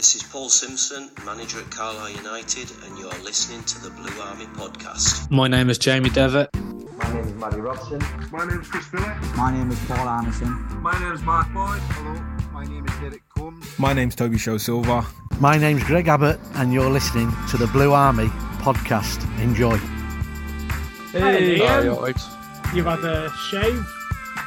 this 0.00 0.14
is 0.14 0.22
Paul 0.22 0.48
Simpson, 0.48 1.10
manager 1.26 1.60
at 1.60 1.70
Carlisle 1.70 2.12
United, 2.12 2.72
and 2.86 2.98
you're 2.98 3.12
listening 3.22 3.62
to 3.64 3.82
the 3.82 3.90
Blue 3.90 4.18
Army 4.22 4.46
podcast. 4.46 5.30
My 5.30 5.46
name 5.46 5.68
is 5.68 5.76
Jamie 5.76 6.08
Devitt. 6.08 6.48
My 6.54 7.12
name 7.12 7.24
is 7.26 7.34
Matty 7.34 7.60
Robson. 7.60 8.02
My 8.32 8.46
name 8.46 8.62
is 8.62 8.68
Chris 8.68 8.90
Miller. 8.94 9.14
My 9.36 9.52
name 9.52 9.70
is 9.70 9.78
Paul 9.80 10.08
Anderson. 10.08 10.52
My 10.80 10.98
name 10.98 11.12
is 11.12 11.20
Mark 11.20 11.52
Boyd. 11.52 11.80
Hello, 11.82 12.14
my 12.50 12.64
name 12.64 12.86
is 12.88 12.94
Derek 12.94 13.28
Combs. 13.28 13.78
My 13.78 13.92
name's 13.92 14.16
Tobi 14.16 14.38
Sho-Silva. 14.38 15.04
My 15.38 15.58
name's 15.58 15.84
Greg 15.84 16.08
Abbott, 16.08 16.40
and 16.54 16.72
you're 16.72 16.88
listening 16.88 17.30
to 17.50 17.58
the 17.58 17.66
Blue 17.66 17.92
Army 17.92 18.28
podcast. 18.62 19.20
Enjoy. 19.42 19.76
Hey, 21.12 21.58
Hi, 21.58 21.82
Ian. 21.82 22.14
You've 22.74 22.86
had 22.86 23.04
a 23.04 23.30
shave 23.50 23.84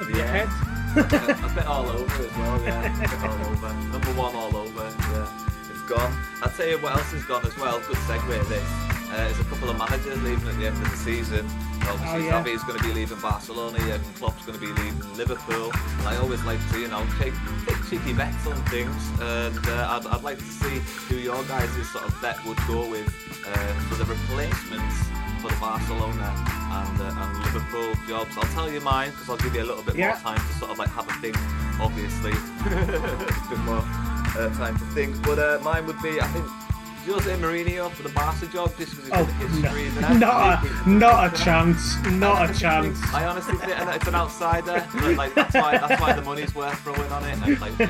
of 0.01 0.09
your 0.09 0.25
head. 0.25 0.49
a 0.95 1.51
bit 1.55 1.65
all 1.65 1.89
over 1.89 2.23
as 2.23 2.37
well, 2.37 2.61
yeah. 2.63 2.85
A 2.85 2.99
bit 2.99 3.23
all 3.23 3.51
over. 3.51 3.73
Number 3.91 4.13
one 4.13 4.35
tell 6.53 6.67
you 6.67 6.77
what 6.79 6.93
else 6.95 7.11
has 7.11 7.23
gone 7.25 7.45
as 7.45 7.55
well. 7.57 7.79
Good 7.79 7.97
segue 8.07 8.47
this. 8.49 8.63
Uh, 9.13 9.17
there's 9.17 9.39
a 9.39 9.43
couple 9.45 9.69
of 9.69 9.77
managers 9.77 10.21
leaving 10.23 10.47
at 10.49 10.57
the 10.57 10.65
end 10.67 10.75
of 10.77 10.89
the 10.89 10.97
season. 10.97 11.45
Obviously, 11.85 12.07
Oh, 12.07 12.17
yeah. 12.17 12.43
Xavi's 12.43 12.63
going 12.63 12.79
to 12.79 12.83
be 12.83 12.93
leaving 12.93 13.19
Barcelona, 13.19 13.77
Jurgen 13.79 14.01
Klopp's 14.15 14.45
going 14.45 14.57
to 14.57 14.65
be 14.65 14.71
leaving 14.73 14.97
Liverpool. 15.17 15.71
And 15.99 16.07
I 16.07 16.17
always 16.17 16.43
like 16.45 16.57
to, 16.71 16.79
you 16.79 16.87
know, 16.87 17.05
take, 17.19 17.33
take 17.67 17.77
cheeky 17.89 18.13
bets 18.13 18.47
on 18.47 18.55
things. 18.73 18.95
And 19.21 19.59
uh, 19.67 19.99
I'd, 20.01 20.07
I'd 20.07 20.23
like 20.23 20.37
to 20.39 20.43
see 20.45 20.79
who 21.09 21.15
your 21.17 21.43
guys' 21.45 21.69
sort 21.91 22.05
of 22.05 22.15
bet 22.21 22.43
would 22.45 22.57
go 22.67 22.89
with 22.89 23.05
uh, 23.45 23.73
for 23.89 23.95
the 23.95 24.05
replacements 24.05 24.95
for 25.41 25.49
the 25.51 25.57
Barcelona 25.59 26.33
and, 26.73 27.01
uh, 27.01 27.13
and 27.21 27.53
Liverpool 27.53 27.93
jobs. 28.07 28.31
I'll 28.37 28.49
tell 28.55 28.71
you 28.71 28.81
mine 28.81 29.11
because 29.11 29.29
I'll 29.29 29.37
give 29.37 29.53
you 29.53 29.61
a 29.61 29.67
little 29.69 29.83
bit 29.83 29.95
Yeah. 29.95 30.09
more 30.09 30.33
time 30.33 30.39
to 30.39 30.53
sort 30.57 30.71
of 30.71 30.79
like 30.79 30.89
have 30.89 31.07
a 31.07 31.13
think, 31.21 31.37
obviously. 31.79 32.31
bit 33.49 33.59
more 33.59 33.83
uh, 34.37 34.49
time 34.57 34.77
to 34.77 34.85
think. 34.93 35.21
But 35.23 35.39
uh, 35.39 35.59
mine 35.63 35.85
would 35.87 36.01
be, 36.01 36.19
I 36.21 36.27
think, 36.27 36.45
Jose 37.05 37.29
Mourinho 37.37 37.91
for 37.91 38.03
the 38.03 38.09
Barca 38.09 38.45
job, 38.47 38.71
just 38.77 38.95
because 38.95 39.09
Oh, 39.11 39.21
of 39.21 39.27
the 39.27 39.33
history 39.33 40.01
no, 40.01 40.13
not 40.13 40.63
a, 40.63 40.89
not 40.89 41.33
a 41.33 41.43
chance. 41.43 41.97
Not 42.11 42.49
a 42.49 42.53
chance. 42.57 42.97
I 43.13 43.25
honestly 43.25 43.55
think 43.57 43.73
it's 43.77 44.07
an 44.07 44.15
outsider. 44.15 44.87
but, 44.93 45.15
like 45.15 45.35
that's 45.35 45.53
why 45.53 45.77
that's 45.77 45.99
why 46.01 46.13
the 46.13 46.21
money's 46.21 46.55
worth 46.55 46.79
throwing 46.79 47.11
on 47.11 47.25
it. 47.25 47.37
And 47.45 47.59
like 47.59 47.77
you 47.77 47.87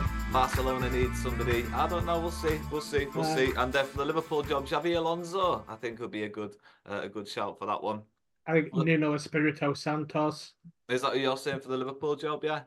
know, 0.00 0.04
Barcelona 0.32 0.90
needs 0.90 1.22
somebody. 1.22 1.64
I 1.74 1.86
don't 1.86 2.04
know. 2.04 2.18
We'll 2.18 2.32
see. 2.32 2.58
We'll 2.72 2.80
see. 2.80 3.06
We'll 3.14 3.24
Yeah. 3.24 3.36
see. 3.36 3.52
And 3.56 3.72
then 3.72 3.86
for 3.86 3.98
the 3.98 4.04
Liverpool 4.04 4.42
job, 4.42 4.66
Xabi 4.66 4.96
Alonso, 4.96 5.64
I 5.68 5.76
think 5.76 6.00
would 6.00 6.10
be 6.10 6.24
a 6.24 6.28
good 6.28 6.56
uh, 6.90 7.02
a 7.04 7.08
good 7.08 7.28
shout 7.28 7.60
for 7.60 7.66
that 7.66 7.80
one. 7.80 8.02
I 8.48 8.52
think 8.52 8.74
Nuno 8.74 9.14
Espirito 9.14 9.74
Santos. 9.74 10.54
Is 10.88 11.02
that 11.02 11.12
what 11.12 11.20
you're 11.20 11.36
saying 11.36 11.60
for 11.60 11.68
the 11.68 11.76
Liverpool 11.76 12.16
job? 12.16 12.42
Yeah. 12.42 12.62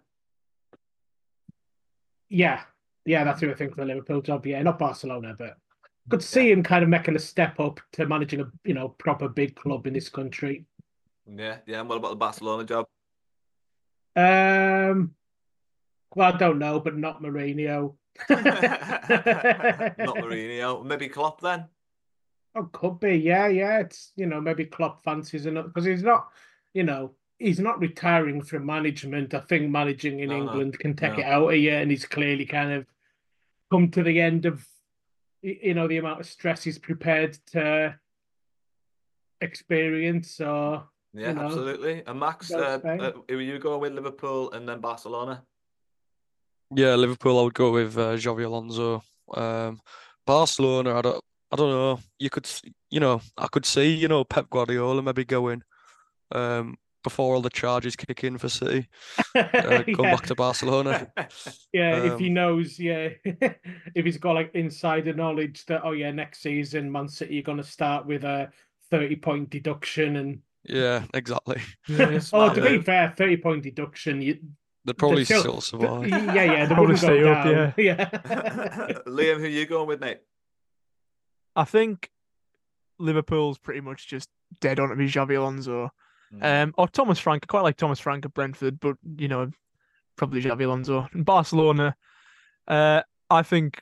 Yeah, 2.30 2.62
yeah, 3.06 3.24
that's 3.24 3.42
who 3.42 3.52
I 3.52 3.54
think 3.54 3.76
for 3.76 3.82
the 3.82 3.88
Liverpool 3.88 4.22
job. 4.22 4.46
Yeah, 4.46 4.62
not 4.62 4.80
Barcelona, 4.80 5.36
but 5.38 5.58
good 6.08 6.22
to 6.22 6.26
see 6.26 6.52
him 6.52 6.64
kind 6.64 6.84
of 6.84 6.90
making 6.90 7.16
a 7.16 7.20
step 7.20 7.60
up 7.60 7.80
to 7.94 8.06
managing 8.06 8.42
a 8.42 8.52
you 8.64 8.74
know 8.74 8.90
proper 8.90 9.30
big 9.30 9.56
club 9.56 9.88
in 9.88 9.94
this 9.94 10.10
country. 10.10 10.66
Yeah. 11.26 11.58
Yeah. 11.66 11.80
And 11.82 11.90
what 11.90 11.98
about 11.98 12.10
the 12.10 12.16
Barcelona 12.16 12.64
job? 12.64 12.88
Um, 14.16 15.14
well, 16.16 16.34
I 16.34 16.38
don't 16.38 16.60
know, 16.60 16.80
but 16.80 16.98
not 16.98 17.22
Mourinho. 17.22 17.96
Not 18.30 18.40
Mourinho. 20.18 20.84
Maybe 20.84 21.08
Klopp 21.08 21.40
then. 21.40 21.66
Oh, 22.56 22.64
could 22.64 23.00
be. 23.00 23.16
Yeah, 23.16 23.48
yeah. 23.48 23.80
It's 23.80 24.12
you 24.16 24.26
know 24.26 24.42
maybe 24.42 24.66
Klopp 24.66 25.04
fancies 25.04 25.46
enough 25.46 25.68
because 25.68 25.86
he's 25.86 26.04
not, 26.04 26.30
you 26.74 26.84
know, 26.84 27.14
he's 27.40 27.60
not 27.60 27.80
retiring 27.80 28.42
from 28.42 28.66
management. 28.66 29.34
I 29.34 29.40
think 29.40 29.70
managing 29.70 30.20
in 30.20 30.30
No, 30.30 30.38
no, 30.38 30.44
England 30.44 30.78
can 30.80 30.96
take 30.96 31.14
no. 31.14 31.20
it 31.20 31.26
out 31.26 31.50
of 31.50 31.56
you, 31.58 31.72
and 31.72 31.90
he's 31.90 32.06
clearly 32.06 32.46
kind 32.46 32.72
of 32.74 32.86
come 33.72 33.90
to 33.92 34.04
the 34.04 34.20
end 34.20 34.46
of, 34.46 34.66
you 35.42 35.74
know, 35.74 35.88
the 35.88 35.98
amount 35.98 36.20
of 36.20 36.26
stress 36.28 36.64
he's 36.64 36.78
prepared 36.78 37.38
to 37.54 37.98
experience. 39.42 40.32
So 40.32 40.84
Yeah, 41.14 41.30
you 41.30 41.34
know, 41.36 41.42
absolutely. 41.46 42.04
And 42.06 42.20
Max, 42.20 42.50
go 42.50 42.62
uh, 42.62 42.80
Spain. 42.80 43.02
uh, 43.02 43.12
who 43.28 43.38
are 43.38 43.42
you 43.42 43.58
going 43.60 43.82
with 43.82 43.94
Liverpool 43.94 44.52
and 44.52 44.68
then 44.68 44.80
Barcelona? 44.80 45.44
Yeah, 46.76 46.96
Liverpool. 46.96 47.40
I 47.40 47.44
would 47.44 47.54
go 47.54 47.72
with 47.72 47.98
uh, 47.98 48.16
Xabi 48.16 48.46
Alonso. 48.46 49.02
Um, 49.34 49.82
Barcelona. 50.26 50.98
I 50.98 51.02
don't. 51.02 51.24
I 51.52 51.56
don't 51.56 51.72
know. 51.72 52.00
You 52.20 52.30
could, 52.30 52.48
you 52.92 53.00
know, 53.00 53.22
I 53.36 53.48
could 53.48 53.66
see, 53.66 53.92
you 53.96 54.08
know, 54.08 54.24
Pep 54.24 54.52
Guardiola 54.52 55.02
maybe 55.02 55.26
going, 55.26 55.64
um, 56.32 56.78
before 57.04 57.34
all 57.36 57.42
the 57.42 57.50
charges 57.50 57.96
kick 57.96 58.24
in 58.24 58.38
for 58.38 58.50
City, 58.50 58.88
uh, 59.36 59.44
going 59.84 59.86
Yeah. 59.88 60.16
back 60.16 60.26
to 60.28 60.36
Barcelona. 60.36 61.12
Yeah, 61.74 62.04
if 62.14 62.20
he 62.20 62.28
Um, 62.28 62.34
knows, 62.34 62.80
yeah, 62.80 63.10
if 63.24 64.06
he's 64.06 64.18
got 64.18 64.34
like 64.34 64.52
insider 64.56 65.14
knowledge 65.14 65.66
that 65.68 65.82
oh 65.86 65.92
yeah, 65.92 66.12
next 66.12 66.42
season 66.42 66.92
Man 66.92 67.08
City 67.08 67.40
are 67.40 67.44
going 67.44 67.58
to 67.60 67.64
start 67.64 68.06
with 68.06 68.24
a 68.24 68.52
thirty 68.90 69.16
point 69.16 69.50
deduction, 69.50 70.16
and 70.18 70.40
Yeah, 70.64 71.06
exactly. 71.14 71.62
oh, 72.34 72.54
to 72.54 72.62
be 72.62 72.82
fair, 72.82 73.14
thirty 73.16 73.38
point 73.38 73.64
deduction, 73.64 74.22
you 74.22 74.40
They'd 74.86 74.98
probably 74.98 75.26
still- 75.26 75.42
still 75.42 75.62
survive. 75.62 76.08
yeah, 76.08 76.34
yeah, 76.34 76.66
they 76.66 76.74
Probably 76.74 76.94
wouldn't 76.96 77.02
go 77.02 77.08
stay 77.08 77.24
up, 77.30 77.44
down. 77.46 77.74
yeah. 77.78 78.10
yeah. 78.10 78.94
Liam, 79.06 79.38
who 79.40 79.44
are 79.46 79.48
you 79.48 79.66
going 79.66 79.88
with, 79.88 80.00
mate? 80.00 80.20
I 81.56 81.66
think 81.66 82.10
Liverpool's 82.98 83.58
pretty 83.58 83.82
much 83.82 84.08
just 84.08 84.30
dead 84.62 84.80
on 84.80 84.90
to 84.90 84.96
be 84.96 85.08
Xabi 85.08 85.38
Alonso. 85.38 85.92
Um, 86.42 86.74
or 86.78 86.88
Thomas 86.88 87.20
Frank. 87.20 87.44
I 87.44 87.48
quite 87.48 87.62
like 87.62 87.78
Thomas 87.78 88.00
Frank 88.00 88.26
at 88.26 88.34
Brentford, 88.34 88.80
but 88.80 88.98
you 89.18 89.28
know, 89.28 89.52
probably 90.16 90.42
Xabi 90.42 90.66
Alonso. 90.66 91.08
And 91.14 91.26
Barcelona, 91.26 91.96
uh, 92.68 93.02
I 93.30 93.44
think 93.44 93.82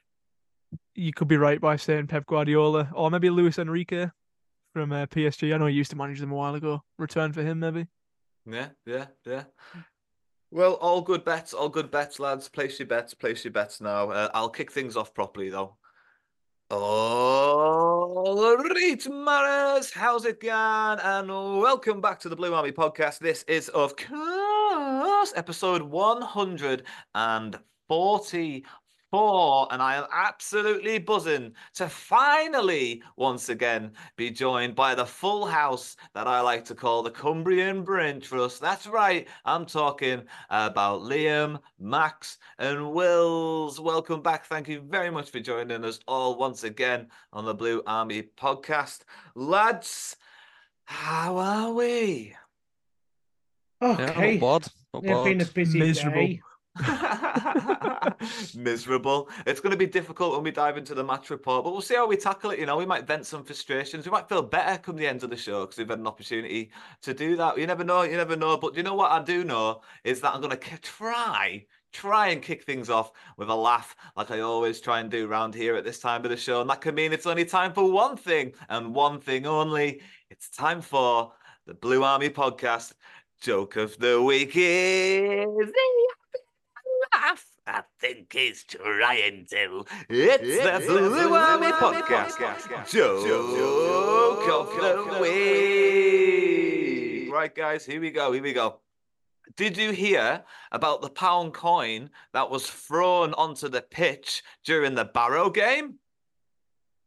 you 0.96 1.14
could 1.14 1.28
be 1.28 1.38
right 1.38 1.60
by 1.60 1.76
saying 1.76 2.08
Pep 2.08 2.26
Guardiola 2.26 2.90
or 2.94 3.12
maybe 3.12 3.30
Luis 3.30 3.60
Enrique 3.60 4.08
from 4.74 4.92
uh, 4.92 5.06
PSG. 5.08 5.54
I 5.54 5.58
know 5.58 5.68
he 5.68 5.76
used 5.76 5.92
to 5.92 5.98
manage 5.98 6.20
them 6.20 6.32
a 6.32 6.36
while 6.36 6.56
ago. 6.56 6.84
Return 6.98 7.34
for 7.34 7.42
him, 7.44 7.60
maybe. 7.60 7.88
Yeah, 8.46 8.70
yeah, 8.86 9.06
yeah. 9.26 9.44
Well, 10.50 10.74
all 10.76 11.02
good 11.02 11.26
bets, 11.26 11.54
all 11.54 11.70
good 11.70 11.92
bets, 11.92 12.20
lads. 12.20 12.48
Place 12.48 12.80
your 12.80 12.88
bets, 12.88 13.14
place 13.14 13.44
your 13.44 13.52
bets 13.52 13.82
now. 13.82 14.12
Uh, 14.12 14.30
I'll 14.34 14.50
kick 14.50 14.72
things 14.72 14.96
off 14.96 15.14
properly 15.14 15.50
though. 15.50 15.76
Oh, 16.70 18.26
All 18.28 18.58
right, 18.58 19.08
Mariners, 19.10 19.90
how's 19.94 20.26
it 20.26 20.42
going? 20.42 21.00
And 21.00 21.30
welcome 21.30 22.02
back 22.02 22.20
to 22.20 22.30
the 22.30 22.36
Blue 22.36 22.54
Army 22.54 22.74
podcast. 22.74 23.20
This 23.20 23.44
is, 23.44 23.70
of 23.70 23.96
course, 23.96 25.32
episode 25.38 25.82
144. 29.12 29.68
And 29.72 29.82
I 29.82 29.96
am 29.96 30.06
absolutely 30.12 31.00
buzzing 31.00 31.54
to 31.76 31.88
finally, 31.88 33.02
once 33.16 33.50
again, 33.50 33.92
be 34.16 34.30
joined 34.32 34.76
by 34.76 34.96
the 34.96 35.06
full 35.06 35.46
house 35.46 35.96
that 36.14 36.28
I 36.28 36.42
like 36.42 36.66
to 36.66 36.76
call 36.76 37.04
the 37.04 37.12
Cumbrian 37.12 37.84
Brain 37.84 38.20
Trust. 38.20 38.62
That's 38.62 38.88
right, 38.88 39.28
I'm 39.46 39.66
talking 39.66 40.24
about 40.50 41.02
Liam, 41.02 41.60
Max, 41.80 42.38
and 42.60 42.92
Wills. 42.92 43.80
Welcome 43.80 44.22
back. 44.22 44.46
Thank 44.46 44.68
you 44.68 44.82
very 44.82 45.10
much 45.10 45.30
for 45.30 45.40
joining 45.40 45.84
us 45.86 46.00
all 46.08 46.38
once 46.38 46.64
again 46.64 47.08
on 47.34 47.46
the 47.46 47.54
Blue 47.54 47.82
Army 47.88 48.24
podcast. 48.38 49.02
Lads, 49.36 50.16
how 50.86 51.38
are 51.38 51.72
we? 51.72 52.36
Okay. 53.82 54.36
Yeah, 54.36 54.40
not 54.40 54.62
bad. 54.62 54.72
Not 54.94 55.04
It's 55.06 55.24
been 55.24 55.42
a 55.42 55.46
bad. 55.46 55.54
busy 55.54 55.80
Miserable. 55.80 56.20
day. 56.20 56.42
Miserable. 58.56 59.30
It's 59.46 59.60
going 59.60 59.72
to 59.72 59.78
be 59.78 59.86
difficult 59.86 60.34
when 60.34 60.44
we 60.44 60.52
dive 60.52 60.78
into 60.78 60.94
the 60.94 61.04
match 61.04 61.30
report, 61.30 61.64
but 61.64 61.72
we'll 61.72 61.82
see 61.82 61.96
how 61.96 62.08
we 62.08 62.18
tackle 62.18 62.52
it. 62.52 62.60
You 62.60 62.66
know, 62.66 62.78
we 62.78 62.86
might 62.86 63.08
vent 63.08 63.26
some 63.26 63.44
frustrations. 63.44 64.06
We 64.06 64.12
might 64.12 64.30
feel 64.30 64.42
better 64.42 64.78
come 64.78 64.96
the 64.96 65.08
end 65.08 65.24
of 65.24 65.30
the 65.30 65.38
show 65.38 65.62
because 65.62 65.78
we've 65.78 65.90
had 65.90 66.00
an 66.00 66.08
opportunity 66.08 66.72
to 67.02 67.14
do 67.14 67.36
that. 67.38 67.58
You 67.58 67.68
never 67.68 67.84
know. 67.84 68.04
You 68.04 68.18
never 68.18 68.36
know. 68.36 68.58
But 68.58 68.76
you 68.76 68.84
know 68.84 68.96
what 68.96 69.12
I 69.12 69.24
do 69.24 69.44
know 69.44 69.82
is 70.04 70.22
that 70.22 70.34
I'm 70.34 70.42
going 70.42 70.58
to 70.58 70.78
try. 70.80 71.66
Try 71.94 72.28
and 72.28 72.42
kick 72.42 72.64
things 72.64 72.90
off 72.90 73.12
with 73.38 73.50
a 73.50 73.56
laugh, 73.56 73.96
like 74.16 74.30
I 74.30 74.42
always 74.42 74.82
try 74.82 75.00
and 75.00 75.10
do 75.10 75.28
around 75.28 75.56
here 75.56 75.76
at 75.76 75.86
this 75.86 76.00
time 76.00 76.24
of 76.26 76.30
the 76.30 76.38
show. 76.38 76.60
And 76.62 76.70
that 76.70 76.82
can 76.82 76.94
mean 76.94 77.14
it's 77.14 77.26
only 77.26 77.46
time 77.46 77.74
for 77.74 77.90
one 77.90 78.18
thing 78.18 78.54
and 78.70 78.94
one 78.94 79.20
thing 79.20 79.48
only. 79.48 80.02
It's 80.30 80.50
time 80.50 80.82
for 80.82 81.32
the 81.66 81.74
Blue 81.74 82.04
Army 82.04 82.30
podcast. 82.30 82.94
Joke 83.40 83.76
of 83.76 83.98
the 84.00 84.22
week 84.22 84.52
is 84.56 85.72
laugh. 87.14 87.46
I 87.66 87.84
think 88.00 88.34
he's 88.34 88.64
trying 88.64 89.46
to. 89.52 89.86
It's 90.10 90.64
the 90.64 90.84
Blue 90.88 91.34
Army 91.34 91.68
Podcast. 91.68 92.38
Joke 92.90 94.48
of 94.50 95.14
the 95.14 95.20
week. 95.22 96.48
Right, 97.32 97.54
guys, 97.54 97.86
here 97.86 98.00
we 98.02 98.12
go. 98.12 98.32
Here 98.32 98.42
we 98.42 98.54
go. 98.54 98.80
Did 99.56 99.78
you 99.78 99.92
hear 99.92 100.44
about 100.72 101.02
the 101.02 101.10
pound 101.10 101.54
coin 101.54 102.10
that 102.34 102.50
was 102.50 102.70
thrown 102.70 103.34
onto 103.34 103.70
the 103.70 103.82
pitch 103.82 104.44
during 104.64 104.96
the 104.96 105.06
Barrow 105.06 105.50
game? 105.50 106.00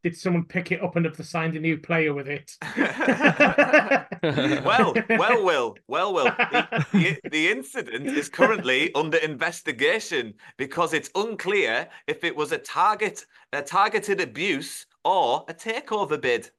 Did 0.03 0.17
someone 0.17 0.45
pick 0.45 0.73
it 0.73 0.83
up 0.83 0.97
and 0.97 1.05
have 1.05 1.27
signed 1.27 1.57
a 1.57 1.61
new 1.61 1.77
player 1.77 2.15
with 2.15 2.27
it? 2.27 2.57
well, 4.65 4.95
well, 5.11 5.45
Will, 5.45 5.77
well, 5.89 6.15
Will. 6.15 6.25
The, 6.25 6.87
the, 6.93 7.21
the 7.31 7.49
incident 7.49 8.07
is 8.07 8.31
currently 8.31 8.95
under 8.95 9.19
investigation 9.19 10.35
because 10.57 10.95
it's 10.95 11.11
unclear 11.15 11.87
if 12.07 12.25
it 12.25 12.35
was 12.35 12.53
a 12.53 12.59
target, 12.59 13.27
a 13.53 13.61
targeted 13.61 14.23
abuse 14.23 14.87
or 15.05 15.45
a 15.49 15.55
takeover 15.55 16.19
bid. 16.19 16.51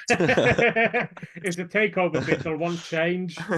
it's 0.10 1.58
a 1.58 1.64
takeover 1.64 2.24
bid, 2.24 2.40
there 2.40 2.56
won't 2.56 2.82
change. 2.82 3.38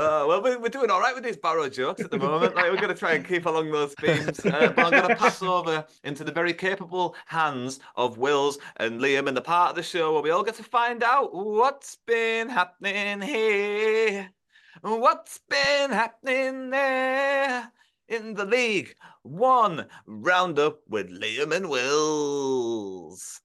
Uh, 0.00 0.24
well, 0.26 0.42
we're, 0.42 0.58
we're 0.58 0.68
doing 0.68 0.90
all 0.90 1.00
right 1.00 1.14
with 1.14 1.24
these 1.24 1.36
Barrow 1.36 1.68
jokes 1.68 2.02
at 2.02 2.10
the 2.10 2.18
moment. 2.18 2.54
Like, 2.54 2.70
we're 2.70 2.76
going 2.76 2.88
to 2.88 2.94
try 2.94 3.12
and 3.12 3.26
keep 3.26 3.46
along 3.46 3.70
those 3.70 3.94
themes. 3.94 4.44
Uh, 4.44 4.72
but 4.74 4.86
I'm 4.86 4.90
going 4.90 5.08
to 5.08 5.16
pass 5.16 5.42
over 5.42 5.84
into 6.04 6.24
the 6.24 6.32
very 6.32 6.52
capable 6.52 7.14
hands 7.26 7.80
of 7.96 8.18
Wills 8.18 8.58
and 8.76 9.00
Liam 9.00 9.28
in 9.28 9.34
the 9.34 9.40
part 9.40 9.70
of 9.70 9.76
the 9.76 9.82
show 9.82 10.12
where 10.12 10.22
we 10.22 10.30
all 10.30 10.42
get 10.42 10.54
to 10.56 10.62
find 10.62 11.02
out 11.02 11.34
what's 11.34 11.96
been 12.06 12.48
happening 12.48 13.20
here. 13.20 14.30
What's 14.82 15.38
been 15.48 15.90
happening 15.90 16.70
there 16.70 17.70
in 18.08 18.34
the 18.34 18.44
league? 18.44 18.94
One 19.22 19.86
roundup 20.06 20.80
with 20.88 21.10
Liam 21.10 21.54
and 21.54 21.68
Wills. 21.68 23.40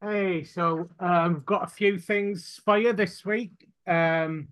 Hey, 0.00 0.44
so 0.44 0.88
um, 0.98 1.42
got 1.44 1.64
a 1.64 1.66
few 1.66 1.98
things 1.98 2.60
for 2.64 2.78
you 2.78 2.92
this 2.94 3.24
week. 3.24 3.68
Um, 3.86 4.48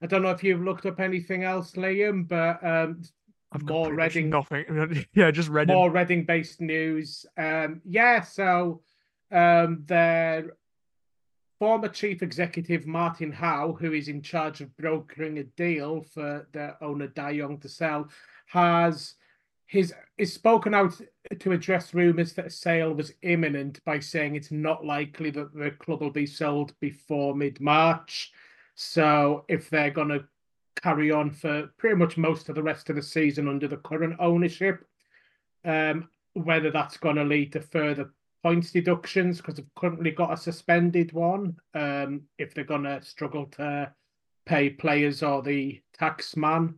I 0.00 0.06
don't 0.06 0.22
know 0.22 0.30
if 0.30 0.44
you've 0.44 0.62
looked 0.62 0.86
up 0.86 1.00
anything 1.00 1.42
else, 1.42 1.72
Liam, 1.72 2.28
but 2.28 2.64
um, 2.64 3.02
I've 3.50 3.66
got 3.66 3.74
more 3.74 3.94
Reading, 3.94 4.30
nothing. 4.30 5.06
yeah, 5.14 5.32
just 5.32 5.48
Reading. 5.48 5.74
more 5.74 5.90
Reading-based 5.90 6.60
news. 6.60 7.26
Um, 7.36 7.80
yeah, 7.84 8.20
so 8.22 8.82
um, 9.32 9.82
their 9.86 10.52
former 11.58 11.88
chief 11.88 12.22
executive 12.22 12.86
Martin 12.86 13.32
Howe, 13.32 13.76
who 13.78 13.92
is 13.92 14.06
in 14.06 14.22
charge 14.22 14.60
of 14.60 14.76
brokering 14.76 15.38
a 15.38 15.44
deal 15.44 16.02
for 16.02 16.46
the 16.52 16.76
owner 16.80 17.08
Dai 17.08 17.34
Yongge 17.34 17.62
to 17.62 17.68
sell, 17.68 18.08
has 18.46 19.14
his 19.68 19.92
is 20.16 20.32
spoken 20.32 20.74
out 20.74 20.98
to 21.38 21.52
address 21.52 21.92
rumours 21.94 22.32
that 22.32 22.46
a 22.46 22.50
sale 22.50 22.92
was 22.94 23.12
imminent 23.22 23.84
by 23.84 24.00
saying 24.00 24.34
it's 24.34 24.50
not 24.50 24.84
likely 24.84 25.30
that 25.30 25.54
the 25.54 25.70
club 25.72 26.00
will 26.00 26.10
be 26.10 26.26
sold 26.26 26.72
before 26.80 27.36
mid 27.36 27.60
March. 27.60 28.32
So 28.74 29.44
if 29.46 29.68
they're 29.68 29.90
going 29.90 30.08
to 30.08 30.24
carry 30.82 31.10
on 31.10 31.30
for 31.30 31.68
pretty 31.76 31.96
much 31.96 32.16
most 32.16 32.48
of 32.48 32.54
the 32.54 32.62
rest 32.62 32.88
of 32.88 32.96
the 32.96 33.02
season 33.02 33.46
under 33.46 33.68
the 33.68 33.76
current 33.76 34.16
ownership, 34.18 34.86
um, 35.66 36.08
whether 36.32 36.70
that's 36.70 36.96
going 36.96 37.16
to 37.16 37.24
lead 37.24 37.52
to 37.52 37.60
further 37.60 38.10
points 38.42 38.70
deductions 38.70 39.36
because 39.36 39.56
they've 39.56 39.74
currently 39.76 40.12
got 40.12 40.32
a 40.32 40.36
suspended 40.36 41.12
one. 41.12 41.58
Um, 41.74 42.22
if 42.38 42.54
they're 42.54 42.64
going 42.64 42.84
to 42.84 43.02
struggle 43.02 43.46
to 43.56 43.92
pay 44.46 44.70
players 44.70 45.22
or 45.22 45.42
the 45.42 45.82
tax 45.92 46.36
man 46.36 46.76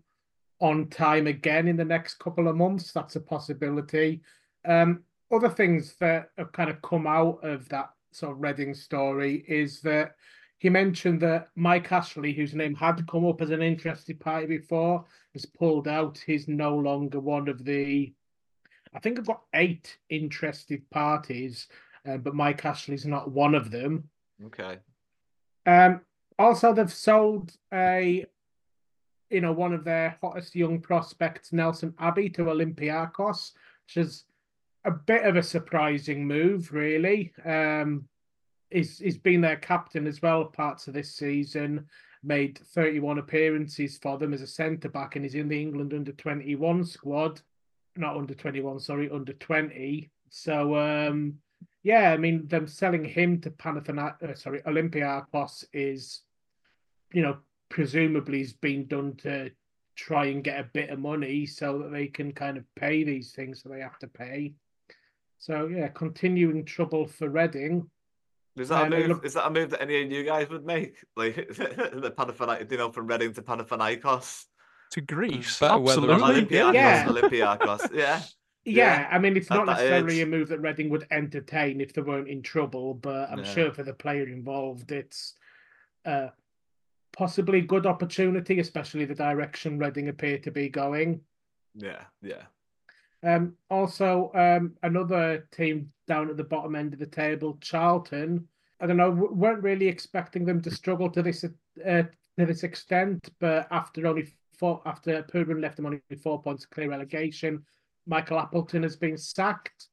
on 0.60 0.88
time 0.88 1.26
again 1.26 1.68
in 1.68 1.76
the 1.76 1.84
next 1.84 2.18
couple 2.18 2.48
of 2.48 2.56
months, 2.56 2.92
that's 2.92 3.16
a 3.16 3.20
possibility. 3.20 4.20
Um, 4.64 5.02
other 5.32 5.48
things 5.48 5.94
that 6.00 6.30
have 6.36 6.52
kind 6.52 6.70
of 6.70 6.82
come 6.82 7.06
out 7.06 7.42
of 7.42 7.68
that 7.70 7.90
sort 8.12 8.32
of 8.32 8.42
Reading 8.42 8.74
story 8.74 9.44
is 9.48 9.80
that 9.82 10.16
he 10.58 10.68
mentioned 10.68 11.22
that 11.22 11.48
Mike 11.56 11.90
Ashley, 11.90 12.34
whose 12.34 12.54
name 12.54 12.74
had 12.74 13.06
come 13.08 13.24
up 13.24 13.40
as 13.40 13.50
an 13.50 13.62
interested 13.62 14.20
party 14.20 14.46
before, 14.46 15.06
has 15.32 15.46
pulled 15.46 15.88
out. 15.88 16.22
He's 16.26 16.48
no 16.48 16.76
longer 16.76 17.18
one 17.18 17.48
of 17.48 17.64
the. 17.64 18.12
I 18.92 18.98
think 18.98 19.18
I've 19.18 19.26
got 19.26 19.42
eight 19.54 19.96
interested 20.10 20.88
parties, 20.90 21.68
uh, 22.06 22.18
but 22.18 22.34
Mike 22.34 22.64
Ashley's 22.64 23.06
not 23.06 23.30
one 23.30 23.54
of 23.54 23.70
them. 23.70 24.10
Okay. 24.46 24.78
Um, 25.64 26.02
also, 26.38 26.74
they've 26.74 26.92
sold 26.92 27.52
a, 27.72 28.26
you 29.30 29.40
know, 29.40 29.52
one 29.52 29.72
of 29.72 29.84
their 29.84 30.16
hottest 30.20 30.54
young 30.54 30.80
prospects, 30.80 31.52
Nelson 31.52 31.94
Abbey, 31.98 32.28
to 32.30 32.42
Olympiacos, 32.42 33.52
which 33.86 33.96
is 33.96 34.24
a 34.84 34.90
bit 34.90 35.24
of 35.24 35.36
a 35.36 35.42
surprising 35.42 36.26
move, 36.26 36.72
really. 36.72 37.32
Um, 37.44 38.08
he's 38.70 38.98
he's 38.98 39.18
been 39.18 39.40
their 39.40 39.56
captain 39.56 40.06
as 40.06 40.20
well 40.20 40.44
parts 40.44 40.88
of 40.88 40.94
this 40.94 41.14
season. 41.14 41.86
Made 42.22 42.58
31 42.58 43.18
appearances 43.18 43.98
for 43.98 44.18
them 44.18 44.34
as 44.34 44.42
a 44.42 44.46
centre 44.46 44.90
back, 44.90 45.16
and 45.16 45.24
he's 45.24 45.34
in 45.34 45.48
the 45.48 45.60
England 45.60 45.94
under 45.94 46.12
21 46.12 46.84
squad, 46.84 47.40
not 47.96 48.16
under 48.16 48.34
21, 48.34 48.80
sorry, 48.80 49.08
under 49.10 49.32
20. 49.32 50.10
So, 50.28 50.76
um, 50.76 51.38
yeah, 51.82 52.12
I 52.12 52.18
mean, 52.18 52.46
them 52.46 52.66
selling 52.66 53.04
him 53.04 53.40
to 53.40 53.50
Panathinaikos, 53.50 54.22
uh, 54.22 54.34
sorry, 54.34 54.60
Olympiacos 54.62 55.64
is, 55.72 56.20
you 57.12 57.22
know, 57.22 57.38
presumably 57.70 58.40
has 58.40 58.52
been 58.52 58.86
done 58.86 59.16
to 59.22 59.50
try 59.96 60.26
and 60.26 60.44
get 60.44 60.60
a 60.60 60.64
bit 60.72 60.90
of 60.90 60.98
money 60.98 61.46
so 61.46 61.78
that 61.78 61.90
they 61.92 62.06
can 62.06 62.32
kind 62.32 62.56
of 62.58 62.64
pay 62.76 63.04
these 63.04 63.32
things 63.32 63.62
that 63.62 63.70
they 63.70 63.80
have 63.80 63.98
to 64.00 64.06
pay. 64.06 64.52
So 65.38 65.66
yeah, 65.68 65.88
continuing 65.88 66.64
trouble 66.64 67.06
for 67.06 67.28
Reading. 67.30 67.88
Is 68.56 68.68
that 68.68 68.82
a 68.82 68.86
Um, 68.86 68.92
it 68.92 68.98
move? 68.98 69.08
look- 69.08 69.24
Is 69.24 69.34
that 69.34 69.46
a 69.46 69.50
move 69.50 69.70
that 69.70 69.80
any 69.80 70.02
of 70.02 70.10
you 70.12 70.24
guys 70.24 70.48
would 70.50 70.66
make? 70.66 70.96
Like 71.16 71.34
the 71.48 72.12
Panathinaikos, 72.16 72.70
you 72.70 72.78
know, 72.78 72.92
from 72.92 73.06
Reading 73.06 73.32
to 73.34 73.42
Panathinaikos, 73.42 74.44
to 74.90 75.00
Greece. 75.00 75.60
Better 75.60 75.74
Absolutely. 75.74 76.16
isn't 76.16 76.28
it? 76.28 76.48
Olympiacos, 76.50 76.74
Yeah. 76.74 77.06
Olympiacos. 77.08 77.90
Yeah. 77.94 78.22
Yeah, 78.66 79.08
I 79.10 79.18
mean, 79.18 79.38
it's 79.38 79.50
at 79.50 79.56
not 79.56 79.66
necessarily 79.68 80.20
age. 80.20 80.24
a 80.24 80.26
move 80.26 80.48
that 80.48 80.58
Reading 80.60 80.90
would 80.90 81.06
entertain 81.10 81.80
if 81.80 81.94
they 81.94 82.02
weren't 82.02 82.28
in 82.28 82.42
trouble, 82.42 82.92
but 82.92 83.30
I'm 83.30 83.38
Yeah. 83.38 83.44
sure 83.54 83.72
for 83.72 83.82
the 83.84 83.94
player 83.94 84.24
involved, 84.28 84.92
it's 84.92 85.34
uh, 86.04 86.28
possibly 87.20 87.58
a 87.58 87.72
good 87.74 87.84
opportunity, 87.84 88.60
especially 88.60 89.04
the 89.04 89.14
direction 89.14 89.78
Reading 89.78 90.08
appear 90.08 90.38
to 90.38 90.50
be 90.50 90.70
going. 90.70 91.20
Yeah. 91.74 92.04
Yeah. 92.22 92.44
Um, 93.22 93.56
also, 93.68 94.32
um, 94.34 94.72
another 94.82 95.46
team 95.52 95.92
down 96.08 96.30
at 96.30 96.38
the 96.38 96.44
bottom 96.44 96.74
end 96.74 96.94
of 96.94 96.98
the 96.98 97.04
table, 97.04 97.58
Charlton. 97.60 98.48
I 98.80 98.86
don't 98.86 98.96
know, 98.96 99.10
w- 99.10 99.34
weren't 99.34 99.62
really 99.62 99.86
expecting 99.86 100.46
them 100.46 100.62
to 100.62 100.70
struggle 100.70 101.10
to 101.10 101.20
this 101.20 101.44
uh, 101.44 102.04
to 102.38 102.46
this 102.46 102.62
extent, 102.62 103.28
but 103.38 103.68
after 103.70 104.06
only 104.06 104.32
four, 104.58 104.80
after 104.86 105.22
Purban 105.24 105.60
left 105.60 105.76
them 105.76 105.84
only 105.84 106.00
four 106.22 106.40
points 106.40 106.64
clear 106.64 106.88
relegation, 106.88 107.62
Michael 108.06 108.38
Appleton 108.38 108.82
has 108.82 108.96
been 108.96 109.18
sacked, 109.18 109.88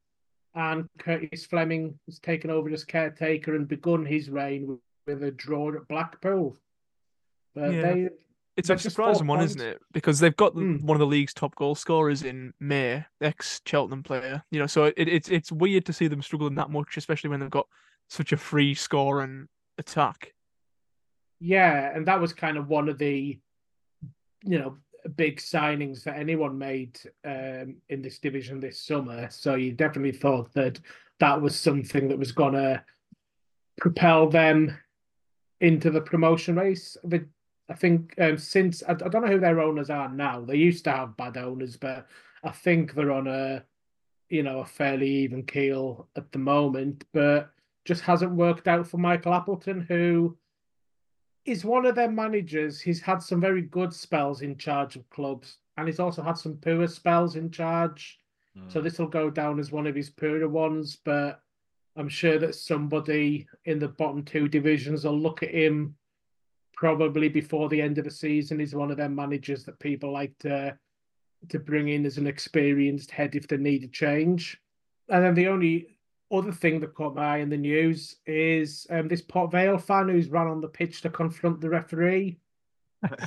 and 0.55 0.87
Curtis 0.97 1.45
Fleming 1.45 1.99
has 2.05 2.19
taken 2.19 2.49
over 2.49 2.69
as 2.69 2.85
caretaker 2.85 3.53
and 3.53 3.67
begun 3.67 4.05
his 4.05 4.29
reign 4.29 4.79
with 5.05 5.23
a 5.23 5.31
draw 5.31 5.75
at 5.75 5.89
Blackpool. 5.89 6.57
But 7.57 7.73
Yeah. 7.73 7.81
they, 7.81 8.09
It's 8.55 8.69
a 8.69 8.77
surprising 8.77 9.25
one, 9.27 9.39
points. 9.39 9.55
isn't 9.55 9.67
it? 9.67 9.81
Because 9.91 10.19
they've 10.19 10.35
got 10.35 10.53
Hmm. 10.53 10.77
one 10.85 10.95
of 10.95 10.99
the 10.99 11.05
league's 11.07 11.33
top 11.33 11.55
goal 11.55 11.75
scorers 11.75 12.23
in 12.23 12.53
May, 12.59 13.03
ex 13.21 13.61
Cheltenham 13.65 14.03
player. 14.03 14.43
You 14.51 14.59
know, 14.59 14.67
so 14.67 14.85
it, 14.85 14.93
it's 15.07 15.29
it's 15.29 15.51
weird 15.51 15.85
to 15.85 15.93
see 15.93 16.07
them 16.07 16.21
struggling 16.21 16.55
that 16.55 16.69
much, 16.69 16.97
especially 16.97 17.29
when 17.31 17.39
they've 17.39 17.49
got 17.49 17.67
such 18.09 18.31
a 18.31 18.37
free 18.37 18.73
score 18.73 19.21
and 19.21 19.47
attack. 19.77 20.33
Yeah, 21.39 21.95
and 21.95 22.07
that 22.07 22.19
was 22.19 22.33
kind 22.33 22.57
of 22.57 22.67
one 22.67 22.89
of 22.89 22.97
the, 22.97 23.39
you 24.43 24.59
know, 24.59 24.77
big 25.15 25.37
signings 25.37 26.03
that 26.03 26.17
anyone 26.17 26.57
made 26.57 26.99
um, 27.25 27.75
in 27.89 28.01
this 28.01 28.17
division 28.19 28.59
this 28.59 28.81
summer. 28.81 29.29
So 29.29 29.53
you 29.55 29.71
definitely 29.71 30.13
thought 30.17 30.51
that 30.53 30.79
that 31.19 31.39
was 31.41 31.59
something 31.59 32.07
that 32.07 32.17
was 32.17 32.31
going 32.31 32.53
to 32.53 32.83
propel 33.79 34.27
them 34.29 34.75
into 35.61 35.91
the 35.91 36.01
promotion 36.01 36.55
race. 36.55 36.97
But 37.03 37.21
I 37.69 37.73
think 37.73 38.13
um, 38.19 38.37
since 38.37 38.83
I, 38.87 38.91
I 38.91 38.93
don't 38.93 39.25
know 39.25 39.31
who 39.31 39.39
their 39.39 39.59
owners 39.59 39.89
are 39.89 40.09
now. 40.09 40.41
They 40.41 40.55
used 40.55 40.83
to 40.85 40.91
have 40.91 41.17
bad 41.17 41.37
owners, 41.37 41.75
but 41.77 42.07
I 42.43 42.51
think 42.51 42.93
they're 42.93 43.11
on 43.11 43.27
a, 43.27 43.63
you 44.29 44.43
know, 44.43 44.59
a 44.59 44.65
fairly 44.65 45.09
even 45.09 45.43
keel 45.43 46.07
at 46.15 46.31
the 46.31 46.39
moment. 46.39 47.03
But 47.13 47.51
just 47.85 48.01
hasn't 48.01 48.31
worked 48.31 48.67
out 48.67 48.87
for 48.87 48.97
Michael 48.97 49.33
Appleton, 49.33 49.81
who 49.81 50.37
is 51.45 51.65
one 51.65 51.85
of 51.85 51.95
their 51.95 52.11
managers. 52.11 52.81
He's 52.81 53.01
had 53.01 53.21
some 53.21 53.41
very 53.41 53.61
good 53.61 53.93
spells 53.93 54.41
in 54.41 54.57
charge 54.57 54.95
of 54.95 55.09
clubs, 55.09 55.57
and 55.77 55.87
he's 55.87 55.99
also 55.99 56.21
had 56.21 56.37
some 56.37 56.57
poor 56.57 56.87
spells 56.87 57.35
in 57.35 57.51
charge. 57.51 58.19
So 58.69 58.81
this 58.81 58.97
will 58.97 59.07
go 59.07 59.29
down 59.29 59.59
as 59.59 59.71
one 59.71 59.85
of 59.85 59.93
his 59.93 60.09
poorer 60.09 60.49
ones, 60.49 60.97
but 61.03 61.41
I'm 61.95 62.09
sure 62.09 62.39
that 62.39 62.55
somebody 62.55 63.47
in 63.65 63.77
the 63.77 63.87
bottom 63.87 64.23
two 64.23 64.47
divisions 64.47 65.05
will 65.05 65.19
look 65.19 65.43
at 65.43 65.53
him 65.53 65.95
probably 66.77 67.27
before 67.27 67.67
the 67.67 67.81
end 67.81 67.97
of 67.97 68.05
the 68.05 68.11
season. 68.11 68.59
He's 68.59 68.75
one 68.75 68.91
of 68.91 68.97
their 68.97 69.09
managers 69.09 69.65
that 69.65 69.79
people 69.79 70.13
like 70.13 70.37
to 70.39 70.77
to 71.49 71.59
bring 71.59 71.89
in 71.89 72.05
as 72.05 72.17
an 72.17 72.25
experienced 72.27 73.11
head 73.11 73.35
if 73.35 73.47
they 73.47 73.57
need 73.57 73.83
a 73.83 73.87
change. 73.87 74.59
And 75.09 75.23
then 75.23 75.35
the 75.35 75.47
only 75.47 75.97
other 76.31 76.51
thing 76.51 76.79
that 76.79 76.95
caught 76.95 77.15
my 77.15 77.35
eye 77.35 77.37
in 77.37 77.49
the 77.49 77.57
news 77.57 78.15
is 78.25 78.87
um, 78.89 79.07
this 79.07 79.21
Port 79.21 79.51
Vale 79.51 79.77
fan 79.77 80.09
who's 80.09 80.29
run 80.29 80.47
on 80.47 80.61
the 80.61 80.67
pitch 80.67 81.01
to 81.01 81.09
confront 81.09 81.61
the 81.61 81.69
referee. 81.69 82.37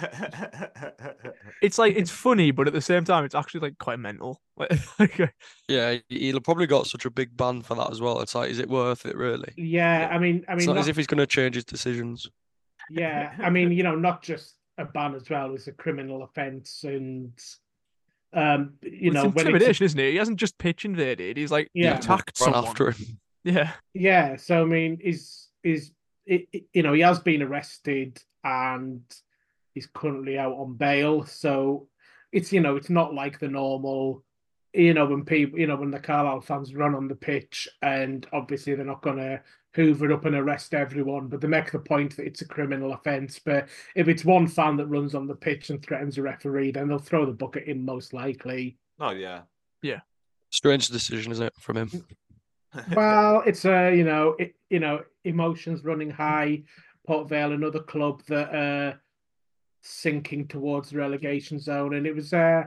It's 1.63 1.79
like 1.79 1.95
it's 1.95 2.11
funny, 2.11 2.51
but 2.51 2.67
at 2.67 2.73
the 2.73 2.81
same 2.81 3.05
time, 3.05 3.25
it's 3.25 3.35
actually 3.35 3.61
like 3.61 3.79
quite 3.79 3.99
mental. 3.99 4.41
Like, 4.57 5.19
like, 5.19 5.35
Yeah, 5.69 5.97
he'll 6.09 6.41
probably 6.41 6.67
got 6.67 6.87
such 6.87 7.05
a 7.05 7.11
big 7.11 7.37
ban 7.37 7.63
for 7.63 7.75
that 7.77 7.91
as 7.91 8.01
well. 8.01 8.21
It's 8.21 8.35
like, 8.35 8.51
is 8.51 8.59
it 8.59 8.69
worth 8.69 9.07
it 9.07 9.17
really? 9.17 9.53
Yeah, 9.57 10.09
I 10.11 10.19
mean, 10.19 10.45
I 10.49 10.53
mean, 10.53 10.59
It's 10.59 10.67
not, 10.67 10.75
not- 10.75 10.81
as 10.81 10.89
if 10.89 10.97
he's 10.97 11.07
going 11.07 11.19
to 11.19 11.27
change 11.27 11.55
his 11.55 11.65
decisions. 11.65 12.29
Yeah, 12.91 13.33
I 13.39 13.51
mean, 13.51 13.71
you 13.73 13.83
know, 13.83 13.95
not 13.95 14.23
just 14.23 14.57
a 14.79 14.85
ban 14.85 15.15
as 15.15 15.31
well. 15.31 15.55
It's 15.55 15.69
a 15.69 15.73
criminal 15.73 16.23
offence, 16.25 16.83
and 16.85 17.33
um, 18.33 18.75
you 18.83 19.09
it's 19.11 19.15
know, 19.15 19.23
when 19.25 19.33
it's 19.33 19.41
intimidation, 19.47 19.87
isn't 19.87 20.01
it? 20.01 20.11
He 20.11 20.17
hasn't 20.17 20.39
just 20.39 20.59
pitch 20.59 20.85
invaded. 20.85 21.37
He's 21.37 21.51
like 21.51 21.69
Yeah. 21.75 21.97
attacked 21.99 22.41
Run 22.41 22.55
after 22.55 22.91
him. 22.91 23.19
Yeah. 23.45 23.73
yeah. 23.95 24.37
So 24.37 24.61
I 24.63 24.65
mean, 24.67 24.99
is 25.03 25.49
is 25.63 25.93
it, 26.27 26.47
it- 26.53 26.65
you 26.75 26.83
know 26.83 26.93
he 26.93 27.01
has 27.01 27.19
been 27.21 27.43
arrested 27.43 28.21
and 28.45 29.01
he's 29.73 29.87
currently 29.87 30.39
out 30.39 30.53
on 30.53 30.75
bail. 30.75 31.25
So 31.25 31.89
it's 32.33 32.53
you 32.53 32.61
know 32.61 32.77
it's 32.77 32.91
not 32.91 33.15
like 33.15 33.39
the 33.39 33.49
normal. 33.49 34.25
You 34.73 34.95
know 34.95 35.07
when 35.07 35.25
people, 35.25 35.59
you 35.59 35.67
know 35.67 35.77
when 35.77 35.91
the 35.91 35.99
Carlisle 35.99 36.43
fans 36.43 36.75
run 36.75 36.95
on 36.95 37.09
the 37.09 37.15
pitch, 37.15 37.69
and 37.83 38.27
obviously 38.33 38.75
they're 38.75 38.85
not 38.85 39.03
going 39.03 39.19
to 39.19 39.43
hoover 39.75 40.13
up 40.13 40.25
and 40.25 40.35
arrest 40.35 40.75
everyone, 40.75 41.29
but 41.29 41.41
they 41.41 41.49
make 41.49 41.71
the 41.71 41.79
point 41.79 42.17
that 42.17 42.27
it's 42.27 42.43
a 42.43 42.49
criminal 42.49 42.93
offence. 42.93 43.39
But 43.39 43.69
if 43.95 44.09
it's 44.09 44.25
one 44.25 44.49
fan 44.49 44.77
that 44.77 44.87
runs 44.87 45.15
on 45.15 45.27
the 45.27 45.35
pitch 45.35 45.71
and 45.71 45.83
threatens 45.83 46.19
a 46.19 46.23
referee, 46.23 46.73
then 46.73 46.89
they'll 46.89 46.99
throw 46.99 47.25
the 47.25 47.33
book 47.33 47.57
at 47.57 47.69
him 47.69 47.85
most 47.85 48.13
likely. 48.13 48.79
Oh 48.99 49.11
yeah. 49.11 49.43
Yeah. 49.83 50.01
Strange 50.51 50.89
decision, 50.89 51.33
isn't 51.33 51.47
it, 51.47 51.55
from 51.59 51.77
him? 51.77 52.05
well, 52.95 53.43
it's 53.47 53.65
a 53.65 53.95
you 53.95 54.05
know 54.05 54.37
it, 54.39 54.55
you 54.69 54.81
know 54.81 55.03
emotions 55.25 55.85
running 55.85 56.11
high. 56.11 56.63
Port 57.07 57.29
Vale, 57.29 57.53
another 57.53 57.81
club 57.81 58.23
that 58.29 58.55
uh 58.55 58.97
sinking 59.83 60.47
towards 60.49 60.91
the 60.91 60.99
relegation 60.99 61.59
zone, 61.59 61.95
and 61.95 62.07
it 62.07 62.15
was 62.15 62.33
uh 62.33 62.65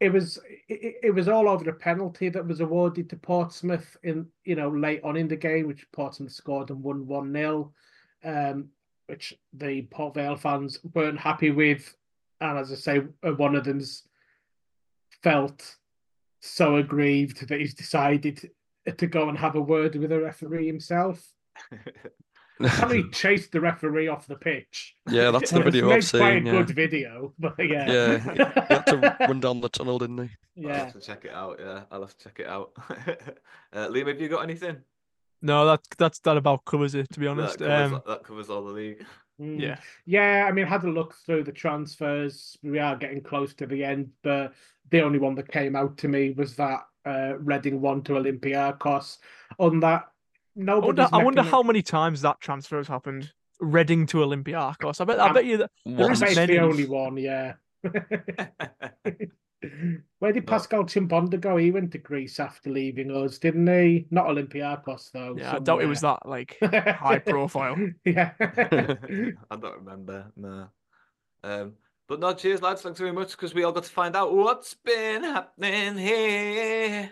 it 0.00 0.12
was 0.12 0.38
it, 0.68 0.96
it 1.02 1.10
was 1.14 1.28
all 1.28 1.48
over 1.48 1.64
the 1.64 1.72
penalty 1.72 2.28
that 2.28 2.46
was 2.46 2.60
awarded 2.60 3.10
to 3.10 3.16
Portsmouth 3.16 3.96
in 4.02 4.26
you 4.44 4.54
know 4.54 4.70
late 4.70 5.02
on 5.02 5.16
in 5.16 5.28
the 5.28 5.36
game, 5.36 5.66
which 5.66 5.90
Portsmouth 5.92 6.32
scored 6.32 6.70
and 6.70 6.82
won 6.82 7.06
one 7.06 7.32
0 7.32 7.72
um, 8.24 8.68
which 9.06 9.34
the 9.52 9.82
Port 9.82 10.14
Vale 10.14 10.36
fans 10.36 10.78
weren't 10.94 11.18
happy 11.18 11.50
with, 11.50 11.96
and 12.40 12.58
as 12.58 12.70
I 12.70 12.74
say, 12.74 13.02
uh, 13.22 13.32
one 13.32 13.56
of 13.56 13.64
them's 13.64 14.04
felt 15.22 15.76
so 16.40 16.76
aggrieved 16.76 17.48
that 17.48 17.60
he's 17.60 17.74
decided 17.74 18.50
to 18.96 19.06
go 19.06 19.28
and 19.28 19.36
have 19.36 19.56
a 19.56 19.60
word 19.60 19.96
with 19.96 20.10
the 20.10 20.20
referee 20.20 20.66
himself. 20.66 21.26
And 22.60 22.92
he 22.92 23.08
chased 23.12 23.52
the 23.52 23.60
referee 23.60 24.08
off 24.08 24.26
the 24.26 24.36
pitch. 24.36 24.96
Yeah, 25.08 25.30
that's 25.30 25.50
the 25.50 25.62
video 25.62 25.90
I've 25.90 26.12
made 26.12 26.20
quite 26.20 26.42
a 26.42 26.44
yeah. 26.44 26.52
good 26.52 26.70
video, 26.70 27.34
but 27.38 27.54
yeah, 27.58 27.90
Yeah, 27.90 28.18
he 28.18 28.38
had 28.74 28.86
to 28.86 29.16
run 29.20 29.40
down 29.40 29.60
the 29.60 29.68
tunnel, 29.68 29.98
didn't 29.98 30.18
he? 30.18 30.64
I'll 30.64 30.70
yeah. 30.70 30.84
have 30.84 30.92
to 30.94 31.00
check 31.00 31.24
it 31.24 31.32
out. 31.32 31.58
Yeah, 31.60 31.82
I'll 31.90 32.00
have 32.00 32.16
to 32.16 32.24
check 32.24 32.40
it 32.40 32.46
out. 32.46 32.72
uh, 33.72 33.88
Liam, 33.88 34.08
have 34.08 34.20
you 34.20 34.28
got 34.28 34.42
anything? 34.42 34.78
No, 35.40 35.64
that 35.66 35.80
that's 35.96 36.18
that 36.20 36.36
about 36.36 36.64
covers 36.64 36.94
it. 36.94 37.08
To 37.12 37.20
be 37.20 37.28
honest, 37.28 37.58
That 37.58 37.68
covers, 37.68 37.92
um, 37.92 38.02
that 38.06 38.24
covers 38.24 38.50
all 38.50 38.64
the 38.64 38.72
league. 38.72 39.04
Mm. 39.40 39.60
yeah. 39.60 39.78
Yeah, 40.04 40.46
I 40.48 40.52
mean, 40.52 40.66
had 40.66 40.82
a 40.82 40.90
look 40.90 41.14
through 41.14 41.44
the 41.44 41.52
transfers. 41.52 42.58
We 42.62 42.80
are 42.80 42.96
getting 42.96 43.20
close 43.20 43.54
to 43.54 43.66
the 43.66 43.84
end, 43.84 44.10
but 44.22 44.52
the 44.90 45.02
only 45.02 45.20
one 45.20 45.36
that 45.36 45.50
came 45.50 45.76
out 45.76 45.96
to 45.98 46.08
me 46.08 46.30
was 46.30 46.56
that 46.56 46.86
uh, 47.06 47.38
Reading 47.38 47.80
one 47.80 48.02
to 48.02 48.12
Olympiacos. 48.12 49.18
On 49.58 49.80
that, 49.80 50.02
I 50.02 50.08
nobody. 50.58 50.86
wonder, 50.86 51.08
I 51.12 51.24
wonder 51.24 51.42
how 51.42 51.62
many 51.62 51.82
times 51.82 52.20
that 52.22 52.40
transfer 52.40 52.76
has 52.76 52.88
happened. 52.88 53.32
Reading 53.60 54.06
to 54.08 54.18
Olympiacos. 54.18 55.00
I 55.00 55.04
bet. 55.04 55.18
I 55.18 55.28
Um, 55.28 55.34
bet 55.34 55.44
you 55.44 55.56
that 55.56 55.70
there 55.84 56.06
I 56.10 56.14
bet 56.14 56.22
isn't 56.30 56.46
the 56.46 56.58
only 56.60 56.86
one. 56.86 57.16
Yeah. 57.16 57.54
Where 60.20 60.32
did 60.32 60.46
Pascal 60.46 60.84
Chimbonda 60.84 61.40
go? 61.40 61.56
He 61.56 61.72
went 61.72 61.90
to 61.92 61.98
Greece 61.98 62.38
after 62.38 62.70
leaving 62.70 63.10
us, 63.10 63.38
didn't 63.38 63.66
he? 63.66 64.06
Not 64.10 64.26
Olympiacos 64.26 65.10
though. 65.10 65.34
Yeah, 65.36 65.56
I 65.56 65.58
doubt 65.58 65.82
it 65.82 65.86
was 65.86 66.02
that 66.02 66.24
like 66.24 66.56
high 66.60 67.18
profile. 67.18 67.76
yeah. 68.04 68.32
I 68.40 69.56
don't 69.56 69.78
remember. 69.78 70.30
No. 70.36 70.68
Um, 71.42 71.72
but 72.06 72.20
no, 72.20 72.32
cheers, 72.34 72.62
lads. 72.62 72.82
Thanks 72.82 73.00
very 73.00 73.12
much 73.12 73.32
because 73.32 73.52
we 73.54 73.64
all 73.64 73.72
got 73.72 73.84
to 73.84 73.90
find 73.90 74.14
out 74.14 74.32
what's 74.34 74.74
been 74.74 75.24
happening 75.24 75.96
here, 75.98 77.10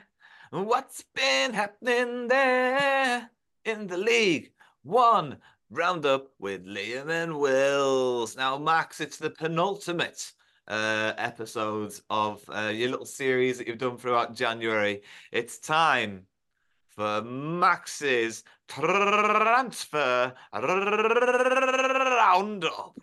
what's 0.51 1.03
been 1.15 1.53
happening 1.53 2.29
there 2.29 3.29
in 3.67 3.87
the 3.87 3.97
league. 3.97 4.53
One 4.83 5.39
roundup 5.71 6.29
with 6.39 6.65
Liam 6.65 7.11
and 7.11 7.39
Wills. 7.39 8.37
Now, 8.37 8.57
Max, 8.57 9.01
it's 9.01 9.19
the 9.19 9.31
penultimate 9.31 10.33
uh, 10.69 11.13
episode 11.19 11.93
of 12.09 12.43
uh, 12.49 12.73
your 12.75 12.91
little 12.91 13.07
series 13.07 13.59
that 13.59 13.67
you've 13.67 13.79
done 13.79 13.99
throughout 13.99 14.35
January. 14.35 15.03
It's 15.33 15.59
time 15.59 16.27
for 16.89 17.23
Max's 17.23 18.45
transfer 18.69 20.33
roundup. 20.53 21.85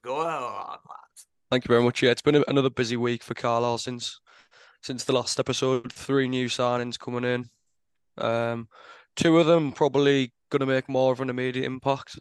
Go 0.02 0.22
on, 0.22 0.78
lads. 0.90 1.28
Thank 1.52 1.66
you 1.66 1.68
very 1.68 1.84
much. 1.84 2.02
Yeah, 2.02 2.12
it's 2.12 2.22
been 2.22 2.44
another 2.48 2.70
busy 2.70 2.98
week 2.98 3.24
for 3.24 3.34
Carlisle 3.34 3.80
since 3.80 4.20
since 4.82 5.04
the 5.04 5.14
last 5.14 5.40
episode. 5.40 5.92
Three 5.92 6.28
new 6.28 6.48
signings 6.48 6.98
coming 6.98 7.24
in. 7.24 7.50
Um, 8.18 8.68
two 9.16 9.40
of 9.40 9.46
them 9.46 9.72
probably 9.72 10.34
going 10.54 10.68
to 10.68 10.74
make 10.74 10.88
more 10.88 11.12
of 11.12 11.20
an 11.20 11.30
immediate 11.30 11.66
impact, 11.66 12.20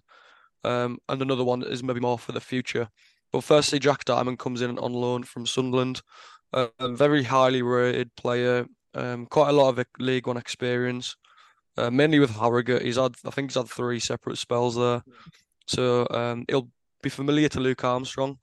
um, 0.65 0.99
and 1.09 1.21
another 1.21 1.45
one 1.45 1.63
is 1.63 1.83
maybe 1.83 2.01
more 2.01 2.19
for 2.19 2.33
the 2.33 2.41
future. 2.41 2.89
But 3.31 3.45
firstly, 3.45 3.79
Jack 3.79 4.05
Diamond 4.05 4.39
comes 4.39 4.63
in 4.63 4.79
on 4.79 4.93
loan 4.93 5.23
from 5.23 5.47
Sunderland. 5.47 6.01
A 6.55 6.89
very 6.89 7.23
highly 7.23 7.63
rated 7.63 8.15
player, 8.15 8.67
um, 8.95 9.25
quite 9.27 9.49
a 9.49 9.53
lot 9.53 9.71
of 9.71 9.87
League 9.99 10.27
One 10.27 10.37
experience, 10.37 11.17
uh, 11.79 11.91
mainly 11.91 12.19
with 12.19 12.31
Harrogate. 12.31 12.83
He's 12.83 12.97
had, 12.97 13.15
I 13.25 13.31
think, 13.31 13.51
he's 13.51 13.57
had 13.57 13.69
three 13.69 13.99
separate 13.99 14.37
spells 14.37 14.77
there, 14.77 15.03
so 15.67 16.07
um, 16.11 16.45
he'll 16.49 16.69
be 17.03 17.09
familiar 17.09 17.49
to 17.51 17.61
Luke 17.61 17.85
Armstrong. 17.85 18.39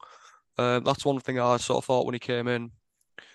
Uh, 0.57 0.79
that's 0.79 1.05
one 1.05 1.19
thing 1.19 1.39
I 1.39 1.57
sort 1.57 1.77
of 1.77 1.85
thought 1.85 2.05
when 2.05 2.15
he 2.15 2.19
came 2.19 2.47
in. 2.47 2.71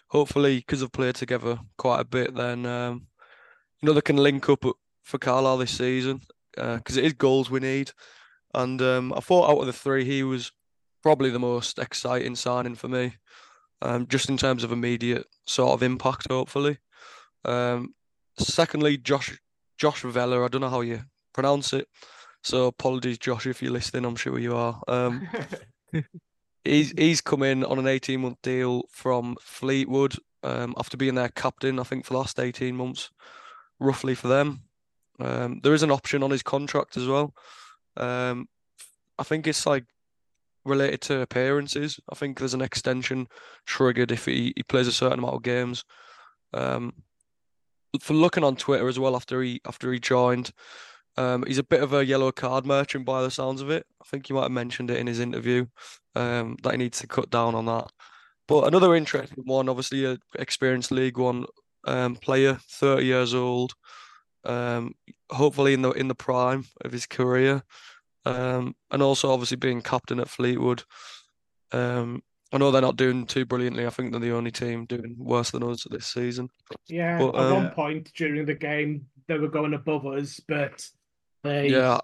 Hopefully, 0.08 0.56
because 0.56 0.80
they've 0.80 0.90
played 0.90 1.14
together 1.14 1.58
quite 1.78 2.00
a 2.00 2.04
bit, 2.04 2.34
then 2.34 2.66
um, 2.66 3.06
you 3.80 3.86
know 3.86 3.92
they 3.92 4.00
can 4.00 4.16
link 4.16 4.48
up 4.48 4.64
for 5.04 5.18
Carlisle 5.18 5.58
this 5.58 5.70
season 5.70 6.20
because 6.56 6.96
it 6.96 7.04
is 7.04 7.12
goals 7.12 7.50
we 7.50 7.60
need. 7.60 7.92
And 8.54 8.80
um, 8.80 9.12
I 9.12 9.20
thought 9.20 9.50
out 9.50 9.60
of 9.60 9.66
the 9.66 9.72
three, 9.72 10.04
he 10.04 10.22
was 10.22 10.52
probably 11.02 11.30
the 11.30 11.38
most 11.38 11.78
exciting 11.78 12.36
signing 12.36 12.74
for 12.74 12.88
me, 12.88 13.16
um, 13.82 14.06
just 14.06 14.28
in 14.28 14.36
terms 14.36 14.64
of 14.64 14.72
immediate 14.72 15.26
sort 15.46 15.72
of 15.72 15.82
impact, 15.82 16.28
hopefully. 16.30 16.78
Um, 17.44 17.94
secondly, 18.38 18.96
Josh 18.96 19.38
Josh 19.76 20.02
Vela. 20.02 20.44
I 20.44 20.48
don't 20.48 20.60
know 20.60 20.68
how 20.68 20.80
you 20.80 21.02
pronounce 21.32 21.72
it, 21.72 21.88
so 22.42 22.66
apologies, 22.66 23.18
Josh, 23.18 23.46
if 23.46 23.62
you're 23.62 23.72
listening. 23.72 24.04
I'm 24.04 24.16
sure 24.16 24.38
you 24.38 24.56
are. 24.56 24.80
Um, 24.88 25.28
he's 26.64 26.92
he's 26.92 27.20
come 27.20 27.42
in 27.42 27.64
on 27.64 27.78
an 27.78 27.86
18 27.86 28.20
month 28.20 28.38
deal 28.42 28.84
from 28.90 29.36
Fleetwood 29.40 30.14
um, 30.42 30.74
after 30.78 30.96
being 30.96 31.14
their 31.14 31.28
captain, 31.30 31.78
I 31.78 31.82
think, 31.82 32.04
for 32.04 32.14
the 32.14 32.18
last 32.18 32.38
18 32.38 32.76
months, 32.76 33.10
roughly 33.80 34.14
for 34.14 34.28
them. 34.28 34.63
Um, 35.20 35.60
there 35.62 35.74
is 35.74 35.82
an 35.82 35.90
option 35.90 36.22
on 36.22 36.30
his 36.30 36.42
contract 36.42 36.96
as 36.96 37.06
well. 37.06 37.34
Um, 37.96 38.48
I 39.18 39.22
think 39.22 39.46
it's 39.46 39.66
like 39.66 39.84
related 40.64 41.00
to 41.02 41.20
appearances. 41.20 42.00
I 42.10 42.14
think 42.14 42.38
there's 42.38 42.54
an 42.54 42.62
extension 42.62 43.28
triggered 43.66 44.10
if 44.10 44.24
he, 44.24 44.52
he 44.56 44.62
plays 44.62 44.88
a 44.88 44.92
certain 44.92 45.18
amount 45.18 45.36
of 45.36 45.42
games. 45.42 45.84
Um, 46.52 46.92
for 48.00 48.14
looking 48.14 48.44
on 48.44 48.56
Twitter 48.56 48.88
as 48.88 48.98
well 48.98 49.14
after 49.14 49.42
he 49.42 49.60
after 49.66 49.92
he 49.92 50.00
joined, 50.00 50.50
um, 51.16 51.44
he's 51.46 51.58
a 51.58 51.64
bit 51.64 51.82
of 51.82 51.92
a 51.92 52.04
yellow 52.04 52.32
card 52.32 52.66
merchant 52.66 53.04
by 53.04 53.22
the 53.22 53.30
sounds 53.30 53.60
of 53.60 53.70
it. 53.70 53.86
I 54.02 54.04
think 54.06 54.28
you 54.28 54.34
might 54.34 54.42
have 54.42 54.50
mentioned 54.50 54.90
it 54.90 54.98
in 54.98 55.06
his 55.06 55.20
interview 55.20 55.66
um, 56.16 56.56
that 56.62 56.72
he 56.72 56.78
needs 56.78 56.98
to 57.00 57.06
cut 57.06 57.30
down 57.30 57.54
on 57.54 57.66
that. 57.66 57.90
But 58.48 58.66
another 58.66 58.94
interesting 58.94 59.44
one, 59.46 59.68
obviously, 59.68 60.04
a 60.04 60.18
experienced 60.38 60.90
League 60.90 61.18
One 61.18 61.46
um, 61.86 62.16
player, 62.16 62.58
30 62.68 63.06
years 63.06 63.34
old, 63.34 63.74
um, 64.44 64.94
hopefully 65.30 65.74
in 65.74 65.82
the 65.82 65.90
in 65.92 66.08
the 66.08 66.14
prime 66.14 66.66
of 66.84 66.92
his 66.92 67.06
career, 67.06 67.62
um, 68.24 68.74
and 68.90 69.02
also 69.02 69.30
obviously 69.30 69.56
being 69.56 69.82
captain 69.82 70.20
at 70.20 70.28
Fleetwood. 70.28 70.84
Um, 71.72 72.22
I 72.52 72.58
know 72.58 72.70
they're 72.70 72.80
not 72.80 72.96
doing 72.96 73.26
too 73.26 73.44
brilliantly. 73.44 73.84
I 73.84 73.90
think 73.90 74.12
they're 74.12 74.20
the 74.20 74.30
only 74.30 74.52
team 74.52 74.84
doing 74.84 75.16
worse 75.18 75.50
than 75.50 75.64
us 75.64 75.84
this 75.90 76.06
season. 76.06 76.50
Yeah, 76.86 77.18
But, 77.18 77.34
at 77.34 77.52
one 77.52 77.66
um, 77.66 77.70
point 77.72 78.12
during 78.14 78.46
the 78.46 78.54
game 78.54 79.06
they 79.26 79.38
were 79.38 79.48
going 79.48 79.74
above 79.74 80.06
us, 80.06 80.40
but 80.46 80.86
they 81.42 81.68
Yeah, 81.68 81.98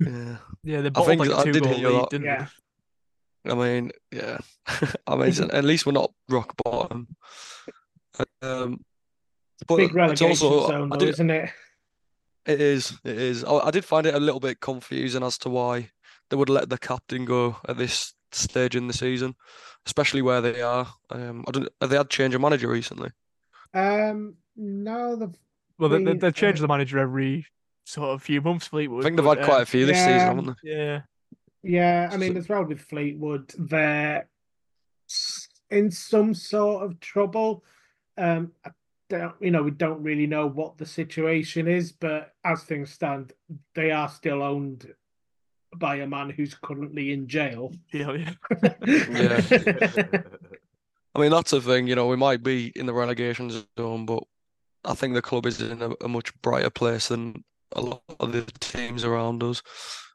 yeah. 0.00 0.36
Yeah, 0.64 0.80
they 0.80 0.86
I 0.86 0.90
bottled 0.90 1.06
think 1.06 1.20
like 1.20 1.30
a 1.30 1.36
I 1.36 1.44
did 1.44 1.54
two-goal 1.54 1.72
lead, 1.72 2.02
that. 2.02 2.10
didn't 2.10 2.24
yeah. 2.24 2.46
I 3.44 3.54
mean, 3.54 3.92
yeah. 4.10 4.38
I 5.06 5.16
mean, 5.16 5.50
at 5.50 5.64
least 5.64 5.86
we're 5.86 5.92
not 5.92 6.12
rock 6.28 6.54
bottom. 6.64 7.08
Um, 8.40 8.84
but 9.66 9.76
big 9.76 9.86
it's 9.86 9.94
relegation 9.94 10.46
also 10.46 10.68
zone, 10.68 10.92
I 10.92 10.96
though, 10.96 11.04
did, 11.04 11.08
isn't 11.10 11.30
it? 11.30 11.50
It 12.46 12.60
is, 12.60 12.98
it 13.04 13.18
is. 13.18 13.44
I, 13.44 13.52
I 13.54 13.70
did 13.70 13.84
find 13.84 14.06
it 14.06 14.14
a 14.14 14.20
little 14.20 14.40
bit 14.40 14.60
confusing 14.60 15.22
as 15.22 15.38
to 15.38 15.48
why 15.48 15.90
they 16.30 16.36
would 16.36 16.48
let 16.48 16.68
the 16.68 16.78
captain 16.78 17.24
go 17.24 17.56
at 17.68 17.78
this 17.78 18.14
stage 18.32 18.76
in 18.76 18.86
the 18.86 18.92
season, 18.92 19.34
especially 19.86 20.22
where 20.22 20.40
they 20.40 20.62
are. 20.62 20.88
Um, 21.10 21.44
I 21.46 21.50
don't. 21.50 21.68
Have 21.80 21.90
they 21.90 21.96
had 21.96 22.10
change 22.10 22.34
of 22.34 22.40
manager 22.40 22.68
recently? 22.68 23.10
Um, 23.74 24.36
no, 24.56 25.16
the 25.16 25.32
Well, 25.78 25.90
they, 25.90 25.98
they, 25.98 26.04
Fleet- 26.04 26.20
they 26.20 26.30
change 26.32 26.60
the 26.60 26.68
manager 26.68 26.98
every 26.98 27.46
sort 27.84 28.10
of 28.10 28.22
few 28.22 28.40
months, 28.40 28.66
Fleetwood. 28.66 29.04
I 29.04 29.04
think 29.04 29.16
they've 29.16 29.24
but, 29.24 29.38
had 29.38 29.46
quite 29.46 29.58
uh, 29.58 29.62
a 29.62 29.66
few 29.66 29.86
this 29.86 29.98
season, 29.98 30.10
yeah. 30.10 30.24
haven't 30.24 30.46
they? 30.46 30.70
Yeah. 30.70 31.00
Yeah, 31.64 32.10
I 32.10 32.16
mean, 32.16 32.36
as 32.36 32.48
well 32.48 32.64
with 32.64 32.80
Fleetwood, 32.80 33.52
they're 33.56 34.28
in 35.70 35.90
some 35.92 36.34
sort 36.34 36.84
of 36.84 36.98
trouble. 36.98 37.64
Um, 38.18 38.52
I 38.64 38.70
don't, 39.12 39.34
you 39.40 39.50
know, 39.50 39.62
we 39.62 39.70
don't 39.70 40.02
really 40.02 40.26
know 40.26 40.46
what 40.48 40.78
the 40.78 40.86
situation 40.86 41.68
is, 41.68 41.92
but 41.92 42.34
as 42.44 42.62
things 42.62 42.90
stand, 42.90 43.32
they 43.74 43.90
are 43.90 44.08
still 44.08 44.42
owned 44.42 44.92
by 45.76 45.96
a 45.96 46.06
man 46.06 46.30
who's 46.30 46.54
currently 46.54 47.12
in 47.12 47.28
jail. 47.28 47.72
Yeah, 47.92 48.12
yeah. 48.12 48.32
I 51.14 51.18
mean, 51.18 51.30
that's 51.30 51.50
the 51.50 51.60
thing. 51.60 51.86
You 51.86 51.94
know, 51.94 52.06
we 52.06 52.16
might 52.16 52.42
be 52.42 52.72
in 52.74 52.86
the 52.86 52.94
relegation 52.94 53.50
zone, 53.78 54.06
but 54.06 54.22
I 54.84 54.94
think 54.94 55.14
the 55.14 55.22
club 55.22 55.46
is 55.46 55.60
in 55.60 55.82
a, 55.82 55.90
a 56.00 56.08
much 56.08 56.32
brighter 56.40 56.70
place 56.70 57.08
than 57.08 57.44
a 57.72 57.82
lot 57.82 58.02
of 58.18 58.32
the 58.32 58.42
teams 58.60 59.04
around 59.04 59.42
us, 59.42 59.62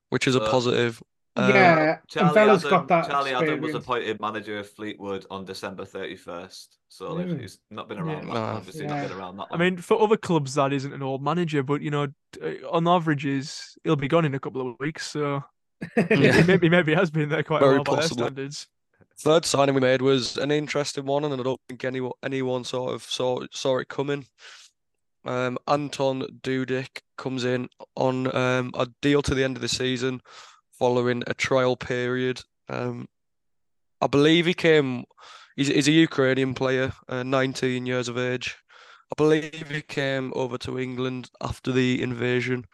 which 0.10 0.28
is 0.28 0.36
a 0.36 0.42
Uh, 0.42 0.50
positive. 0.50 1.02
Uh, 1.38 1.48
yeah, 1.54 1.90
and 1.90 2.00
Charlie 2.08 2.34
Vela's 2.34 2.66
Adam, 2.66 2.70
got 2.80 2.88
that 2.88 3.08
Charlie 3.10 3.34
Adam 3.34 3.62
was 3.62 3.76
appointed 3.76 4.20
manager 4.20 4.58
of 4.60 4.70
Fleetwood 4.70 5.26
on 5.30 5.46
December 5.46 5.86
31st. 5.86 6.68
So 6.90 7.14
like, 7.14 7.28
Mm. 7.28 7.42
he's 7.42 7.60
not 7.70 7.88
been 7.88 8.00
around 8.00 8.28
Yeah. 8.28 8.34
that, 8.34 8.40
No. 8.40 8.58
obviously 8.58 8.86
Yeah. 8.86 9.02
not 9.02 9.08
been 9.10 9.18
around 9.18 9.38
that 9.38 9.52
long. 9.52 9.52
I 9.52 9.58
mean, 9.58 9.78
for 9.78 10.02
other 10.02 10.18
clubs, 10.18 10.56
that 10.56 10.74
isn't 10.74 10.94
an 10.94 11.04
old 11.04 11.22
manager, 11.22 11.62
but 11.64 11.82
you 11.82 11.92
know, 11.92 12.08
d- 12.32 12.60
uh, 12.64 12.70
on 12.72 12.88
averages, 12.88 13.78
he'll 13.84 13.96
be 13.96 14.08
gone 14.08 14.26
in 14.26 14.34
a 14.36 14.40
couple 14.40 14.62
of 14.68 14.76
weeks. 14.80 15.12
So 15.12 15.44
Yeah. 16.10 16.44
maybe 16.46 16.70
maybe 16.70 16.94
has 16.96 17.12
been 17.12 17.30
there 17.30 17.44
quite 17.44 17.62
a 17.62 17.66
Very 17.66 17.78
while 17.78 17.84
by 17.84 17.96
their 17.98 18.04
standards. 18.10 18.68
Third 19.20 19.46
signing 19.46 19.76
we 19.76 19.82
made 19.82 20.02
was 20.02 20.38
an 20.38 20.52
interesting 20.52 21.06
one, 21.06 21.24
and 21.26 21.34
I 21.34 21.44
don't 21.44 21.62
think 21.68 21.84
anyone 21.84 22.14
anyone 22.24 22.64
sort 22.64 22.94
of 22.94 23.04
saw 23.04 23.46
saw 23.52 23.78
it 23.80 23.88
coming. 23.90 24.26
Um, 25.26 25.58
Anton 25.68 26.22
Dudik 26.42 27.02
comes 27.18 27.44
in 27.44 27.68
on 27.96 28.34
um, 28.36 28.72
a 28.76 28.88
deal 29.02 29.22
to 29.24 29.36
the 29.36 29.44
end 29.44 29.58
of 29.58 29.62
the 29.62 29.68
season, 29.68 30.22
following 30.78 31.24
a 31.28 31.34
trial 31.34 31.76
period. 31.76 32.42
Um, 32.70 33.08
I 34.02 34.08
believe 34.08 34.46
he 34.46 34.54
came. 34.54 35.06
He's, 35.56 35.68
he's 35.68 35.88
a 35.88 35.92
Ukrainian 35.92 36.54
player, 36.54 36.94
uh, 37.10 37.24
19 37.24 37.86
years 37.86 38.08
of 38.08 38.18
age. 38.18 38.56
I 39.12 39.16
believe 39.16 39.70
he 39.70 39.82
came 39.82 40.32
over 40.36 40.58
to 40.60 40.78
England 40.78 41.30
after 41.42 41.72
the 41.72 42.02
invasion 42.02 42.66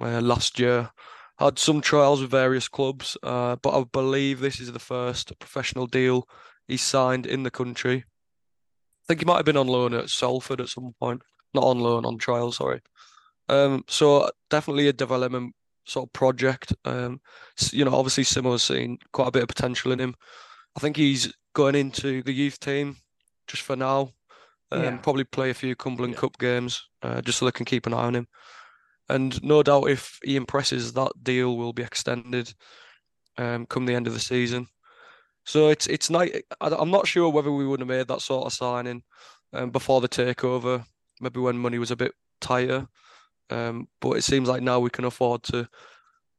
uh, 0.00 0.20
last 0.20 0.58
year. 0.58 0.90
Had 1.38 1.58
some 1.58 1.80
trials 1.80 2.20
with 2.20 2.30
various 2.30 2.68
clubs, 2.68 3.16
uh, 3.22 3.56
but 3.56 3.78
I 3.78 3.84
believe 3.84 4.40
this 4.40 4.60
is 4.60 4.72
the 4.72 4.78
first 4.78 5.38
professional 5.38 5.86
deal 5.86 6.26
he's 6.66 6.82
signed 6.82 7.26
in 7.26 7.42
the 7.42 7.50
country. 7.50 7.98
I 7.98 9.04
think 9.06 9.20
he 9.20 9.26
might 9.26 9.36
have 9.36 9.44
been 9.44 9.56
on 9.56 9.68
loan 9.68 9.94
at 9.94 10.10
Salford 10.10 10.60
at 10.60 10.68
some 10.68 10.94
point. 11.00 11.22
Not 11.54 11.64
on 11.64 11.78
loan, 11.78 12.04
on 12.04 12.18
trial, 12.18 12.52
sorry. 12.52 12.80
Um, 13.48 13.84
so 13.88 14.30
definitely 14.50 14.88
a 14.88 14.92
development 14.92 15.54
sort 15.88 16.08
of 16.08 16.12
project. 16.12 16.72
Um, 16.84 17.20
you 17.72 17.84
know, 17.84 17.94
obviously 17.94 18.24
Simo's 18.24 18.62
seen 18.62 18.98
quite 19.12 19.28
a 19.28 19.32
bit 19.32 19.42
of 19.42 19.48
potential 19.48 19.90
in 19.92 19.98
him. 19.98 20.14
I 20.76 20.80
think 20.80 20.96
he's 20.96 21.32
going 21.54 21.74
into 21.74 22.22
the 22.22 22.32
youth 22.32 22.60
team 22.60 22.96
just 23.46 23.62
for 23.62 23.74
now. 23.76 24.12
Um, 24.70 24.82
Yeah. 24.82 24.96
probably 24.98 25.24
play 25.24 25.50
a 25.50 25.54
few 25.54 25.74
Cumberland 25.74 26.16
Cup 26.18 26.38
games, 26.38 26.86
uh, 27.02 27.22
just 27.22 27.38
so 27.38 27.46
they 27.46 27.52
can 27.52 27.64
keep 27.64 27.86
an 27.86 27.94
eye 27.94 28.04
on 28.04 28.14
him. 28.14 28.28
And 29.08 29.42
no 29.42 29.62
doubt 29.62 29.88
if 29.88 30.18
he 30.22 30.36
impresses, 30.36 30.92
that 30.92 31.12
deal 31.22 31.56
will 31.56 31.72
be 31.72 31.82
extended 31.82 32.52
um, 33.38 33.64
come 33.66 33.86
the 33.86 33.94
end 33.94 34.06
of 34.06 34.12
the 34.12 34.20
season. 34.20 34.68
So 35.46 35.70
it's 35.70 35.86
it's 35.86 36.10
nice. 36.10 36.30
I'm 36.60 36.90
not 36.90 37.06
sure 37.06 37.30
whether 37.30 37.50
we 37.50 37.66
would 37.66 37.80
have 37.80 37.88
made 37.88 38.08
that 38.08 38.20
sort 38.20 38.44
of 38.44 38.52
signing 38.52 39.02
um, 39.54 39.70
before 39.70 40.02
the 40.02 40.08
takeover, 40.08 40.84
maybe 41.22 41.40
when 41.40 41.56
money 41.56 41.78
was 41.78 41.90
a 41.90 41.96
bit 41.96 42.12
tighter. 42.42 42.86
Um, 43.50 43.88
but 44.00 44.12
it 44.12 44.24
seems 44.24 44.48
like 44.48 44.62
now 44.62 44.80
we 44.80 44.90
can 44.90 45.04
afford 45.04 45.42
to 45.44 45.68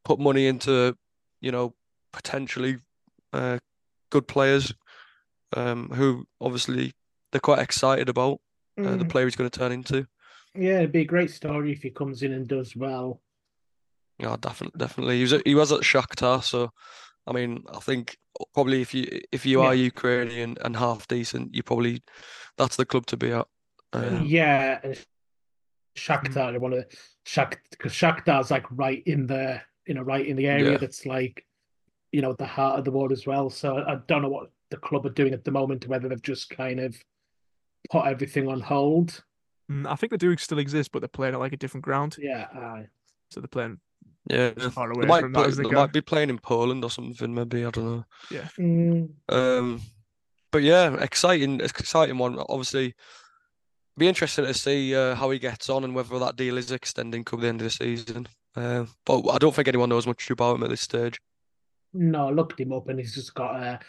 put 0.05 0.19
money 0.19 0.47
into, 0.47 0.95
you 1.41 1.51
know, 1.51 1.73
potentially 2.11 2.77
uh, 3.33 3.59
good 4.09 4.27
players 4.27 4.73
um, 5.55 5.89
who 5.89 6.25
obviously 6.39 6.93
they're 7.31 7.41
quite 7.41 7.59
excited 7.59 8.09
about 8.09 8.39
uh, 8.77 8.95
the 8.95 9.05
Mm. 9.05 9.09
player 9.09 9.25
he's 9.25 9.35
going 9.35 9.49
to 9.49 9.59
turn 9.59 9.71
into. 9.71 10.07
Yeah, 10.55 10.77
it'd 10.79 10.91
be 10.91 11.01
a 11.01 11.05
great 11.05 11.31
story 11.31 11.71
if 11.71 11.83
he 11.83 11.89
comes 11.89 12.23
in 12.23 12.33
and 12.33 12.47
does 12.47 12.75
well. 12.75 13.21
Yeah, 14.17 14.35
definitely, 14.39 14.77
definitely. 14.77 15.15
He 15.17 15.21
was 15.21 15.33
at, 15.33 15.47
he 15.47 15.55
was 15.55 15.71
at 15.71 15.81
Shakhtar, 15.81 16.43
so 16.43 16.71
I 17.25 17.31
mean, 17.31 17.63
I 17.73 17.79
think 17.79 18.17
probably 18.53 18.81
if 18.81 18.93
you 18.93 19.21
if 19.31 19.45
you 19.45 19.61
are 19.61 19.73
Ukrainian 19.75 20.57
and 20.63 20.75
half 20.75 21.07
decent, 21.07 21.53
you 21.55 21.63
probably 21.63 22.01
that's 22.57 22.75
the 22.75 22.85
club 22.85 23.05
to 23.07 23.17
be 23.17 23.31
at. 23.31 23.47
Um, 23.93 24.25
Yeah, 24.25 24.79
Shakhtar 25.99 26.55
are 26.55 26.59
one 26.59 26.73
of 26.73 26.79
the 26.79 26.97
Shak 27.25 27.61
because 27.71 27.93
Shakhtar's 27.93 28.51
like 28.51 28.65
right 28.71 29.03
in 29.05 29.27
the 29.27 29.61
you 29.85 29.93
know 29.93 30.01
right 30.01 30.25
in 30.25 30.35
the 30.35 30.47
area 30.47 30.71
Yeah. 30.71 30.77
that's 30.77 31.05
like 31.05 31.45
you 32.11 32.21
know 32.21 32.31
at 32.31 32.37
the 32.37 32.45
heart 32.45 32.79
of 32.79 32.85
the 32.85 32.91
world 32.91 33.11
as 33.11 33.25
well. 33.27 33.49
So 33.49 33.77
I 33.77 33.97
don't 34.07 34.21
know 34.21 34.29
what 34.29 34.51
the 34.71 34.77
club 34.77 35.05
are 35.05 35.09
doing 35.11 35.33
at 35.33 35.43
the 35.43 35.51
moment, 35.51 35.87
whether 35.87 36.07
they've 36.07 36.21
just 36.21 36.49
kind 36.49 36.79
of 36.79 36.95
put 37.89 38.05
everything 38.05 38.47
on 38.47 38.59
hold. 38.61 39.23
Mm, 39.71 39.85
I 39.87 39.95
think 39.95 40.11
the 40.11 40.17
Dukes 40.17 40.43
still 40.43 40.59
exist, 40.59 40.91
but 40.91 40.99
they're 40.99 41.07
playing 41.07 41.33
at 41.33 41.39
like 41.39 41.53
a 41.53 41.57
different 41.57 41.83
ground. 41.83 42.17
Yeah, 42.19 42.47
aye. 42.53 42.87
So 43.31 43.39
they're 43.41 43.47
playing 43.47 43.79
yeah, 44.29 44.51
as 44.57 44.73
far 44.73 44.89
they 44.93 44.97
away 44.99 45.07
might 45.07 45.21
from 45.21 45.33
play, 45.33 45.43
that 45.43 45.49
as 45.49 45.57
they 45.57 45.63
they 45.63 45.69
might 45.71 45.93
be 45.93 46.01
playing 46.01 46.29
in 46.29 46.37
Poland 46.39 46.83
or 46.83 46.89
something, 46.89 47.33
maybe 47.33 47.65
I 47.65 47.69
don't 47.71 47.85
know. 47.85 48.05
Yeah. 48.29 48.47
Mm, 48.57 49.09
Um, 49.29 49.81
but 50.51 50.63
yeah, 50.63 50.95
exciting, 51.01 51.61
exciting 51.61 52.17
one. 52.17 52.37
Obviously, 52.49 52.95
be 53.99 54.07
interesting 54.07 54.45
to 54.45 54.53
see 54.53 54.95
uh, 54.95 55.15
how 55.15 55.29
he 55.29 55.39
gets 55.39 55.69
on 55.69 55.83
and 55.83 55.93
whether 55.93 56.17
that 56.19 56.35
deal 56.35 56.57
is 56.57 56.71
extending 56.71 57.23
come 57.23 57.41
the 57.41 57.47
end 57.47 57.61
of 57.61 57.65
the 57.65 57.71
season. 57.71 58.27
Uh, 58.55 58.85
but 59.05 59.27
I 59.29 59.37
don't 59.37 59.53
think 59.53 59.67
anyone 59.67 59.89
knows 59.89 60.07
much 60.07 60.29
about 60.29 60.55
him 60.55 60.63
at 60.63 60.69
this 60.69 60.81
stage. 60.81 61.19
no, 61.93 62.29
I 62.29 62.31
looked 62.31 62.59
him 62.59 62.73
up 62.73 62.89
and 62.89 62.99
he's 62.99 63.15
just 63.15 63.33
got 63.33 63.55
a 63.55 63.79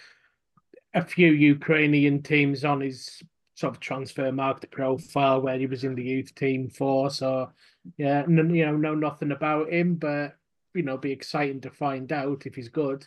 a 0.92 1.04
few 1.04 1.30
Ukrainian 1.30 2.20
teams 2.22 2.64
on 2.64 2.80
his 2.80 3.22
sort 3.54 3.74
of 3.74 3.80
transfer 3.80 4.32
market 4.32 4.70
profile 4.70 5.40
where 5.40 5.58
he 5.58 5.66
was 5.66 5.84
in 5.84 5.94
the 5.94 6.02
youth 6.02 6.34
team 6.34 6.68
for. 6.68 7.10
So 7.10 7.50
yeah, 7.96 8.24
you 8.26 8.66
know, 8.66 8.76
know 8.76 8.94
nothing 8.94 9.32
about 9.32 9.72
him, 9.72 9.94
but 9.94 10.36
you 10.74 10.82
know, 10.82 10.96
be 10.96 11.12
exciting 11.12 11.60
to 11.62 11.70
find 11.70 12.12
out 12.12 12.46
if 12.46 12.54
he's 12.54 12.68
good. 12.68 13.06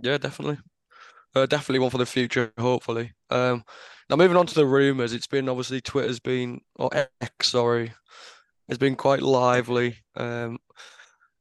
Yeah, 0.00 0.18
definitely. 0.18 0.58
Uh, 1.34 1.46
definitely 1.46 1.80
one 1.80 1.90
for 1.90 1.98
the 1.98 2.06
future, 2.06 2.52
hopefully. 2.58 3.12
Um, 3.30 3.64
now 4.08 4.16
moving 4.16 4.36
on 4.36 4.46
to 4.46 4.54
the 4.54 4.66
rumours, 4.66 5.12
it's 5.12 5.26
been 5.26 5.48
obviously 5.48 5.80
Twitter's 5.80 6.20
been 6.20 6.60
or 6.76 6.90
X, 7.20 7.48
sorry, 7.48 7.92
has 8.68 8.78
been 8.78 8.96
quite 8.96 9.22
lively. 9.22 9.98
Um, 10.16 10.58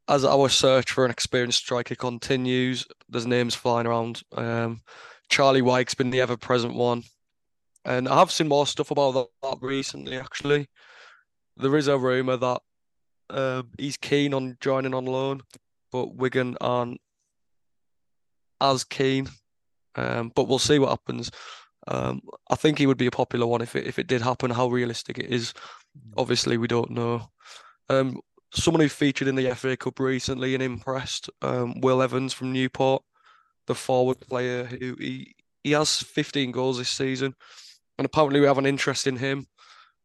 as 0.08 0.24
our 0.24 0.50
search 0.50 0.92
for 0.92 1.06
an 1.06 1.12
experienced 1.12 1.60
striker 1.60 1.96
continues, 1.96 2.86
there's 3.10 3.26
names 3.26 3.56
flying 3.56 3.88
around. 3.88 4.22
Um, 4.34 4.82
Charlie 5.30 5.64
Wyke's 5.64 5.96
been 5.96 6.12
the 6.12 6.22
ever-present 6.22 6.76
one, 6.76 7.04
and 7.84 8.08
I 8.08 8.20
have 8.20 8.32
seen 8.32 8.48
more 8.48 8.68
stuff 8.68 8.92
about 8.92 9.30
that, 9.42 9.58
recently. 9.62 10.18
Actually, 10.18 10.68
there 11.58 11.76
is 11.76 11.88
a 11.88 11.98
rumor 11.98 12.38
that 12.38 12.62
uh, 13.30 13.64
he's 13.80 13.98
keen 13.98 14.34
on 14.34 14.58
joining 14.60 14.94
on 14.94 15.06
loan, 15.06 15.42
but 15.92 16.16
Wigan 16.16 16.58
aren't 16.62 17.02
as 18.62 18.84
keen. 18.84 19.28
Um, 19.96 20.32
but 20.36 20.48
we'll 20.48 20.60
see 20.60 20.78
what 20.78 20.90
happens. 20.90 21.32
Um, 21.88 22.22
I 22.50 22.56
think 22.56 22.78
he 22.78 22.88
would 22.88 22.98
be 22.98 23.06
a 23.06 23.12
popular 23.12 23.46
one 23.46 23.62
if 23.62 23.76
it 23.76 23.86
if 23.86 24.00
it 24.00 24.08
did 24.08 24.22
happen. 24.22 24.52
How 24.52 24.68
realistic 24.68 25.20
it 25.20 25.32
is, 25.32 25.54
obviously, 26.18 26.58
we 26.58 26.68
don't 26.68 26.92
know. 26.92 27.30
Um, 27.90 28.20
someone 28.52 28.82
who 28.82 28.90
featured 28.90 29.28
in 29.28 29.36
the 29.36 29.54
FA 29.56 29.78
Cup 29.78 30.00
recently 30.00 30.54
and 30.54 30.64
impressed, 30.64 31.30
um, 31.42 31.80
Will 31.82 32.02
Evans 32.02 32.34
from 32.34 32.54
Newport, 32.54 33.04
the 33.68 33.76
forward 33.76 34.20
player 34.20 34.66
who 34.66 34.96
he 35.00 35.36
he 35.64 35.72
has 35.72 35.98
15 35.98 36.52
goals 36.52 36.78
this 36.78 36.90
season, 36.90 37.36
and 37.98 38.06
apparently 38.06 38.40
we 38.40 38.46
have 38.46 38.60
an 38.60 38.66
interest 38.66 39.08
in 39.08 39.18
him. 39.18 39.48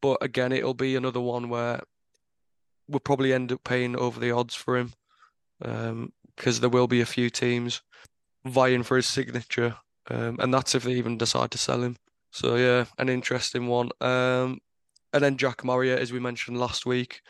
But 0.01 0.19
again, 0.23 0.53
it'll 0.53 0.75
be 0.75 0.97
another 0.97 1.21
one 1.21 1.51
where 1.51 1.81
we'll 2.88 3.01
probably 3.01 3.33
end 3.33 3.53
up 3.53 3.62
paying 3.62 3.97
over 3.97 4.19
the 4.19 4.31
odds 4.31 4.55
for 4.55 4.77
him, 4.77 4.93
because 5.59 5.90
um, 5.90 6.61
there 6.61 6.71
will 6.71 6.88
be 6.88 7.03
a 7.03 7.07
few 7.07 7.29
teams 7.29 7.83
vying 8.45 8.83
for 8.83 8.97
his 8.97 9.07
signature, 9.07 9.77
um, 10.11 10.37
and 10.40 10.53
that's 10.53 10.75
if 10.75 10.83
they 10.83 10.92
even 10.92 11.16
decide 11.16 11.51
to 11.53 11.59
sell 11.59 11.83
him. 11.83 11.96
So 12.33 12.57
yeah, 12.57 12.85
an 12.99 13.09
interesting 13.09 13.66
one. 13.66 13.90
Um, 14.01 14.61
and 15.12 15.23
then 15.23 15.37
Jack 15.37 15.64
Marriott, 15.64 16.01
as 16.01 16.12
we 16.12 16.20
mentioned 16.20 16.59
last 16.59 16.87
week, 16.87 17.23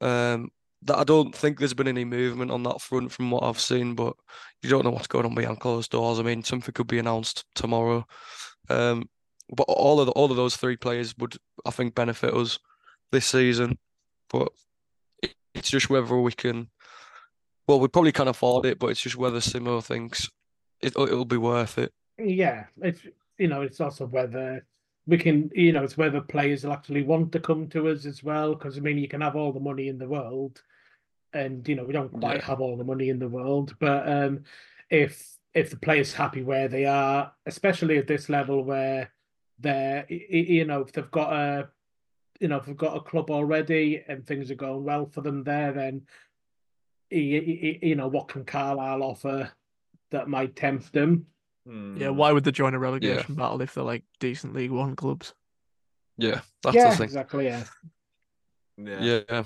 um, 0.00 0.50
that 0.82 0.98
I 0.98 1.04
don't 1.04 1.34
think 1.34 1.58
there's 1.58 1.74
been 1.74 1.88
any 1.88 2.04
movement 2.04 2.50
on 2.50 2.62
that 2.64 2.80
front 2.80 3.10
from 3.10 3.30
what 3.30 3.42
I've 3.42 3.60
seen, 3.60 3.94
but 3.94 4.14
you 4.62 4.68
don't 4.68 4.84
know 4.84 4.90
what's 4.90 5.06
going 5.06 5.24
on 5.24 5.34
behind 5.34 5.60
closed 5.60 5.90
doors. 5.90 6.18
I 6.18 6.22
mean, 6.22 6.44
something 6.44 6.72
could 6.72 6.86
be 6.86 6.98
announced 6.98 7.44
tomorrow. 7.54 8.06
Um, 8.68 9.08
but 9.54 9.64
all 9.64 10.00
of 10.00 10.06
the, 10.06 10.12
all 10.12 10.30
of 10.30 10.36
those 10.36 10.56
three 10.56 10.76
players 10.76 11.14
would, 11.18 11.36
I 11.64 11.70
think, 11.70 11.94
benefit 11.94 12.34
us 12.34 12.58
this 13.12 13.26
season. 13.26 13.78
But 14.30 14.48
it's 15.54 15.70
just 15.70 15.88
whether 15.88 16.18
we 16.18 16.32
can. 16.32 16.68
Well, 17.66 17.80
we 17.80 17.88
probably 17.88 18.12
can't 18.12 18.28
afford 18.28 18.66
it, 18.66 18.78
but 18.78 18.88
it's 18.88 19.00
just 19.00 19.16
whether 19.16 19.38
Simo 19.38 19.82
thinks 19.82 20.28
it, 20.84 20.92
it'll 20.96 21.24
be 21.24 21.36
worth 21.36 21.78
it. 21.78 21.92
Yeah, 22.18 22.64
it's 22.80 23.00
you 23.38 23.48
know, 23.48 23.62
it's 23.62 23.80
also 23.80 24.06
whether 24.06 24.64
we 25.06 25.18
can, 25.18 25.50
you 25.54 25.72
know, 25.72 25.84
it's 25.84 25.96
whether 25.96 26.20
players 26.20 26.64
will 26.64 26.72
actually 26.72 27.02
want 27.02 27.32
to 27.32 27.40
come 27.40 27.68
to 27.68 27.88
us 27.88 28.06
as 28.06 28.22
well. 28.22 28.54
Because 28.54 28.76
I 28.76 28.80
mean, 28.80 28.98
you 28.98 29.08
can 29.08 29.20
have 29.20 29.36
all 29.36 29.52
the 29.52 29.60
money 29.60 29.88
in 29.88 29.98
the 29.98 30.08
world, 30.08 30.62
and 31.32 31.66
you 31.68 31.74
know, 31.74 31.84
we 31.84 31.92
don't 31.92 32.12
quite 32.20 32.38
yeah. 32.38 32.46
have 32.46 32.60
all 32.60 32.76
the 32.76 32.84
money 32.84 33.08
in 33.08 33.18
the 33.18 33.28
world. 33.28 33.74
But 33.78 34.08
um, 34.08 34.44
if 34.90 35.36
if 35.54 35.70
the 35.70 35.76
player's 35.76 36.12
happy 36.12 36.42
where 36.42 36.68
they 36.68 36.84
are, 36.84 37.32
especially 37.46 37.98
at 37.98 38.06
this 38.06 38.28
level 38.28 38.64
where 38.64 39.10
they're, 39.60 40.04
you 40.08 40.64
know, 40.64 40.80
if 40.80 40.92
they've 40.92 41.10
got 41.10 41.32
a, 41.32 41.68
you 42.40 42.48
know, 42.48 42.56
if 42.56 42.66
they've 42.66 42.76
got 42.76 42.96
a 42.96 43.00
club 43.00 43.30
already 43.30 44.02
and 44.08 44.26
things 44.26 44.50
are 44.50 44.56
going 44.56 44.84
well 44.84 45.06
for 45.06 45.20
them 45.20 45.44
there, 45.44 45.72
then 45.72 46.02
you, 47.10 47.78
you 47.80 47.94
know, 47.94 48.08
what 48.08 48.28
can 48.28 48.44
Carlisle 48.44 49.02
offer 49.02 49.52
that 50.14 50.28
might 50.28 50.56
tempt 50.56 50.92
them? 50.92 51.26
Yeah, 51.66 52.10
why 52.10 52.30
would 52.32 52.44
they 52.44 52.50
join 52.50 52.74
a 52.74 52.78
relegation 52.78 53.34
yeah. 53.34 53.42
battle 53.42 53.62
if 53.62 53.74
they're 53.74 53.84
like 53.84 54.04
decent 54.20 54.54
League 54.54 54.70
One 54.70 54.96
clubs? 54.96 55.32
Yeah, 56.18 56.40
that's 56.62 56.76
yeah, 56.76 56.90
the 56.90 56.96
thing. 56.96 57.04
exactly. 57.04 57.46
Yeah. 57.46 57.64
yeah, 58.76 59.20
yeah. 59.28 59.44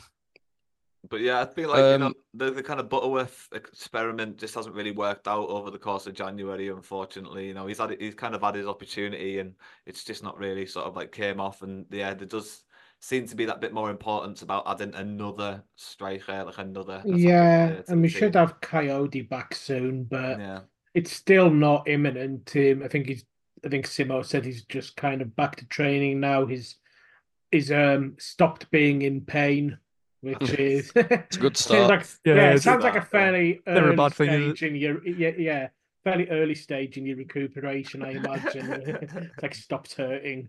But 1.09 1.20
yeah, 1.20 1.40
I 1.40 1.46
feel 1.46 1.68
like 1.68 1.78
um, 1.78 1.92
you 1.92 1.98
know 1.98 2.14
the, 2.35 2.50
the 2.50 2.62
kind 2.62 2.81
of 2.81 2.88
Butterworth 2.88 3.48
experiment 3.52 4.37
just 4.37 4.54
hasn't 4.57 4.74
really 4.74 4.90
worked 4.90 5.28
out 5.28 5.48
over 5.48 5.70
the 5.70 5.78
course 5.78 6.07
of 6.09 6.14
January. 6.14 6.68
Unfortunately, 6.68 7.46
you 7.46 7.54
know 7.54 7.66
he's 7.66 7.78
had 7.78 7.96
he's 8.00 8.14
kind 8.14 8.35
of 8.35 8.42
had 8.42 8.57
his 8.57 8.66
opportunity, 8.66 9.38
and 9.38 9.54
it's 9.87 10.02
just 10.02 10.24
not 10.24 10.38
really 10.38 10.66
sort 10.66 10.87
of 10.87 10.96
like 10.96 11.12
came 11.12 11.40
off. 11.40 11.62
And 11.62 11.87
yeah, 11.90 12.14
there 12.14 12.26
does 12.26 12.64
seem 13.00 13.26
to 13.26 13.37
be 13.37 13.44
that 13.44 13.61
bit 13.61 13.72
more 13.72 13.90
importance 13.90 14.42
about 14.42 14.64
adding 14.66 14.94
another 14.94 15.62
striker, 15.76 16.44
like 16.44 16.58
another. 16.58 17.02
Yeah, 17.04 17.82
and 17.88 18.02
we 18.02 18.08
team. 18.08 18.18
should 18.18 18.34
have 18.34 18.61
Coyote 18.61 19.22
back 19.22 19.54
soon, 19.54 20.04
but 20.04 20.38
yeah 20.38 20.61
it's 20.98 21.12
still 21.12 21.50
not 21.50 21.88
imminent. 21.88 22.50
Um, 22.56 22.82
I 22.84 22.88
think 22.88 23.06
he's. 23.06 23.24
I 23.64 23.68
think 23.68 23.87
Simo 23.87 24.24
said 24.24 24.44
he's 24.44 24.64
just 24.64 24.96
kind 24.96 25.20
of 25.20 25.34
back 25.34 25.56
to 25.56 25.66
training 25.66 26.20
now. 26.20 26.46
He's 26.46 26.76
he's 27.50 27.72
um 27.72 28.16
stopped 28.18 28.70
being 28.70 29.02
in 29.02 29.20
pain, 29.20 29.78
which 30.20 30.50
is 30.58 30.92
it's 30.94 31.37
a 31.37 31.40
good 31.40 31.56
start. 31.64 31.90
like, 31.90 32.06
yeah, 32.24 32.34
yeah, 32.34 32.50
it 32.52 32.62
sounds 32.62 32.84
like 32.84 32.96
a 32.96 33.02
fairly 33.02 33.61
early 33.66 33.96
bad 33.96 34.14
stage 34.14 34.62
in 34.62 34.76
your 34.76 35.06
yeah 35.06 35.32
yeah 35.37 35.68
fairly 36.04 36.28
early 36.30 36.54
stage 36.54 36.98
in 36.98 37.06
your 37.06 37.16
recuperation. 37.16 38.02
I 38.02 38.12
imagine 38.12 38.70
it's 39.02 39.42
like 39.42 39.54
stopped 39.54 39.94
hurting. 39.94 40.48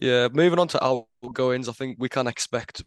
Yeah, 0.00 0.28
moving 0.32 0.58
on 0.58 0.68
to 0.68 0.84
outgoings, 0.84 1.68
I 1.68 1.72
think 1.72 1.96
we 1.98 2.08
can 2.08 2.26
expect 2.26 2.82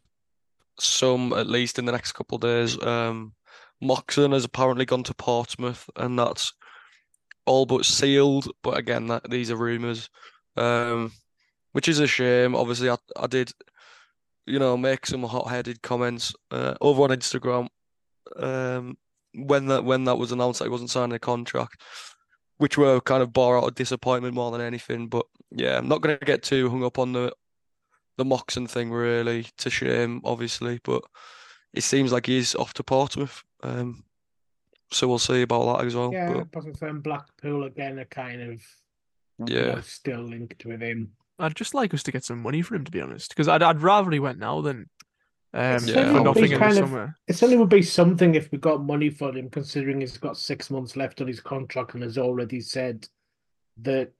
some 0.79 1.33
at 1.33 1.47
least 1.47 1.77
in 1.77 1.85
the 1.85 1.91
next 1.91 2.13
couple 2.13 2.35
of 2.35 2.41
days. 2.41 2.81
Um, 2.81 3.33
Moxon 3.81 4.31
has 4.31 4.45
apparently 4.45 4.85
gone 4.85 5.03
to 5.03 5.13
Portsmouth, 5.13 5.89
and 5.95 6.17
that's 6.17 6.53
all 7.45 7.65
but 7.65 7.85
sealed. 7.85 8.47
But 8.63 8.77
again, 8.77 9.07
that 9.07 9.29
these 9.29 9.51
are 9.51 9.57
rumours, 9.57 10.09
um, 10.55 11.11
which 11.73 11.87
is 11.87 11.99
a 11.99 12.07
shame. 12.07 12.55
Obviously, 12.55 12.89
I, 12.89 12.97
I 13.17 13.27
did, 13.27 13.51
you 14.45 14.59
know, 14.59 14.77
make 14.77 15.05
some 15.05 15.23
hot-headed 15.23 15.81
comments 15.81 16.33
uh, 16.51 16.75
over 16.79 17.03
on 17.03 17.09
Instagram 17.09 17.67
um, 18.37 18.97
when 19.33 19.67
that 19.67 19.83
when 19.83 20.05
that 20.05 20.17
was 20.17 20.31
announced 20.31 20.59
that 20.59 20.65
he 20.65 20.71
wasn't 20.71 20.89
signing 20.91 21.15
a 21.15 21.19
contract, 21.19 21.81
which 22.61 22.77
were 22.77 23.01
kind 23.01 23.23
of 23.23 23.33
bore 23.33 23.57
out 23.57 23.63
of 23.63 23.73
disappointment 23.73 24.35
more 24.35 24.51
than 24.51 24.61
anything. 24.61 25.07
But 25.07 25.25
yeah, 25.49 25.79
I'm 25.79 25.87
not 25.87 26.01
going 26.01 26.15
to 26.15 26.25
get 26.25 26.43
too 26.43 26.69
hung 26.69 26.83
up 26.83 26.99
on 26.99 27.11
the 27.11 27.33
the 28.17 28.25
Moxon 28.25 28.67
thing. 28.67 28.91
Really, 28.91 29.47
to 29.57 29.71
shame, 29.71 30.21
obviously, 30.23 30.79
but 30.83 31.01
it 31.73 31.81
seems 31.81 32.11
like 32.11 32.27
he's 32.27 32.53
off 32.53 32.75
to 32.75 32.83
Portsmouth. 32.83 33.43
Um, 33.63 34.03
so 34.91 35.07
we'll 35.07 35.17
see 35.17 35.41
about 35.41 35.79
that 35.79 35.85
as 35.87 35.95
well. 35.95 36.13
Yeah, 36.13 36.43
but... 36.53 37.01
Blackpool 37.01 37.63
again 37.63 37.97
are 37.97 38.05
kind 38.05 38.41
of 38.43 38.61
yeah 39.49 39.73
know, 39.73 39.81
still 39.81 40.21
linked 40.21 40.63
with 40.63 40.81
him. 40.81 41.13
I'd 41.39 41.55
just 41.55 41.73
like 41.73 41.95
us 41.95 42.03
to 42.03 42.11
get 42.11 42.23
some 42.23 42.43
money 42.43 42.61
for 42.61 42.75
him, 42.75 42.85
to 42.85 42.91
be 42.91 43.01
honest, 43.01 43.29
because 43.29 43.47
I'd 43.47 43.63
I'd 43.63 43.81
rather 43.81 44.11
he 44.11 44.19
went 44.19 44.37
now 44.37 44.61
than 44.61 44.87
um, 45.53 45.83
yeah. 45.85 46.13
for 46.13 46.21
nothing 46.21 46.51
in 46.51 46.59
the 46.59 46.73
summer. 46.73 47.17
It 47.27 47.35
certainly 47.35 47.57
would 47.57 47.69
be 47.69 47.81
something 47.81 48.35
if 48.35 48.51
we 48.51 48.57
got 48.57 48.83
money 48.83 49.09
for 49.09 49.35
him, 49.35 49.49
considering 49.49 49.99
he's 49.99 50.17
got 50.17 50.37
six 50.37 50.69
months 50.69 50.95
left 50.95 51.21
on 51.21 51.27
his 51.27 51.41
contract 51.41 51.93
and 51.93 52.03
has 52.03 52.17
already 52.17 52.61
said 52.61 53.07
that 53.81 54.13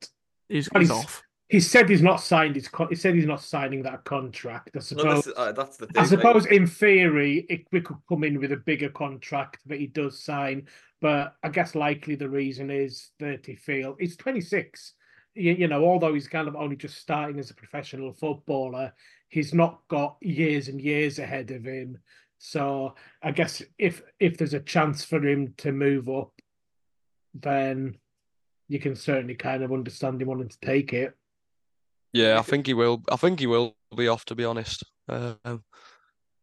he's, 0.49 0.67
he's, 0.73 0.81
he's 0.81 0.91
off. 0.91 1.23
He 1.47 1.59
said 1.59 1.89
he's 1.89 2.01
not 2.01 2.21
signed 2.21 2.55
his. 2.55 2.67
Con- 2.67 2.87
he 2.89 2.95
said 2.95 3.15
he's 3.15 3.25
not 3.25 3.41
signing 3.41 3.83
that 3.83 4.03
contract. 4.03 4.71
I 4.75 4.79
suppose. 4.79 5.27
No, 5.27 5.33
uh, 5.33 5.51
that's 5.51 5.77
the 5.77 5.87
thing. 5.87 6.01
I 6.01 6.05
suppose, 6.05 6.43
like... 6.43 6.53
in 6.53 6.67
theory, 6.67 7.45
it, 7.49 7.65
we 7.71 7.81
could 7.81 7.97
come 8.07 8.23
in 8.23 8.39
with 8.39 8.51
a 8.51 8.57
bigger 8.57 8.89
contract 8.89 9.59
that 9.67 9.79
he 9.79 9.87
does 9.87 10.23
sign. 10.23 10.67
But 11.01 11.35
I 11.43 11.49
guess 11.49 11.75
likely 11.75 12.15
the 12.15 12.29
reason 12.29 12.69
is 12.69 13.11
that 13.19 13.45
he 13.45 13.55
feel 13.55 13.95
he's 13.99 14.15
26. 14.17 14.93
You, 15.33 15.53
you 15.53 15.67
know, 15.67 15.83
although 15.83 16.13
he's 16.13 16.27
kind 16.27 16.47
of 16.47 16.55
only 16.55 16.75
just 16.75 16.97
starting 16.97 17.39
as 17.39 17.49
a 17.49 17.55
professional 17.55 18.13
footballer, 18.13 18.93
he's 19.31 19.53
not 19.53 19.79
got 19.87 20.17
years 20.21 20.67
and 20.67 20.79
years 20.79 21.17
ahead 21.17 21.49
of 21.49 21.63
him. 21.63 21.97
So 22.37 22.93
I 23.23 23.31
guess 23.31 23.63
if 23.79 24.03
if 24.19 24.37
there's 24.37 24.53
a 24.53 24.59
chance 24.59 25.03
for 25.03 25.25
him 25.25 25.55
to 25.57 25.71
move 25.71 26.07
up, 26.09 26.31
then 27.33 27.97
you 28.67 28.79
can 28.79 28.95
certainly 28.95 29.35
kind 29.35 29.63
of 29.63 29.71
understand 29.71 30.21
him 30.21 30.27
wanting 30.27 30.49
to 30.49 30.59
take 30.61 30.93
it. 30.93 31.15
Yeah, 32.13 32.37
I 32.37 32.41
think 32.41 32.67
he 32.67 32.73
will. 32.73 33.03
I 33.11 33.15
think 33.15 33.39
he 33.39 33.47
will 33.47 33.75
be 33.95 34.07
off, 34.07 34.25
to 34.25 34.35
be 34.35 34.45
honest. 34.45 34.83
Um, 35.07 35.63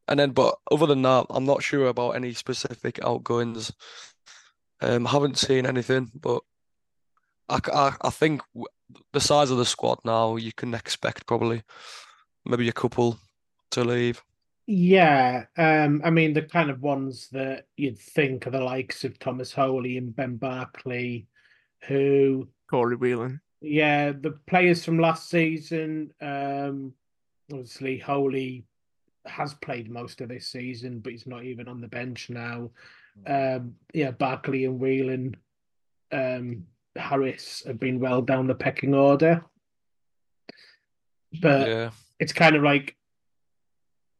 and 0.08 0.18
then, 0.18 0.30
but 0.30 0.56
other 0.70 0.86
than 0.86 1.02
that, 1.02 1.26
I'm 1.28 1.44
not 1.44 1.62
sure 1.62 1.86
about 1.88 2.12
any 2.12 2.32
specific 2.32 2.98
outgoings. 3.04 3.72
Um, 4.80 5.04
haven't 5.04 5.36
seen 5.36 5.66
anything, 5.66 6.10
but 6.14 6.40
I, 7.48 7.58
I, 7.72 7.96
I 8.00 8.10
think 8.10 8.40
the 9.12 9.20
size 9.20 9.50
of 9.50 9.58
the 9.58 9.66
squad 9.66 9.98
now, 10.04 10.36
you 10.36 10.52
can 10.52 10.72
expect 10.72 11.26
probably 11.26 11.62
maybe 12.48 12.68
a 12.68 12.72
couple 12.72 13.18
to 13.70 13.84
leave. 13.84 14.22
Yeah, 14.66 15.44
um, 15.56 16.02
I 16.04 16.10
mean 16.10 16.32
the 16.32 16.42
kind 16.42 16.70
of 16.70 16.82
ones 16.82 17.28
that 17.32 17.66
you'd 17.76 17.98
think 17.98 18.46
are 18.46 18.50
the 18.50 18.60
likes 18.60 19.04
of 19.04 19.18
Thomas 19.18 19.52
Holy 19.52 19.96
and 19.96 20.14
Ben 20.14 20.36
Barclay, 20.36 21.26
who 21.86 22.48
Corey 22.68 22.96
Whelan 22.96 23.40
yeah, 23.60 24.12
the 24.12 24.32
players 24.46 24.84
from 24.84 24.98
last 24.98 25.28
season, 25.28 26.12
um, 26.20 26.92
obviously 27.52 27.98
Holy 27.98 28.64
has 29.26 29.54
played 29.54 29.90
most 29.90 30.20
of 30.20 30.28
this 30.28 30.46
season, 30.46 31.00
but 31.00 31.12
he's 31.12 31.26
not 31.26 31.44
even 31.44 31.68
on 31.68 31.80
the 31.80 31.88
bench 31.88 32.30
now. 32.30 32.70
Um, 33.26 33.74
yeah, 33.92 34.12
Barclay 34.12 34.64
and 34.64 34.78
Whelan 34.78 35.36
um, 36.12 36.64
Harris 36.94 37.64
have 37.66 37.80
been 37.80 37.98
well 37.98 38.22
down 38.22 38.46
the 38.46 38.54
pecking 38.54 38.94
order. 38.94 39.44
But 41.42 41.68
Yeah. 41.68 41.90
It's 42.18 42.32
kind 42.32 42.56
of 42.56 42.62
like, 42.62 42.96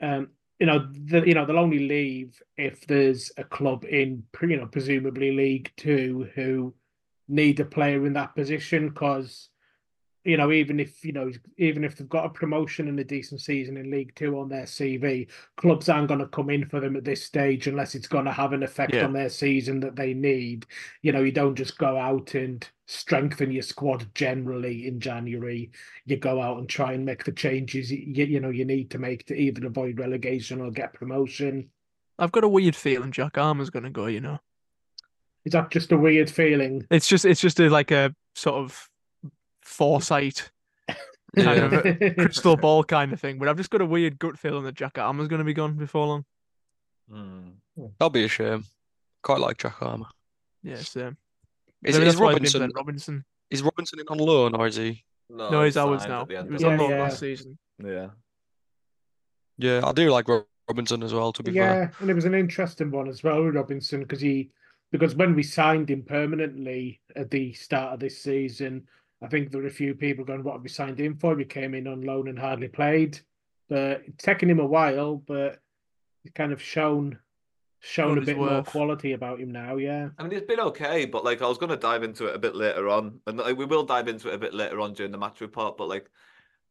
um, 0.00 0.28
you 0.58 0.66
know, 0.66 0.88
the, 0.92 1.26
you 1.26 1.34
know 1.34 1.46
they'll 1.46 1.58
only 1.58 1.88
leave 1.88 2.40
if 2.56 2.86
there's 2.86 3.30
a 3.36 3.44
club 3.44 3.84
in, 3.84 4.24
you 4.42 4.56
know, 4.56 4.66
presumably 4.66 5.32
League 5.32 5.72
Two 5.76 6.28
who 6.34 6.74
need 7.28 7.60
a 7.60 7.64
player 7.64 8.06
in 8.06 8.14
that 8.14 8.34
position 8.34 8.88
because 8.88 9.50
you 10.28 10.36
know, 10.36 10.52
even 10.52 10.78
if 10.78 11.02
you 11.06 11.12
know, 11.12 11.32
even 11.56 11.84
if 11.84 11.96
they've 11.96 12.08
got 12.08 12.26
a 12.26 12.28
promotion 12.28 12.86
and 12.88 13.00
a 13.00 13.04
decent 13.04 13.40
season 13.40 13.78
in 13.78 13.90
League 13.90 14.14
Two 14.14 14.38
on 14.38 14.50
their 14.50 14.64
CV, 14.64 15.26
clubs 15.56 15.88
aren't 15.88 16.08
going 16.08 16.20
to 16.20 16.26
come 16.26 16.50
in 16.50 16.66
for 16.68 16.80
them 16.80 16.96
at 16.96 17.04
this 17.04 17.24
stage 17.24 17.66
unless 17.66 17.94
it's 17.94 18.06
going 18.08 18.26
to 18.26 18.32
have 18.32 18.52
an 18.52 18.62
effect 18.62 18.92
Yeah. 18.92 19.06
on 19.06 19.14
their 19.14 19.30
season 19.30 19.80
that 19.80 19.96
they 19.96 20.12
need. 20.12 20.66
You 21.00 21.12
know, 21.12 21.22
you 21.22 21.32
don't 21.32 21.54
just 21.54 21.78
go 21.78 21.96
out 21.96 22.34
and 22.34 22.68
strengthen 22.86 23.50
your 23.50 23.62
squad 23.62 24.06
generally 24.14 24.86
in 24.86 25.00
January. 25.00 25.70
You 26.04 26.18
go 26.18 26.42
out 26.42 26.58
and 26.58 26.68
try 26.68 26.92
and 26.92 27.06
make 27.06 27.24
the 27.24 27.32
changes 27.32 27.90
you, 27.90 28.24
you 28.24 28.38
know 28.40 28.50
you 28.50 28.66
need 28.66 28.90
to 28.90 28.98
make 28.98 29.24
to 29.28 29.34
either 29.34 29.66
avoid 29.66 29.98
relegation 29.98 30.60
or 30.60 30.70
get 30.70 30.92
promotion. 30.92 31.70
I've 32.18 32.32
got 32.32 32.44
a 32.44 32.48
weird 32.48 32.76
feeling 32.76 33.12
Jack 33.12 33.38
Armer's 33.38 33.70
going 33.70 33.84
to 33.84 33.90
go. 33.90 34.06
You 34.06 34.20
know, 34.20 34.40
Is 35.46 35.52
that 35.52 35.70
just 35.70 35.90
a 35.92 35.96
weird 35.96 36.28
feeling? 36.30 36.86
it's 36.90 37.08
just 37.08 37.24
it's 37.24 37.40
just 37.40 37.58
a, 37.60 37.70
like 37.70 37.90
a 37.92 38.14
sort 38.34 38.56
of 38.56 38.90
foresight 39.68 40.50
kind 41.36 41.72
of 41.74 41.82
crystal 42.16 42.56
ball 42.56 42.82
kind 42.84 43.12
of 43.12 43.20
thing. 43.20 43.38
But 43.38 43.48
I've 43.48 43.56
just 43.56 43.70
got 43.70 43.80
a 43.80 43.86
weird 43.86 44.18
gut 44.18 44.38
feeling 44.38 44.64
that 44.64 44.74
Jack 44.74 44.98
Armer's 44.98 45.28
going 45.28 45.38
to 45.40 45.44
be 45.44 45.54
gone 45.54 45.74
before 45.74 46.06
long. 46.06 46.24
Hmm. 47.10 47.48
That'll 47.98 48.10
be 48.10 48.24
a 48.24 48.28
shame. 48.28 48.64
Quite 49.22 49.40
like 49.40 49.58
Jack 49.58 49.80
Armour. 49.82 50.06
Yeah, 50.62 50.76
same. 50.76 51.16
Is, 51.84 51.96
Maybe 51.96 52.06
is 52.08 52.14
that's 52.14 52.20
why 52.20 52.32
they 52.34 52.40
didn't 52.40 52.44
Robinson 52.44 52.60
present 52.60 52.74
Robinson. 52.76 53.24
is 53.50 53.62
Robinson 53.62 54.00
in 54.00 54.06
on 54.08 54.18
loan 54.18 54.54
or 54.56 54.66
is 54.66 54.76
he? 54.76 55.04
No, 55.30 55.62
he's 55.62 55.76
ours 55.76 56.00
signed 56.02 56.10
now. 56.12 56.22
at 56.22 56.28
the 56.28 56.36
end 56.36 56.48
He 56.48 56.48
of 56.48 56.52
was 56.54 56.62
the 56.62 56.68
on 56.68 56.72
Yeah, 56.74 56.80
loan 56.80 56.90
yeah. 56.90 57.02
last 57.02 57.18
season. 57.20 57.58
Yeah. 57.84 58.06
Yeah, 59.58 59.80
I 59.84 59.92
do 59.92 60.10
like 60.10 60.28
Ro- 60.28 60.46
Robinson 60.68 61.02
as 61.02 61.12
well. 61.14 61.32
To 61.32 61.42
be 61.42 61.52
fair. 61.52 61.60
Yeah, 61.82 61.88
and 62.00 62.10
it 62.10 62.14
was 62.14 62.24
an 62.24 62.34
interesting 62.34 62.90
one 62.90 63.08
as 63.08 63.22
well, 63.22 63.42
Robinson, 63.42 64.00
because 64.02 64.20
he 64.20 64.50
because 64.90 65.14
when 65.14 65.34
we 65.34 65.42
signed 65.42 65.90
him 65.90 66.02
permanently 66.02 67.00
at 67.14 67.30
the 67.30 67.52
start 67.52 67.92
of 67.94 68.00
this 68.00 68.22
season, 68.22 68.86
I 69.20 69.26
think 69.26 69.50
there 69.50 69.60
were 69.60 69.66
a 69.66 69.70
few 69.70 69.94
people 69.94 70.24
going, 70.24 70.44
"What 70.44 70.54
have 70.54 70.62
we 70.62 70.68
signed 70.68 71.00
him 71.00 71.16
for?" 71.16 71.36
He 71.36 71.44
came 71.44 71.74
in 71.74 71.88
on 71.88 72.02
loan 72.02 72.28
and 72.28 72.38
hardly 72.38 72.68
played, 72.68 73.18
but 73.68 74.02
it's 74.06 74.24
taken 74.24 74.48
him 74.48 74.60
a 74.60 74.66
while, 74.66 75.16
but 75.16 75.58
he's 76.22 76.32
kind 76.32 76.52
of 76.52 76.62
shown 76.62 77.18
shown 77.80 78.08
Shown 78.08 78.18
a 78.18 78.20
his 78.20 78.26
bit 78.26 78.36
more 78.38 78.62
quality 78.62 79.12
about 79.12 79.40
him 79.40 79.52
now. 79.52 79.76
Yeah, 79.76 80.08
I 80.18 80.22
mean, 80.22 80.32
it's 80.32 80.46
been 80.46 80.60
okay, 80.60 81.04
but 81.04 81.24
like 81.24 81.42
I 81.42 81.46
was 81.46 81.58
going 81.58 81.70
to 81.70 81.76
dive 81.76 82.02
into 82.02 82.26
it 82.26 82.34
a 82.34 82.38
bit 82.38 82.56
later 82.56 82.88
on, 82.88 83.20
and 83.26 83.38
like, 83.38 83.56
we 83.56 83.64
will 83.64 83.84
dive 83.84 84.08
into 84.08 84.28
it 84.28 84.34
a 84.34 84.38
bit 84.38 84.54
later 84.54 84.80
on 84.80 84.94
during 84.94 85.12
the 85.12 85.18
match 85.18 85.40
report. 85.40 85.76
But 85.76 85.88
like, 85.88 86.10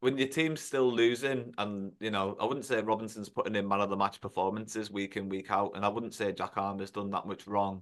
when 0.01 0.17
your 0.17 0.27
team's 0.27 0.61
still 0.61 0.91
losing, 0.91 1.53
and 1.57 1.91
you 1.99 2.11
know, 2.11 2.35
I 2.39 2.45
wouldn't 2.45 2.65
say 2.65 2.81
Robinson's 2.81 3.29
putting 3.29 3.55
in 3.55 3.67
man 3.67 3.81
of 3.81 3.89
the 3.89 3.95
match 3.95 4.19
performances 4.19 4.91
week 4.91 5.15
in 5.15 5.29
week 5.29 5.49
out, 5.49 5.71
and 5.75 5.85
I 5.85 5.89
wouldn't 5.89 6.13
say 6.13 6.31
Jack 6.33 6.57
Arm 6.57 6.79
has 6.79 6.91
done 6.91 7.11
that 7.11 7.27
much 7.27 7.47
wrong. 7.47 7.81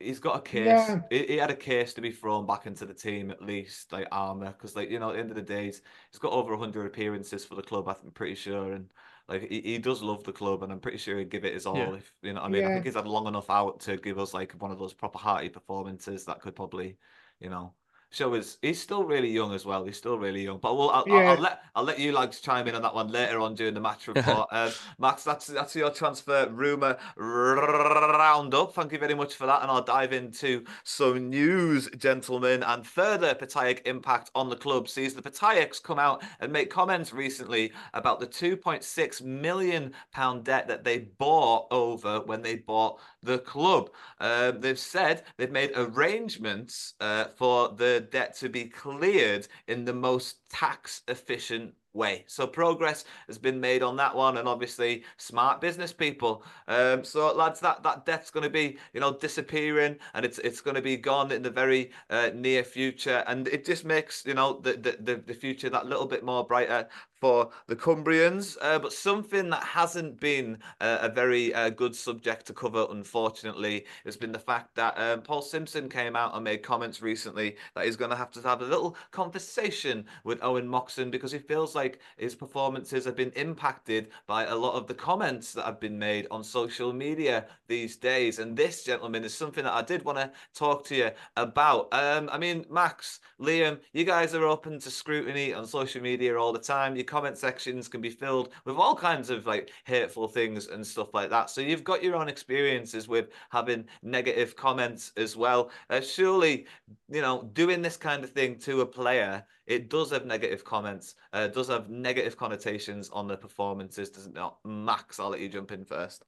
He's 0.00 0.18
got 0.18 0.36
a 0.36 0.42
case. 0.42 0.66
Yeah. 0.66 1.00
He, 1.08 1.26
he 1.26 1.36
had 1.36 1.50
a 1.50 1.56
case 1.56 1.94
to 1.94 2.00
be 2.00 2.10
thrown 2.10 2.46
back 2.46 2.66
into 2.66 2.84
the 2.84 2.94
team 2.94 3.30
at 3.30 3.42
least, 3.42 3.92
like 3.92 4.08
Armer, 4.10 4.52
because 4.52 4.76
like 4.76 4.90
you 4.90 4.98
know, 4.98 5.10
at 5.10 5.14
the 5.14 5.20
end 5.20 5.30
of 5.30 5.36
the 5.36 5.42
day, 5.42 5.66
he's, 5.66 5.82
he's 6.10 6.18
got 6.18 6.32
over 6.32 6.56
hundred 6.56 6.86
appearances 6.86 7.44
for 7.44 7.54
the 7.54 7.62
club. 7.62 7.88
I'm 7.88 8.10
pretty 8.10 8.34
sure, 8.34 8.72
and 8.72 8.90
like 9.28 9.48
he, 9.48 9.60
he 9.60 9.78
does 9.78 10.02
love 10.02 10.24
the 10.24 10.32
club, 10.32 10.62
and 10.62 10.72
I'm 10.72 10.80
pretty 10.80 10.98
sure 10.98 11.18
he'd 11.18 11.30
give 11.30 11.44
it 11.44 11.54
his 11.54 11.64
all. 11.64 11.76
Yeah. 11.76 11.94
If 11.94 12.12
you 12.22 12.32
know, 12.32 12.42
what 12.42 12.48
I 12.48 12.50
mean, 12.50 12.64
I 12.64 12.68
think 12.68 12.84
he's 12.84 12.94
had 12.94 13.06
long 13.06 13.26
enough 13.26 13.50
out 13.50 13.80
to 13.80 13.96
give 13.96 14.18
us 14.18 14.34
like 14.34 14.52
one 14.60 14.70
of 14.70 14.78
those 14.78 14.92
proper 14.92 15.18
hearty 15.18 15.48
performances 15.48 16.24
that 16.24 16.40
could 16.40 16.56
probably, 16.56 16.98
you 17.40 17.48
know, 17.48 17.74
show 18.14 18.32
his. 18.32 18.58
He's 18.62 18.80
still 18.80 19.04
really 19.04 19.30
young 19.30 19.52
as 19.52 19.64
well. 19.64 19.84
He's 19.84 19.96
still 19.96 20.18
really 20.18 20.44
young. 20.44 20.58
But 20.58 20.76
we'll, 20.76 20.90
I'll, 20.90 21.04
I'll, 21.10 21.28
I'll 21.28 21.38
let 21.38 21.62
I'll 21.74 21.84
let 21.84 21.98
you 21.98 22.12
like 22.12 22.30
chime 22.40 22.68
in 22.68 22.74
on 22.74 22.82
that 22.82 22.94
one 22.94 23.08
later 23.08 23.40
on 23.40 23.54
during 23.54 23.74
the 23.74 23.80
match 23.80 24.06
report. 24.08 24.48
um, 24.52 24.70
Max, 24.98 25.24
that's 25.24 25.46
that's 25.46 25.74
your 25.74 25.90
transfer 25.90 26.48
rumor 26.50 26.96
roundup. 27.16 28.74
Thank 28.74 28.92
you 28.92 28.98
very 28.98 29.14
much 29.14 29.34
for 29.34 29.46
that, 29.46 29.62
and 29.62 29.70
I'll 29.70 29.82
dive 29.82 30.12
into 30.12 30.64
some 30.84 31.30
news, 31.30 31.88
gentlemen, 31.96 32.62
and 32.62 32.86
further 32.86 33.34
Piatak 33.34 33.86
impact 33.86 34.30
on 34.34 34.48
the 34.48 34.56
club 34.56 34.88
sees 34.88 35.14
the 35.14 35.22
Piataks 35.22 35.82
come 35.82 35.98
out 35.98 36.22
and 36.40 36.52
make 36.52 36.70
comments 36.70 37.12
recently 37.12 37.72
about 37.92 38.20
the 38.20 38.26
2.6 38.26 39.22
million 39.22 39.92
pound 40.12 40.44
debt 40.44 40.68
that 40.68 40.84
they 40.84 40.98
bought 40.98 41.66
over 41.70 42.20
when 42.20 42.42
they 42.42 42.56
bought 42.56 43.00
the 43.22 43.38
club. 43.38 43.90
Um, 44.20 44.60
they've 44.60 44.78
said 44.78 45.22
they've 45.36 45.50
made 45.50 45.72
arrangements 45.74 46.94
uh, 47.00 47.24
for 47.36 47.70
the 47.70 48.03
debt 48.04 48.36
to 48.36 48.48
be 48.48 48.66
cleared 48.66 49.48
in 49.66 49.84
the 49.84 49.92
most 49.92 50.48
tax 50.50 51.02
efficient 51.08 51.74
way. 51.94 52.24
So 52.26 52.46
progress 52.46 53.04
has 53.28 53.38
been 53.38 53.60
made 53.60 53.82
on 53.82 53.96
that 53.96 54.14
one, 54.14 54.36
and 54.36 54.48
obviously 54.48 55.04
smart 55.16 55.60
business 55.60 55.92
people. 55.92 56.44
Um, 56.68 57.04
so 57.04 57.32
lads, 57.34 57.60
that 57.60 57.82
that 57.84 58.04
debt's 58.04 58.30
going 58.30 58.44
to 58.44 58.50
be 58.50 58.76
you 58.92 59.00
know 59.00 59.16
disappearing, 59.16 59.96
and 60.14 60.24
it's 60.24 60.38
it's 60.40 60.60
going 60.60 60.74
to 60.74 60.82
be 60.82 60.96
gone 60.96 61.32
in 61.32 61.42
the 61.42 61.50
very 61.50 61.92
uh, 62.10 62.30
near 62.34 62.64
future, 62.64 63.24
and 63.26 63.48
it 63.48 63.64
just 63.64 63.84
makes 63.84 64.26
you 64.26 64.34
know 64.34 64.60
the 64.60 64.72
the 64.72 64.96
the, 65.00 65.16
the 65.26 65.34
future 65.34 65.70
that 65.70 65.86
little 65.86 66.06
bit 66.06 66.24
more 66.24 66.44
brighter 66.44 66.88
for 67.24 67.48
the 67.68 67.74
Cumbrians. 67.74 68.58
Uh, 68.60 68.78
but 68.78 68.92
something 68.92 69.48
that 69.48 69.64
hasn't 69.64 70.20
been 70.20 70.58
uh, 70.82 70.98
a 71.00 71.08
very 71.08 71.54
uh, 71.54 71.70
good 71.70 71.96
subject 71.96 72.44
to 72.44 72.52
cover, 72.52 72.86
unfortunately, 72.90 73.86
has 74.04 74.14
been 74.14 74.30
the 74.30 74.38
fact 74.38 74.74
that 74.74 74.92
um, 74.98 75.22
Paul 75.22 75.40
Simpson 75.40 75.88
came 75.88 76.16
out 76.16 76.34
and 76.34 76.44
made 76.44 76.62
comments 76.62 77.00
recently 77.00 77.56
that 77.74 77.86
he's 77.86 77.96
going 77.96 78.10
to 78.10 78.16
have 78.16 78.30
to 78.32 78.42
have 78.42 78.60
a 78.60 78.66
little 78.66 78.94
conversation 79.10 80.04
with 80.24 80.38
Owen 80.42 80.68
Moxon 80.68 81.10
because 81.10 81.32
he 81.32 81.38
feels 81.38 81.74
like 81.74 81.98
his 82.18 82.34
performances 82.34 83.06
have 83.06 83.16
been 83.16 83.32
impacted 83.36 84.08
by 84.26 84.44
a 84.44 84.54
lot 84.54 84.74
of 84.74 84.86
the 84.86 84.92
comments 84.92 85.54
that 85.54 85.64
have 85.64 85.80
been 85.80 85.98
made 85.98 86.26
on 86.30 86.44
social 86.44 86.92
media 86.92 87.46
these 87.68 87.96
days. 87.96 88.38
And 88.38 88.54
this, 88.54 88.84
gentlemen, 88.84 89.24
is 89.24 89.32
something 89.32 89.64
that 89.64 89.72
I 89.72 89.80
did 89.80 90.04
want 90.04 90.18
to 90.18 90.30
talk 90.54 90.84
to 90.88 90.94
you 90.94 91.10
about. 91.38 91.88
Um, 91.92 92.28
I 92.30 92.36
mean, 92.36 92.66
Max, 92.68 93.20
Liam, 93.40 93.80
you 93.94 94.04
guys 94.04 94.34
are 94.34 94.44
open 94.44 94.78
to 94.80 94.90
scrutiny 94.90 95.54
on 95.54 95.66
social 95.66 96.02
media 96.02 96.38
all 96.38 96.52
the 96.52 96.58
time. 96.58 96.96
Your 96.96 97.13
comment 97.14 97.38
sections 97.38 97.86
can 97.86 98.00
be 98.00 98.10
filled 98.10 98.48
with 98.64 98.74
all 98.74 98.96
kinds 98.96 99.30
of 99.30 99.46
like 99.46 99.70
hateful 99.84 100.26
things 100.26 100.66
and 100.66 100.84
stuff 100.84 101.14
like 101.14 101.30
that. 101.30 101.48
So 101.48 101.60
you've 101.60 101.84
got 101.84 102.02
your 102.02 102.16
own 102.16 102.28
experiences 102.28 103.06
with 103.06 103.28
having 103.50 103.84
negative 104.02 104.56
comments 104.56 105.12
as 105.16 105.36
well. 105.36 105.70
Uh, 105.90 106.00
surely, 106.00 106.66
you 107.08 107.20
know, 107.20 107.48
doing 107.52 107.82
this 107.82 107.96
kind 107.96 108.24
of 108.24 108.30
thing 108.30 108.58
to 108.66 108.80
a 108.80 108.86
player, 108.86 109.44
it 109.68 109.90
does 109.90 110.10
have 110.10 110.26
negative 110.26 110.64
comments, 110.64 111.14
uh, 111.32 111.46
does 111.46 111.68
have 111.68 111.88
negative 111.88 112.36
connotations 112.36 113.10
on 113.10 113.28
the 113.28 113.36
performances, 113.36 114.10
does 114.10 114.26
it 114.26 114.34
not? 114.34 114.58
Max, 114.64 115.20
I'll 115.20 115.30
let 115.30 115.38
you 115.38 115.48
jump 115.48 115.70
in 115.70 115.84
first. 115.84 116.24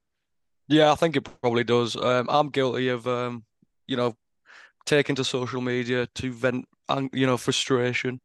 Yeah, 0.69 0.93
I 0.93 0.95
think 0.95 1.17
it 1.17 1.29
probably 1.41 1.65
does. 1.65 1.97
Um, 1.97 2.29
I'm 2.31 2.51
guilty 2.51 2.91
of, 2.91 3.09
um, 3.09 3.45
you 3.89 3.97
know, 3.97 4.15
taking 4.85 5.17
to 5.17 5.25
social 5.25 5.61
media 5.61 6.07
to 6.15 6.33
vent, 6.33 6.69
you 7.13 7.27
know, 7.27 7.37
frustration, 7.37 8.21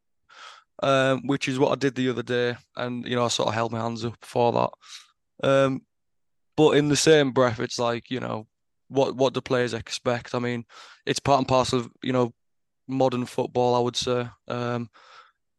um, 0.82 1.28
which 1.28 1.48
is 1.48 1.60
what 1.60 1.72
I 1.72 1.76
did 1.76 1.96
the 1.96 2.10
other 2.10 2.24
day, 2.24 2.56
and 2.76 3.06
you 3.06 3.16
know, 3.16 3.26
I 3.26 3.30
sort 3.30 3.50
of 3.50 3.54
held 3.54 3.72
my 3.72 3.80
hands 3.80 4.06
up 4.06 4.18
for 4.22 4.52
that. 4.52 5.48
Um, 5.48 5.82
but 6.58 6.72
in 6.72 6.90
the 6.90 6.96
same 6.96 7.32
breath, 7.32 7.60
it's 7.60 7.80
like, 7.80 8.12
you 8.12 8.20
know, 8.20 8.48
what 8.90 9.16
what 9.16 9.34
do 9.34 9.42
players 9.42 9.74
expect? 9.74 10.36
I 10.36 10.40
mean, 10.40 10.66
it's 11.06 11.20
part 11.20 11.40
and 11.40 11.48
parcel 11.48 11.80
of, 11.80 11.90
you 12.04 12.14
know, 12.14 12.34
modern 12.88 13.26
football, 13.26 13.76
I 13.76 13.80
would 13.80 13.96
say. 13.96 14.28
Um, 14.48 14.90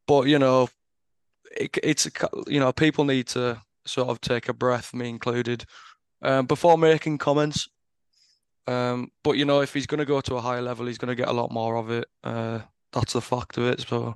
but 0.06 0.26
you 0.26 0.38
know, 0.38 0.68
it, 1.56 1.76
it's 1.82 2.08
you 2.46 2.60
know, 2.60 2.72
people 2.72 3.04
need 3.04 3.26
to 3.28 3.62
sort 3.86 4.08
of 4.08 4.20
take 4.20 4.48
a 4.48 4.54
breath, 4.54 4.94
me 4.94 5.08
included, 5.08 5.64
um, 6.22 6.46
before 6.46 6.78
making 6.78 7.18
comments. 7.18 7.68
Um, 8.66 9.10
but 9.24 9.32
you 9.32 9.44
know, 9.44 9.60
if 9.60 9.74
he's 9.74 9.86
going 9.86 9.98
to 9.98 10.04
go 10.04 10.20
to 10.20 10.36
a 10.36 10.40
higher 10.40 10.62
level, 10.62 10.86
he's 10.86 10.98
going 10.98 11.08
to 11.08 11.20
get 11.20 11.28
a 11.28 11.32
lot 11.32 11.50
more 11.50 11.76
of 11.76 11.90
it. 11.90 12.06
Uh, 12.22 12.60
that's 12.92 13.14
the 13.14 13.20
fact 13.20 13.58
of 13.58 13.64
it. 13.64 13.80
So 13.88 14.14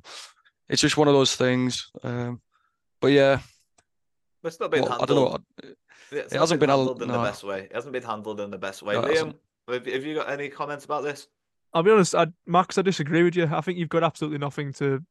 it's 0.68 0.82
just 0.82 0.96
one 0.96 1.08
of 1.08 1.14
those 1.14 1.36
things. 1.36 1.90
Um, 2.02 2.40
but 3.00 3.08
yeah, 3.08 3.40
But 4.42 4.48
it's 4.48 4.60
not 4.60 4.70
been 4.70 4.82
well, 4.82 4.92
I 4.92 4.96
handled. 4.98 5.08
don't 5.08 5.16
know. 5.16 5.30
what- 5.30 5.76
it's 6.12 6.32
it 6.32 6.38
hasn't 6.38 6.60
been 6.60 6.68
handled 6.70 7.02
in 7.02 7.08
the 7.08 7.18
best 7.18 7.42
way. 7.42 7.62
It 7.62 7.74
hasn't 7.74 7.92
been 7.92 8.02
handled 8.02 8.40
in 8.40 8.50
the 8.50 8.58
best 8.58 8.82
way. 8.82 8.94
No, 8.94 9.02
Liam, 9.02 9.34
have, 9.68 9.86
have 9.86 10.04
you 10.04 10.14
got 10.14 10.30
any 10.30 10.48
comments 10.48 10.84
about 10.84 11.02
this? 11.02 11.26
I'll 11.74 11.82
be 11.82 11.90
honest, 11.90 12.14
I, 12.14 12.28
Max, 12.46 12.78
I 12.78 12.82
disagree 12.82 13.22
with 13.24 13.34
you. 13.34 13.44
I 13.50 13.60
think 13.60 13.76
you've 13.78 13.88
got 13.88 14.04
absolutely 14.04 14.38
nothing 14.38 14.72
to 14.74 15.02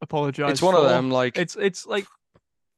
apologize 0.00 0.50
It's 0.50 0.62
one 0.62 0.74
of 0.74 0.82
them, 0.84 1.10
like- 1.10 1.38
it's 1.38 1.54
it's 1.56 1.86
like, 1.86 2.06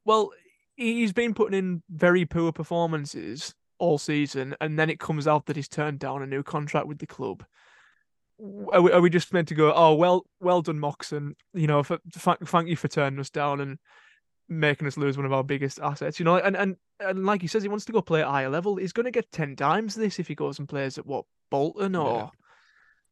well, 0.05 0.31
he's 0.75 1.11
been 1.11 1.33
putting 1.33 1.57
in 1.57 1.81
very 1.89 2.25
poor 2.25 2.51
performances 2.51 3.55
all 3.79 3.97
season, 3.97 4.55
and 4.61 4.77
then 4.77 4.89
it 4.91 4.99
comes 4.99 5.27
out 5.27 5.47
that 5.47 5.55
he's 5.55 5.67
turned 5.67 5.97
down 5.99 6.21
a 6.21 6.27
new 6.27 6.43
contract 6.43 6.87
with 6.87 6.99
the 6.99 7.07
club. 7.07 7.43
Are 8.73 8.81
we, 8.81 8.91
are 8.91 9.01
we 9.01 9.09
just 9.09 9.31
meant 9.31 9.47
to 9.47 9.55
go? 9.55 9.73
Oh, 9.73 9.95
well, 9.95 10.25
well 10.41 10.61
done, 10.61 10.79
Moxon. 10.79 11.35
You 11.53 11.67
know, 11.67 11.83
for, 11.83 11.99
thank, 12.13 12.45
thank 12.47 12.67
you 12.67 12.75
for 12.75 12.87
turning 12.89 13.19
us 13.19 13.29
down 13.29 13.61
and 13.61 13.79
making 14.49 14.87
us 14.87 14.97
lose 14.97 15.15
one 15.17 15.25
of 15.25 15.31
our 15.33 15.43
biggest 15.43 15.79
assets. 15.79 16.19
You 16.19 16.25
know, 16.25 16.35
and 16.37 16.55
and 16.55 16.75
and 16.99 17.25
like 17.25 17.41
he 17.41 17.47
says, 17.47 17.63
he 17.63 17.69
wants 17.69 17.85
to 17.85 17.93
go 17.93 18.01
play 18.01 18.21
at 18.21 18.27
a 18.27 18.31
higher 18.31 18.49
level. 18.49 18.75
He's 18.75 18.91
going 18.93 19.05
to 19.05 19.11
get 19.11 19.31
ten 19.31 19.55
times 19.55 19.95
this 19.95 20.19
if 20.19 20.27
he 20.27 20.35
goes 20.35 20.59
and 20.59 20.67
plays 20.67 20.97
at 20.97 21.05
what 21.05 21.25
Bolton 21.49 21.95
or 21.95 22.31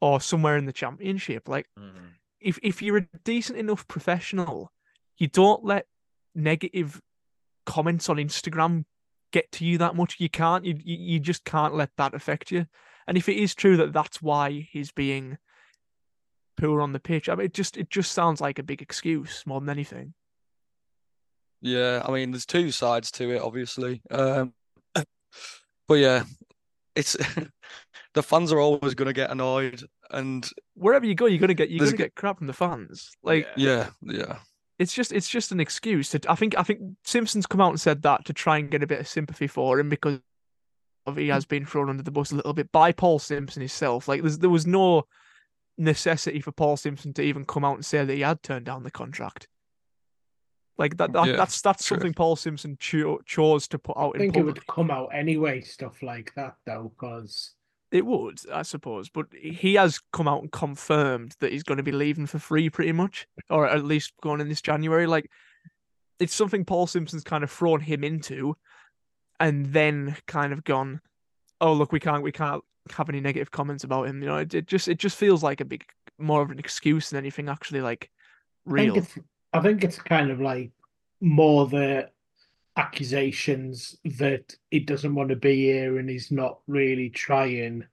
or 0.02 0.20
somewhere 0.20 0.58
in 0.58 0.66
the 0.66 0.74
championship. 0.74 1.48
Like, 1.48 1.68
Mhm. 1.80 2.12
if 2.42 2.60
if 2.62 2.82
you're 2.82 2.98
a 2.98 3.08
decent 3.24 3.58
enough 3.58 3.88
professional, 3.88 4.72
you 5.18 5.28
don't 5.28 5.64
let 5.64 5.88
negative 6.36 7.02
comments 7.66 8.10
on 8.10 8.18
Instagram 8.18 8.84
get 9.32 9.50
to 9.54 9.66
you 9.66 9.78
that 9.78 9.96
much. 9.96 10.18
You 10.20 10.30
can't. 10.30 10.66
You 10.66 10.78
you 10.84 11.20
just 11.22 11.46
can't 11.46 11.74
let 11.76 11.92
that 11.96 12.14
affect 12.14 12.52
you. 12.52 12.66
And 13.08 13.18
if 13.18 13.30
it 13.30 13.38
is 13.38 13.56
true 13.56 13.78
that 13.78 13.94
that's 13.94 14.22
why 14.22 14.68
he's 14.72 14.92
being 14.92 15.38
poor 16.58 16.82
on 16.82 16.94
the 16.94 17.00
pitch, 17.00 17.30
I 17.30 17.36
mean, 17.36 17.46
it 17.46 17.54
just 17.54 17.78
it 17.78 17.90
just 17.90 18.12
sounds 18.12 18.42
like 18.42 18.60
a 18.60 18.64
big 18.64 18.82
excuse 18.82 19.44
more 19.46 19.60
than 19.60 19.70
anything. 19.70 20.14
Yeah, 21.62 22.04
I 22.06 22.12
mean, 22.12 22.32
there's 22.32 22.46
two 22.46 22.72
sides 22.72 23.10
to 23.12 23.32
it, 23.32 23.42
obviously. 23.42 24.02
Um, 24.12 24.54
but 25.88 25.96
yeah, 25.96 26.24
it's 26.96 27.16
the 28.14 28.24
fans 28.24 28.52
are 28.52 28.60
always 28.60 28.96
going 28.96 29.08
to 29.08 29.14
get 29.14 29.32
annoyed, 29.32 29.82
and 30.12 30.50
Wherever 30.76 31.06
you 31.06 31.14
go, 31.14 31.28
you're 31.28 31.40
gonna 31.40 31.54
get 31.54 31.70
you're 31.70 31.86
gonna 31.86 31.96
get 31.96 32.16
crap 32.16 32.40
from 32.40 32.48
the 32.48 32.54
fans. 32.54 33.12
Like 33.22 33.48
yeah, 33.56 33.90
yeah, 34.02 34.38
it's 34.80 34.94
just 34.94 35.12
it's 35.12 35.30
just 35.30 35.52
an 35.52 35.60
excuse. 35.60 36.10
To, 36.10 36.22
I 36.28 36.36
think 36.36 36.58
I 36.58 36.64
think 36.64 36.82
Simpson's 37.06 37.46
come 37.46 37.62
out 37.62 37.70
and 37.70 37.80
said 37.80 38.02
that 38.02 38.26
to 38.26 38.34
try 38.34 38.58
and 38.58 38.72
get 38.72 38.82
a 38.82 38.88
bit 38.88 39.00
of 39.00 39.08
sympathy 39.08 39.46
for 39.46 39.80
him 39.80 39.90
because 39.90 40.20
of 41.06 41.18
he 41.18 41.28
has 41.28 41.46
been 41.46 41.66
thrown 41.66 41.90
under 41.90 42.04
the 42.04 42.12
bus 42.12 42.32
a 42.32 42.36
little 42.36 42.54
bit 42.54 42.72
by 42.72 42.92
Paul 42.92 43.20
Simpson 43.20 43.62
himself. 43.62 44.08
Like 44.08 44.22
there's 44.22 44.40
there 44.40 44.50
was 44.50 44.66
no 44.68 45.06
necessity 45.78 46.40
for 46.40 46.52
Paul 46.52 46.78
Simpson 46.78 47.14
to 47.14 47.22
even 47.22 47.46
come 47.46 47.66
out 47.66 47.76
and 47.76 47.86
say 47.86 48.06
that 48.06 48.14
he 48.14 48.22
had 48.22 48.42
turned 48.44 48.66
down 48.66 48.84
the 48.84 48.92
contract. 48.92 49.48
Like 50.78 50.98
that, 50.98 51.14
that 51.14 51.28
Yeah, 51.28 51.36
that's 51.36 51.62
that's 51.62 51.86
true. 51.86 51.96
something 51.98 52.14
Paul 52.14 52.36
Simpson 52.36 52.78
cho- 52.80 53.22
chose 53.26 53.68
to 53.70 53.80
put 53.80 53.98
out 53.98 54.16
I 54.16 54.18
in 54.18 54.20
think 54.20 54.38
it 54.38 54.44
would 54.44 54.66
come 54.68 54.90
out 54.92 55.10
anyway, 55.14 55.62
stuff 55.62 56.02
like 56.02 56.34
that, 56.36 56.56
though, 56.66 56.92
because 56.96 57.54
It 57.92 58.06
would, 58.06 58.40
I 58.52 58.64
suppose, 58.64 59.08
but 59.10 59.28
he 59.40 59.76
has 59.76 60.02
come 60.12 60.28
out 60.28 60.42
and 60.42 60.52
confirmed 60.52 61.36
that 61.42 61.52
he's 61.52 61.62
going 61.62 61.78
to 61.78 61.84
be 61.84 61.92
leaving 61.92 62.26
for 62.26 62.40
free, 62.40 62.70
pretty 62.72 62.92
much, 62.92 63.28
or 63.52 63.68
at 63.68 63.86
least 63.86 64.14
going 64.24 64.42
in 64.42 64.50
this 64.50 64.64
January. 64.64 65.06
Like, 65.06 65.30
it's 66.20 66.34
something 66.34 66.66
Paul 66.66 66.88
Simpson's 66.88 67.24
kind 67.24 67.44
of 67.44 67.52
thrown 67.52 67.80
him 67.80 68.04
into, 68.04 68.56
and 69.40 69.68
then 69.68 70.16
kind 70.28 70.54
of 70.54 70.64
gone, 70.64 71.02
"Oh, 71.62 71.74
look, 71.74 71.92
we 71.92 72.00
can't, 72.00 72.24
we 72.24 72.32
can't 72.32 72.64
have 72.92 73.10
any 73.10 73.22
negative 73.22 73.52
comments 73.52 73.84
about 73.84 74.08
him." 74.08 74.22
You 74.22 74.30
know, 74.30 74.38
it, 74.38 74.54
it 74.54 74.68
just, 74.68 74.88
it 74.88 75.00
just 75.00 75.18
feels 75.18 75.44
like 75.44 75.62
a 75.62 75.66
big, 75.66 75.86
more 76.18 76.42
of 76.42 76.52
an 76.52 76.60
excuse 76.60 77.10
than 77.10 77.18
anything 77.18 77.50
actually 77.50 77.82
like 77.82 78.10
I 78.68 78.72
real. 78.72 78.94
think 78.94 79.06
it's 79.06 79.20
I 79.54 79.60
think 79.62 79.84
it's 79.84 79.98
kind 79.98 80.32
of 80.32 80.42
like 80.42 80.72
more 81.22 81.68
the 81.68 82.10
accusations 82.76 83.98
that 84.04 84.56
he 84.72 84.80
doesn't 84.80 85.14
want 85.14 85.30
to 85.30 85.36
be 85.36 85.56
here 85.56 86.00
and 86.00 86.10
he's 86.10 86.32
not 86.32 86.60
really 86.68 87.10
trying 87.10 87.86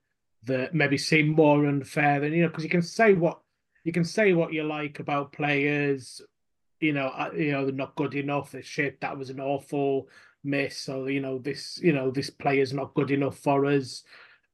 that 0.43 0.73
maybe 0.73 0.97
seem 0.97 1.29
more 1.29 1.67
unfair 1.67 2.19
than 2.19 2.33
you 2.33 2.41
know 2.41 2.47
because 2.47 2.63
you 2.63 2.69
can 2.69 2.81
say 2.81 3.13
what 3.13 3.39
you 3.83 3.91
can 3.91 4.03
say 4.03 4.33
what 4.33 4.51
you 4.51 4.63
like 4.63 4.99
about 4.99 5.33
players 5.33 6.21
you 6.79 6.93
know 6.93 7.07
uh, 7.09 7.29
you 7.35 7.51
know 7.51 7.63
they're 7.63 7.75
not 7.75 7.95
good 7.95 8.15
enough 8.15 8.51
this 8.51 8.65
shit 8.65 8.99
that 9.01 9.15
was 9.15 9.29
an 9.29 9.39
awful 9.39 10.07
miss 10.43 10.89
or 10.89 11.09
you 11.09 11.19
know 11.19 11.37
this 11.37 11.79
you 11.81 11.93
know 11.93 12.11
this 12.11 12.29
player's 12.29 12.73
not 12.73 12.93
good 12.93 13.11
enough 13.11 13.37
for 13.37 13.65
us. 13.65 14.03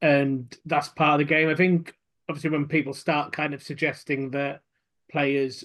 And 0.00 0.56
that's 0.64 0.88
part 0.88 1.20
of 1.20 1.26
the 1.26 1.34
game. 1.34 1.48
I 1.48 1.54
think 1.54 1.94
obviously 2.28 2.50
when 2.50 2.66
people 2.66 2.94
start 2.94 3.32
kind 3.32 3.54
of 3.54 3.62
suggesting 3.62 4.30
that 4.30 4.60
players 5.10 5.64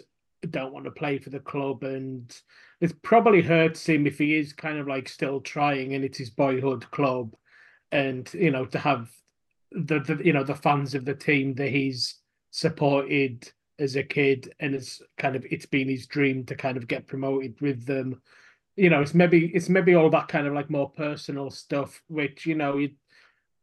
don't 0.50 0.74
want 0.74 0.86
to 0.86 0.92
play 0.92 1.20
for 1.20 1.30
the 1.30 1.40
club 1.40 1.84
and 1.84 2.36
it 2.82 3.02
probably 3.02 3.42
hurts 3.42 3.88
him 3.88 4.08
if 4.08 4.18
he 4.18 4.36
is 4.36 4.52
kind 4.54 4.78
of 4.78 4.88
like 4.88 5.08
still 5.08 5.40
trying 5.40 5.94
and 5.94 6.04
it's 6.04 6.18
his 6.18 6.30
boyhood 6.30 6.90
club. 6.92 7.36
And 7.92 8.32
you 8.34 8.52
know 8.52 8.66
to 8.66 8.80
have 8.80 9.12
the, 9.72 10.00
the 10.00 10.22
you 10.24 10.34
know 10.34 10.44
the 10.44 10.56
fans 10.56 10.96
of 10.96 11.06
the 11.06 11.16
team 11.16 11.54
that 11.56 11.70
he's 11.70 12.16
supported 12.52 13.52
as 13.80 13.96
a 13.96 14.04
kid 14.04 14.54
and 14.60 14.76
it's 14.76 15.02
kind 15.18 15.36
of 15.36 15.46
it's 15.50 15.66
been 15.66 15.90
his 15.90 16.06
dream 16.06 16.46
to 16.46 16.56
kind 16.56 16.78
of 16.78 16.88
get 16.88 17.08
promoted 17.08 17.60
with 17.60 17.86
them 17.86 18.22
you 18.76 18.90
know 18.90 19.02
it's 19.02 19.14
maybe 19.14 19.48
it's 19.54 19.70
maybe 19.70 19.94
all 19.94 20.10
that 20.10 20.28
kind 20.28 20.48
of 20.48 20.54
like 20.54 20.70
more 20.70 20.90
personal 20.90 21.50
stuff 21.52 22.02
which 22.08 22.46
you 22.46 22.56
know 22.56 22.78
you 22.78 22.90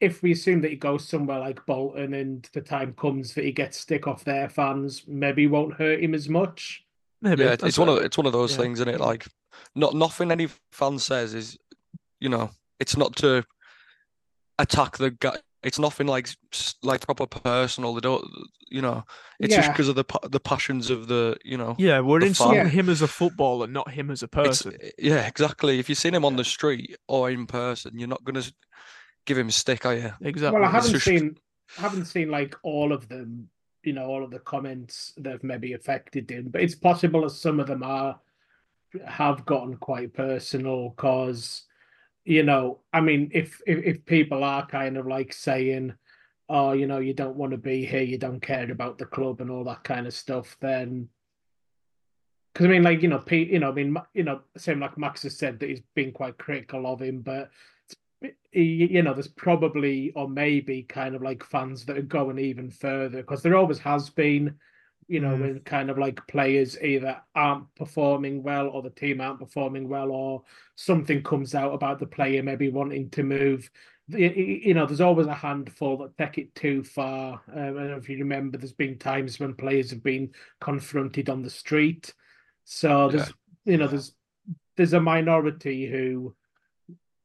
if 0.01 0.23
we 0.23 0.33
assume 0.33 0.63
that 0.63 0.71
he 0.71 0.77
goes 0.77 1.07
somewhere 1.07 1.39
like 1.39 1.65
Bolton 1.67 2.15
and 2.15 2.49
the 2.55 2.61
time 2.63 2.95
comes 2.95 3.35
that 3.35 3.45
he 3.45 3.53
gets 3.53 3.79
stick 3.79 4.07
off 4.07 4.25
their 4.25 4.49
fans, 4.49 5.05
maybe 5.07 5.47
won't 5.47 5.75
hurt 5.75 6.03
him 6.03 6.15
as 6.15 6.29
much. 6.29 6.85
Maybe 7.21 7.45
yeah. 7.45 7.57
It's 7.63 7.79
one 7.79 7.91
of 7.91 7.99
it's 7.99 8.17
one 8.17 8.27
of 8.27 8.33
those 8.33 8.53
yeah. 8.53 8.59
things, 8.59 8.81
isn't 8.81 8.95
it? 8.95 9.01
Like, 9.01 9.27
not 9.75 9.95
nothing 9.95 10.33
any 10.33 10.49
fan 10.73 10.99
says 10.99 11.35
is, 11.35 11.59
you 12.19 12.31
know, 12.31 12.51
it's 12.79 12.97
not 12.97 13.15
to 13.17 13.45
attack 14.59 14.97
the 14.97 15.11
guy. 15.11 15.37
It's 15.63 15.79
nothing 15.79 16.07
like 16.07 16.29
like 16.83 17.03
proper 17.05 17.27
personal. 17.27 17.93
They 17.95 18.01
don't, 18.01 18.25
you 18.71 18.81
know, 18.81 19.05
it's 19.39 19.55
just 19.55 19.71
because 19.71 19.89
of 19.89 19.95
the 19.95 20.05
the 20.29 20.41
passions 20.41 20.89
of 20.91 21.07
the, 21.09 21.37
you 21.45 21.59
know. 21.59 21.77
Yeah, 21.79 22.01
we're 22.01 22.25
insulting 22.25 22.69
him 22.71 22.89
as 22.89 23.03
a 23.03 23.09
footballer, 23.09 23.67
not 23.67 23.91
him 23.91 24.11
as 24.11 24.23
a 24.23 24.27
It's, 24.27 24.33
person. 24.63 24.77
yeah, 24.99 25.27
exactly. 25.27 25.79
If 25.79 25.89
you've 25.89 25.99
seen 25.99 26.15
him 26.15 26.25
on 26.25 26.37
the 26.37 26.45
street 26.45 26.97
or 27.09 27.31
in 27.31 27.47
person, 27.47 27.99
you're 27.99 28.09
not 28.09 28.25
gonna 28.25 28.43
give 29.27 29.37
him 29.37 29.49
a 29.49 29.53
stick, 29.53 29.85
are 29.85 29.95
you? 29.95 30.13
Exactly. 30.23 30.59
Well, 30.61 30.69
I 30.69 30.73
haven't 30.73 30.93
just- 30.93 31.05
seen 31.05 31.37
I 31.79 31.83
haven't 31.83 32.07
seen 32.07 32.31
like 32.31 32.57
all 32.63 32.93
of 32.93 33.09
them, 33.09 33.51
you 33.85 33.93
know, 33.93 34.07
all 34.07 34.25
of 34.25 34.31
the 34.31 34.41
comments 34.41 35.13
that 35.19 35.31
have 35.33 35.45
maybe 35.45 35.75
affected 35.75 36.31
him, 36.31 36.49
but 36.49 36.63
it's 36.63 36.75
possible 36.75 37.21
that 37.23 37.31
some 37.31 37.61
of 37.61 37.67
them 37.67 37.83
are 37.83 38.19
have 39.07 39.45
gotten 39.47 39.77
quite 39.77 40.13
personal 40.15 40.89
because 40.89 41.63
you 42.31 42.45
know, 42.45 42.79
I 42.93 43.01
mean, 43.01 43.33
if, 43.35 43.61
if 43.67 43.85
if 43.85 44.07
people 44.07 44.45
are 44.45 44.65
kind 44.65 44.97
of 44.97 45.05
like 45.05 45.33
saying, 45.33 45.95
"Oh, 46.49 46.73
you 46.73 46.87
know, 46.87 46.99
you 46.99 47.13
don't 47.13 47.35
want 47.35 47.51
to 47.51 47.59
be 47.59 47.85
here, 47.85 48.03
you 48.03 48.19
don't 48.19 48.41
care 48.41 48.71
about 48.71 48.99
the 48.99 49.07
club 49.07 49.41
and 49.41 49.51
all 49.51 49.65
that 49.65 49.83
kind 49.83 50.07
of 50.07 50.15
stuff," 50.15 50.57
then 50.61 51.09
because 52.55 52.67
I 52.67 52.69
mean, 52.69 52.85
like 52.85 53.03
you 53.03 53.09
know, 53.09 53.19
Pete, 53.19 53.49
you 53.49 53.59
know, 53.59 53.71
I 53.71 53.73
mean, 53.73 53.97
you 54.15 54.23
know, 54.23 54.43
same 54.57 54.79
like 54.79 54.97
Max 54.97 55.25
has 55.25 55.39
said 55.39 55.59
that 55.59 55.71
he's 55.71 55.83
been 55.97 56.13
quite 56.13 56.39
critical 56.39 56.87
of 56.87 57.03
him, 57.03 57.21
but 57.21 57.51
you 58.53 59.03
know, 59.03 59.13
there's 59.13 59.27
probably 59.27 60.13
or 60.15 60.29
maybe 60.29 60.85
kind 60.85 61.17
of 61.17 61.23
like 61.23 61.43
fans 61.43 61.85
that 61.87 61.99
are 61.99 62.03
going 62.03 62.39
even 62.39 62.71
further 62.71 63.23
because 63.23 63.43
there 63.43 63.57
always 63.57 63.81
has 63.81 64.09
been, 64.09 64.55
you 65.11 65.19
know, 65.19 65.37
Mm. 65.37 65.41
when 65.41 65.61
kind 65.61 65.91
of 65.91 65.99
like 65.99 66.25
players 66.29 66.81
either 66.81 67.21
aren't 67.35 67.75
performing 67.75 68.45
well 68.45 68.69
or 68.69 68.81
the 68.81 68.91
team 68.91 69.21
aren't 69.21 69.41
performing 69.41 69.89
well 69.89 70.13
or 70.13 70.45
something 70.77 71.21
comes 71.25 71.53
out 71.53 71.75
about 71.75 71.99
the 71.99 72.07
player 72.07 72.45
maybe 72.45 72.71
wanting 72.71 73.11
to 73.11 73.25
move. 73.25 73.69
You 74.07 74.73
know, 74.73 74.87
there's 74.87 75.01
always 75.01 75.27
a 75.27 75.35
handful 75.35 75.99
that 75.99 76.17
take 76.17 76.39
it 76.39 76.55
too 76.55 76.85
far. 76.85 77.43
Um, 77.53 77.59
I 77.59 77.67
don't 77.67 77.91
know 77.91 77.97
if 77.97 78.09
you 78.09 78.19
remember, 78.19 78.57
there's 78.57 78.73
been 78.73 78.99
times 78.99 79.41
when 79.41 79.55
players 79.55 79.91
have 79.91 80.03
been 80.03 80.31
confronted 80.61 81.29
on 81.29 81.43
the 81.43 81.51
street. 81.51 82.15
So 82.65 83.09
there's, 83.09 83.33
you 83.65 83.79
know, 83.79 83.89
there's 83.89 84.15
there's 84.77 84.93
a 84.93 85.01
minority 85.01 85.87
who 85.91 86.37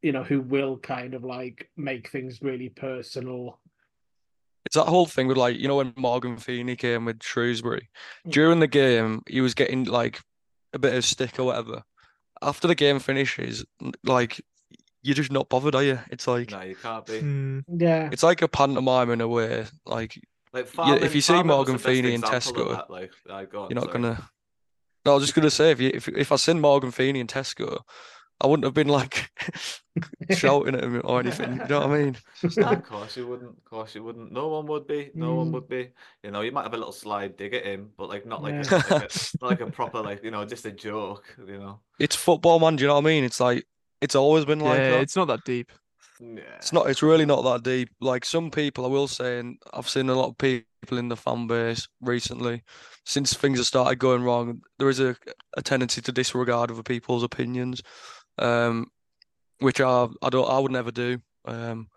you 0.02 0.12
know, 0.12 0.24
who 0.24 0.42
will 0.42 0.78
kind 0.78 1.14
of 1.16 1.24
like 1.24 1.70
make 1.78 2.10
things 2.10 2.42
really 2.42 2.70
personal. 2.70 3.60
It's 4.66 4.76
that 4.76 4.86
whole 4.88 5.06
thing 5.06 5.28
with 5.28 5.38
like, 5.38 5.58
you 5.58 5.68
know, 5.68 5.76
when 5.78 5.94
Morgan 5.96 6.38
Feeney 6.38 6.76
came 6.76 7.06
with 7.06 7.22
Shrewsbury, 7.22 7.90
during 8.28 8.60
the 8.60 8.68
game, 8.68 9.22
he 9.28 9.42
was 9.42 9.54
getting 9.54 9.84
like 9.86 10.22
a 10.74 10.80
bit 10.80 10.94
of 10.96 11.06
stick 11.06 11.38
or 11.40 11.44
whatever. 11.46 11.84
After 12.42 12.68
the 12.68 12.76
game 12.76 13.00
finishes, 13.00 13.64
like 14.04 14.42
you're 15.04 15.16
just 15.16 15.32
not 15.32 15.50
bothered, 15.50 15.76
are 15.76 15.84
you? 15.84 16.00
It's 16.10 16.28
like 16.28 16.50
No, 16.52 16.62
you 16.62 16.76
can't 16.76 17.06
be. 17.06 17.20
Mm. 17.22 17.64
Yeah. 17.68 18.10
it's 18.12 18.24
like 18.24 18.42
a 18.42 18.48
pantomime 18.48 19.12
in 19.12 19.22
a 19.22 19.28
way. 19.28 19.66
Like 19.86 20.20
Like 20.52 20.66
you- 20.66 20.72
Farman, 20.72 21.04
if 21.04 21.14
you 21.14 21.22
see 21.22 21.34
Farman 21.34 21.48
Morgan 21.56 21.78
Feeney 21.78 22.14
in 22.16 22.22
Tesco, 22.22 22.72
that, 22.72 22.90
like, 22.90 23.12
go 23.52 23.64
on, 23.64 23.70
you're 23.70 23.76
not 23.76 23.86
sorry. 23.86 23.94
gonna. 24.02 24.30
No, 25.06 25.12
I 25.12 25.16
was 25.16 25.24
just 25.26 25.36
gonna 25.36 25.52
say 25.52 25.70
if 25.72 25.80
you 25.80 25.92
if 25.94 26.08
if 26.08 26.32
I 26.32 26.36
seen 26.38 26.60
Morgan 26.60 26.90
Feeney 26.92 27.20
in 27.20 27.28
Tesco, 27.28 27.82
I 28.42 28.48
wouldn't 28.48 28.66
have 28.66 28.74
been 28.74 28.90
like 28.90 29.30
shouting 30.32 30.76
at 30.76 30.84
him 30.84 31.02
or 31.06 31.20
anything. 31.22 31.54
You 31.58 31.68
know 31.70 31.80
what 31.88 31.90
I 31.92 31.98
mean? 32.04 32.18
No, 32.58 32.68
of 32.68 32.84
course 32.90 33.16
you 33.18 33.28
wouldn't. 33.28 33.50
Of 33.58 33.64
course 33.66 33.96
you 33.96 34.04
wouldn't. 34.04 34.32
No 34.32 34.48
one 34.50 34.66
would 34.68 34.88
be. 34.88 35.12
No 35.16 35.36
one 35.36 35.48
Mm. 35.50 35.54
would 35.54 35.70
be. 35.70 35.92
You 36.24 36.32
know, 36.32 36.42
you 36.42 36.52
might 36.52 36.64
have 36.64 36.74
a 36.74 36.78
little 36.78 36.92
slide 36.92 37.38
dig 37.38 37.54
at 37.54 37.64
him, 37.66 37.92
but 37.98 38.10
like 38.10 38.26
not 38.26 38.44
like, 38.44 38.56
Yeah. 38.56 38.62
a, 38.72 38.76
like 38.76 38.92
a 38.92 39.10
not 39.42 39.50
like 39.50 39.62
a 39.62 39.68
proper 39.72 40.02
like 40.02 40.24
you 40.24 40.32
know 40.32 40.46
just 40.46 40.66
a 40.66 40.72
joke. 40.72 41.24
You 41.48 41.58
know. 41.60 41.80
It's 42.00 42.16
football, 42.16 42.60
man. 42.60 42.76
Do 42.76 42.84
you 42.84 42.88
know 42.88 42.96
what 42.96 43.04
I 43.06 43.08
mean? 43.08 43.24
It's 43.24 43.40
like 43.40 43.66
it's 44.02 44.16
always 44.16 44.46
been 44.46 44.60
like 44.60 44.80
yeah, 44.80 44.92
that. 44.92 45.02
it's 45.02 45.16
not 45.16 45.28
that 45.30 45.46
deep. 45.46 45.72
Yeah. 46.20 46.42
It's 46.58 46.72
not. 46.74 46.90
It's 46.90 47.02
really 47.04 47.26
not 47.26 47.44
that 47.44 47.64
deep. 47.64 47.90
Like 48.02 48.26
some 48.26 48.52
people, 48.52 48.86
I 48.86 48.90
will 48.90 49.08
say, 49.08 49.40
and 49.40 49.58
I've 49.74 49.90
seen 49.90 50.10
a 50.10 50.16
lot 50.16 50.30
of 50.30 50.38
people 50.38 50.98
in 50.98 51.10
the 51.10 51.18
fan 51.18 51.48
base 51.48 51.88
recently, 52.02 52.64
since 53.06 53.34
things 53.34 53.60
have 53.60 53.68
started 53.68 54.00
going 54.00 54.24
wrong. 54.24 54.62
There 54.80 54.90
is 54.90 55.00
a 55.00 55.16
a 55.58 55.62
tendency 55.62 56.02
to 56.02 56.12
disregard 56.12 56.72
other 56.72 56.84
people's 56.84 57.24
opinions, 57.24 57.82
um, 58.38 58.92
which 59.60 59.82
I 59.82 60.08
I 60.22 60.30
don't 60.30 60.50
I 60.50 60.60
would 60.60 60.72
never 60.72 60.92
do. 60.92 61.20
Um, 61.46 61.90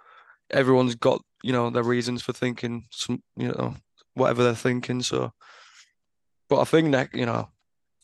everyone's 0.51 0.95
got 0.95 1.22
you 1.43 1.53
know 1.53 1.70
their 1.70 1.82
reasons 1.82 2.22
for 2.22 2.32
thinking 2.32 2.86
some 2.91 3.22
you 3.36 3.49
know 3.49 3.74
whatever 4.14 4.43
they're 4.43 4.55
thinking. 4.55 5.03
So, 5.03 5.32
but 6.49 6.61
I 6.61 6.64
think 6.64 6.93
that 6.93 7.14
you 7.14 7.26
know, 7.26 7.49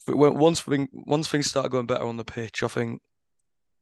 once 0.07 0.61
thing 0.61 0.89
once 0.93 1.29
things 1.29 1.49
start 1.49 1.71
going 1.71 1.87
better 1.87 2.05
on 2.05 2.17
the 2.17 2.25
pitch, 2.25 2.63
I 2.63 2.69
think 2.69 3.01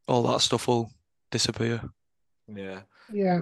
all 0.09 0.23
that 0.25 0.41
stuff 0.41 0.67
will 0.67 0.91
disappear. 1.31 1.81
Yeah. 2.49 2.81
Yeah. 3.13 3.41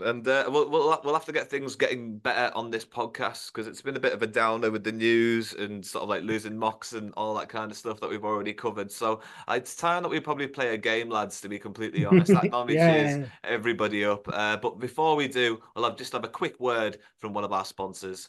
Yeah. 0.00 0.10
And 0.10 0.26
uh, 0.26 0.44
we'll, 0.48 0.68
we'll 0.68 1.00
we'll 1.04 1.14
have 1.14 1.24
to 1.26 1.32
get 1.32 1.48
things 1.48 1.76
getting 1.76 2.18
better 2.18 2.54
on 2.54 2.70
this 2.70 2.84
podcast 2.84 3.52
because 3.52 3.66
it's 3.66 3.82
been 3.82 3.96
a 3.96 4.00
bit 4.00 4.12
of 4.12 4.22
a 4.22 4.26
downer 4.26 4.70
with 4.70 4.84
the 4.84 4.92
news 4.92 5.52
and 5.54 5.84
sort 5.84 6.02
of 6.02 6.08
like 6.08 6.22
losing 6.22 6.56
mocks 6.56 6.92
and 6.92 7.12
all 7.16 7.34
that 7.34 7.48
kind 7.48 7.70
of 7.70 7.76
stuff 7.76 8.00
that 8.00 8.10
we've 8.10 8.24
already 8.24 8.52
covered. 8.52 8.90
So 8.90 9.20
uh, 9.48 9.54
it's 9.54 9.74
time 9.76 10.02
that 10.02 10.08
we 10.08 10.20
probably 10.20 10.46
play 10.46 10.74
a 10.74 10.78
game, 10.78 11.08
lads. 11.10 11.40
To 11.40 11.48
be 11.48 11.58
completely 11.58 12.04
honest, 12.04 12.32
that 12.32 12.44
normally 12.50 12.76
cheers 12.76 13.28
everybody 13.44 14.04
up. 14.04 14.26
Uh, 14.32 14.56
but 14.56 14.78
before 14.78 15.16
we 15.16 15.28
do, 15.28 15.60
I'll 15.74 15.84
have, 15.84 15.96
just 15.96 16.12
have 16.12 16.24
a 16.24 16.28
quick 16.28 16.58
word 16.60 16.98
from 17.20 17.32
one 17.32 17.44
of 17.44 17.52
our 17.52 17.64
sponsors. 17.64 18.28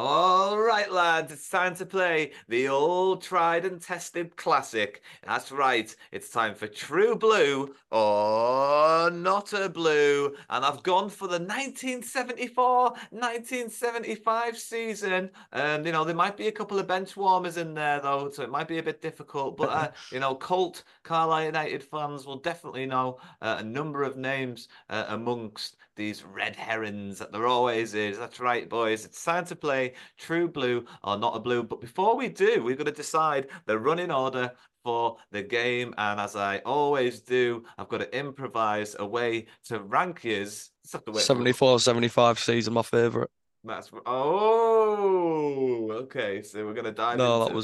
All 0.00 0.56
right, 0.56 0.92
lads, 0.92 1.32
it's 1.32 1.48
time 1.48 1.74
to 1.74 1.84
play 1.84 2.30
the 2.46 2.68
old 2.68 3.20
tried 3.20 3.64
and 3.64 3.82
tested 3.82 4.36
classic. 4.36 5.02
That's 5.26 5.50
right, 5.50 5.92
it's 6.12 6.30
time 6.30 6.54
for 6.54 6.68
True 6.68 7.16
Blue 7.16 7.74
or 7.90 9.10
Not 9.10 9.52
a 9.54 9.68
Blue. 9.68 10.36
And 10.50 10.64
I've 10.64 10.84
gone 10.84 11.10
for 11.10 11.26
the 11.26 11.40
1974 11.40 12.90
1975 13.10 14.56
season. 14.56 15.30
And, 15.50 15.84
you 15.84 15.90
know, 15.90 16.04
there 16.04 16.14
might 16.14 16.36
be 16.36 16.46
a 16.46 16.52
couple 16.52 16.78
of 16.78 16.86
bench 16.86 17.16
warmers 17.16 17.56
in 17.56 17.74
there, 17.74 17.98
though, 17.98 18.30
so 18.30 18.44
it 18.44 18.50
might 18.50 18.68
be 18.68 18.78
a 18.78 18.82
bit 18.84 19.02
difficult. 19.02 19.56
But, 19.56 19.68
uh, 19.70 19.90
you 20.12 20.20
know, 20.20 20.36
Colt 20.36 20.84
Carlisle 21.02 21.46
United 21.46 21.82
fans 21.82 22.24
will 22.24 22.38
definitely 22.38 22.86
know 22.86 23.18
uh, 23.42 23.56
a 23.58 23.64
number 23.64 24.04
of 24.04 24.16
names 24.16 24.68
uh, 24.90 25.06
amongst 25.08 25.74
these 25.98 26.24
red 26.24 26.56
herons 26.56 27.18
that 27.18 27.32
there 27.32 27.46
always 27.46 27.92
is. 27.92 28.16
That's 28.18 28.40
right, 28.40 28.66
boys. 28.68 29.04
It's 29.04 29.22
time 29.22 29.44
to 29.46 29.56
play 29.56 29.92
True 30.16 30.48
Blue 30.48 30.86
or 31.04 31.18
Not 31.18 31.36
a 31.36 31.40
Blue. 31.40 31.62
But 31.62 31.82
before 31.82 32.16
we 32.16 32.28
do, 32.30 32.62
we've 32.62 32.78
got 32.78 32.86
to 32.86 32.92
decide 32.92 33.48
the 33.66 33.78
running 33.78 34.10
order 34.10 34.52
for 34.84 35.18
the 35.32 35.42
game. 35.42 35.92
And 35.98 36.20
as 36.20 36.36
I 36.36 36.58
always 36.60 37.20
do, 37.20 37.64
I've 37.76 37.88
got 37.88 37.98
to 37.98 38.16
improvise 38.18 38.96
a 38.98 39.04
way 39.06 39.46
to 39.64 39.80
rank 39.80 40.24
yous. 40.24 40.70
Just 40.82 40.92
have 40.94 41.04
to 41.04 41.10
wait 41.12 41.28
for 41.32 41.44
the 41.44 41.50
74, 41.50 41.80
75 41.80 42.38
season, 42.38 42.72
my 42.74 42.82
favourite. 42.82 43.28
that's 43.64 43.90
oh 44.06 45.90
okay. 46.02 46.42
So 46.42 46.64
we're 46.64 46.74
gonna 46.74 46.92
dive 46.92 47.18
No, 47.18 47.40
that 47.40 47.50
into 47.50 47.56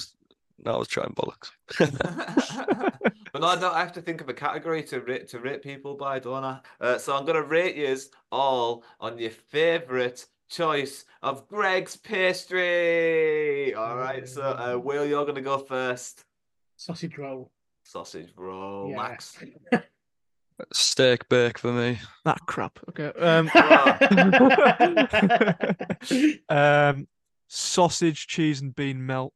was 0.59 0.65
that 0.65 0.79
was 0.79 0.89
trying 0.89 1.15
bollocks. 1.15 1.51
but 3.33 3.41
no, 3.41 3.49
I 3.49 3.57
don't 3.57 3.75
I 3.75 3.81
have 3.81 3.93
to 3.93 4.03
think 4.03 4.21
of 4.21 4.29
a 4.29 4.35
category 4.35 4.83
to 4.85 5.01
rate 5.01 5.29
to 5.29 5.39
rate 5.39 5.63
people 5.63 5.97
by, 5.97 6.19
don't 6.19 6.45
I? 6.45 6.61
Uh, 6.81 6.99
so 6.99 7.17
I'm 7.17 7.25
gonna 7.25 7.43
rate 7.43 7.77
yous 7.77 8.11
all 8.31 8.85
on 9.01 9.19
your 9.19 9.31
favourite 9.31 10.25
choice 10.49 11.05
of 11.23 11.49
Greggs 11.49 11.97
pastry. 11.97 13.75
All 13.75 13.97
right, 13.97 14.29
so 14.29 14.43
uh, 14.43 14.79
Will, 14.79 15.07
you're 15.07 15.27
gonna 15.27 15.41
go 15.41 15.59
first. 15.59 16.25
Sausage 16.77 17.17
roll. 17.19 17.51
Sausage 17.85 18.33
roll, 18.37 18.91
Yeah. 18.91 18.97
Max. 18.97 19.39
Steak 20.73 21.29
bake 21.29 21.59
for 21.59 21.73
me. 21.73 21.99
That 22.25 22.39
crap. 22.47 22.79
Okay. 22.91 23.09
Um, 23.19 23.51
um, 26.49 27.09
sausage, 27.49 28.29
cheese, 28.29 28.61
and 28.61 28.75
bean 28.75 29.05
melt. 29.05 29.33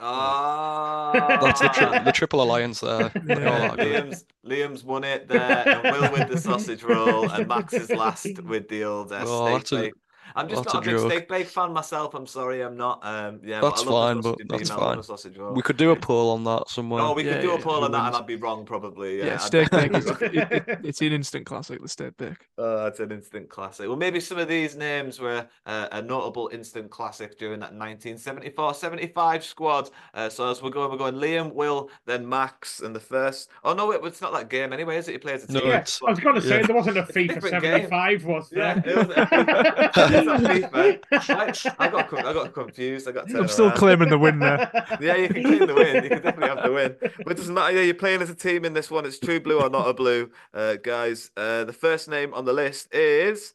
Ah, 0.00 1.38
That's 1.42 1.60
the, 1.60 1.68
tri- 1.68 2.02
the 2.04 2.12
triple 2.12 2.42
alliance 2.42 2.80
there. 2.80 3.10
Yeah. 3.26 3.74
Liam's 3.76 4.24
Liam's 4.46 4.84
won 4.84 5.04
it 5.04 5.28
there, 5.28 5.64
and 5.68 5.82
Will 5.82 6.12
with 6.12 6.28
the 6.28 6.38
sausage 6.38 6.82
roll, 6.82 7.30
and 7.30 7.46
Max 7.48 7.72
is 7.74 7.90
last 7.90 8.40
with 8.42 8.68
the 8.68 8.84
old 8.84 9.12
uh, 9.12 9.24
Oh, 9.26 9.46
steak 9.46 9.58
that's 9.58 9.72
a- 9.72 9.76
bake. 9.76 9.94
I'm 10.36 10.48
just 10.48 10.64
that's 10.64 10.74
not 10.74 10.86
a 10.86 10.90
a 10.90 10.92
big 11.00 11.10
steak 11.10 11.28
bake 11.28 11.46
fan 11.48 11.72
myself. 11.72 12.14
I'm 12.14 12.26
sorry, 12.26 12.62
I'm 12.62 12.76
not. 12.76 13.00
Um, 13.04 13.40
yeah, 13.44 13.60
That's 13.60 13.82
but 13.84 13.90
fine, 13.90 14.16
but 14.16 14.22
sausage 14.24 14.40
and 14.40 14.48
bean 14.48 14.58
that's 14.58 14.70
fine. 14.70 14.96
the 14.96 15.02
sausage 15.02 15.36
roll. 15.38 15.54
We 15.54 15.62
could 15.62 15.76
do 15.76 15.90
a 15.90 15.96
poll 15.96 16.30
on 16.30 16.44
that 16.44 16.68
somewhere. 16.68 17.02
Oh, 17.02 17.14
we 17.14 17.24
Yeah, 17.24 17.34
could 17.34 17.42
do 17.42 17.54
a 17.54 17.58
poll 17.58 17.84
on 17.84 17.92
that, 17.92 18.06
and? 18.08 18.16
I'd 18.16 18.26
be 18.26 18.36
wrong 18.36 18.64
probably. 18.64 19.18
Yeah, 19.18 19.24
Yeah, 19.26 19.36
steak 19.38 19.70
bake 19.72 19.94
is 19.94 20.06
it, 20.06 20.22
it- 20.22 20.80
it's 20.84 21.00
an 21.00 21.12
instant 21.12 21.46
classic. 21.46 21.80
The 21.82 21.88
steak 21.88 22.16
bake. 22.16 22.36
Oh, 22.60 22.84
that's 22.84 22.98
an 23.00 23.12
instant 23.12 23.48
classic. 23.48 23.86
Well, 23.86 23.96
maybe 23.96 24.18
some 24.20 24.36
of 24.38 24.48
these 24.48 24.74
names 24.76 25.20
were 25.20 25.46
uh, 25.66 25.88
a 25.92 26.02
notable 26.02 26.50
instant 26.52 26.90
classic 26.90 27.38
during 27.38 27.60
that 27.60 27.72
1974-75 27.72 29.42
squad. 29.42 29.90
Uh, 30.12 30.28
so 30.28 30.50
as 30.50 30.60
we're 30.62 30.70
going, 30.70 30.90
we're 30.90 30.96
going 30.98 31.14
Liam, 31.14 31.54
Will, 31.54 31.88
then 32.06 32.28
Max, 32.28 32.80
and 32.80 32.94
the 32.94 33.00
first. 33.00 33.48
Oh 33.64 33.74
no, 33.74 33.92
it, 33.92 34.00
it's 34.04 34.20
not 34.20 34.32
that 34.32 34.48
game 34.48 34.72
anyway, 34.72 34.96
is 34.98 35.08
it? 35.08 35.12
You 35.12 35.18
play 35.20 35.34
as 35.34 35.48
a 35.48 35.52
No, 35.52 35.60
team. 35.60 35.68
Yeah, 35.70 35.84
I 36.06 36.10
was 36.10 36.20
going 36.20 36.34
to 36.34 36.42
say 36.42 36.60
yeah. 36.60 36.66
there 36.66 36.76
wasn't 36.76 36.98
a 36.98 37.00
It's 37.02 37.10
a 37.10 37.12
FIFA 37.12 37.34
different 37.34 37.62
game. 37.62 37.88
75, 37.88 38.24
was 38.24 38.52
Yeah, 38.52 38.74
there? 38.80 39.04
it 40.18 40.26
was 40.26 40.42
it's 40.42 41.28
not 41.28 41.48
FIFA. 41.48 41.76
I, 41.78 41.84
I 41.84 41.88
got 41.88 42.08
con- 42.08 42.26
I 42.26 42.32
got 42.32 42.52
confused. 42.52 43.08
I 43.08 43.12
got. 43.12 43.34
I'm 43.34 43.48
still 43.48 43.66
around. 43.68 43.76
claiming 43.76 44.08
the 44.10 44.18
win 44.18 44.38
there. 44.38 44.70
Yeah, 45.00 45.16
you 45.16 45.28
can 45.28 45.42
claim 45.42 45.66
the 45.66 45.74
win. 45.74 46.04
You 46.04 46.08
can 46.10 46.22
definitely 46.22 46.48
have 46.48 46.62
the 46.64 46.72
win. 46.72 46.96
But 47.00 47.32
it 47.32 47.36
doesn't 47.36 47.54
matter. 47.54 47.76
Yeah, 47.76 47.82
you're 47.82 47.94
playing 47.94 48.22
as 48.22 48.30
a 48.30 48.34
team 48.34 48.64
in 48.64 48.72
this 48.72 48.90
one. 48.90 49.06
It's 49.06 49.18
true 49.18 49.40
blue 49.40 49.60
or 49.60 49.70
not 49.70 49.88
a 49.88 49.94
blue, 49.94 50.30
uh, 50.54 50.76
guys. 50.82 51.30
Uh, 51.36 51.64
the 51.64 51.72
first 51.72 52.08
name 52.08 52.34
on 52.34 52.44
the 52.44 52.52
list 52.52 52.92
is 52.94 53.54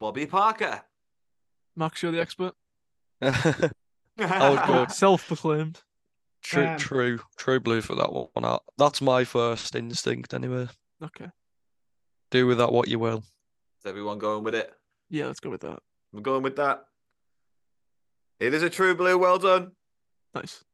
Bobby 0.00 0.26
Parker. 0.26 0.82
Max, 1.76 2.02
you're 2.02 2.12
the 2.12 2.20
expert. 2.20 2.54
I 3.22 3.70
would 4.50 4.66
go 4.66 4.86
Self-proclaimed. 4.88 5.80
true, 6.42 6.66
Um, 6.66 6.76
true, 6.78 7.20
true 7.36 7.60
blue 7.60 7.80
for 7.82 7.94
that 7.96 8.12
one. 8.12 8.58
That's 8.76 9.00
my 9.00 9.24
first 9.24 9.74
instinct 9.76 10.34
anyway. 10.34 10.68
Okay. 11.02 11.26
Do 12.30 12.46
with 12.46 12.58
that 12.58 12.72
what 12.72 12.88
you 12.88 12.98
will. 12.98 13.18
Is 13.18 13.86
everyone 13.86 14.18
going 14.18 14.42
with 14.44 14.54
it? 14.54 14.72
Yeah, 15.08 15.26
let's 15.26 15.40
go 15.40 15.50
with 15.50 15.60
that. 15.62 15.78
I'm 16.14 16.22
going 16.22 16.42
with 16.42 16.56
that. 16.56 16.84
It 18.40 18.54
is 18.54 18.62
a 18.62 18.70
true 18.70 18.94
blue. 18.94 19.18
Well 19.18 19.38
done. 19.38 19.72
Nice. 20.34 20.64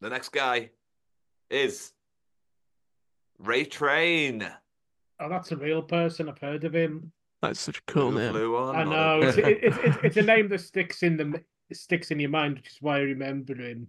The 0.00 0.08
next 0.10 0.30
guy 0.30 0.70
is 1.50 1.92
Ray 3.38 3.64
Train. 3.64 4.48
Oh, 5.20 5.28
that's 5.28 5.52
a 5.52 5.56
real 5.56 5.82
person. 5.82 6.28
I've 6.28 6.38
heard 6.38 6.64
of 6.64 6.74
him. 6.74 7.12
That's 7.42 7.60
such 7.60 7.78
a 7.78 7.82
cool 7.92 8.10
Blue, 8.10 8.20
name. 8.20 8.32
blue 8.32 8.54
or 8.56 8.74
I 8.74 8.84
not 8.84 8.86
a 8.86 8.90
know. 8.90 9.20
Oh. 9.22 9.28
It's, 9.28 9.38
it, 9.38 9.58
it's, 9.62 9.76
it's, 9.82 9.96
it's 10.04 10.16
a 10.16 10.22
name 10.34 10.48
that 10.48 10.60
sticks 10.60 11.02
in 11.02 11.16
the 11.16 11.42
sticks 11.74 12.10
in 12.10 12.20
your 12.20 12.30
mind, 12.30 12.56
which 12.56 12.68
is 12.68 12.76
why 12.80 12.96
I 12.96 13.00
remember 13.00 13.54
him. 13.54 13.88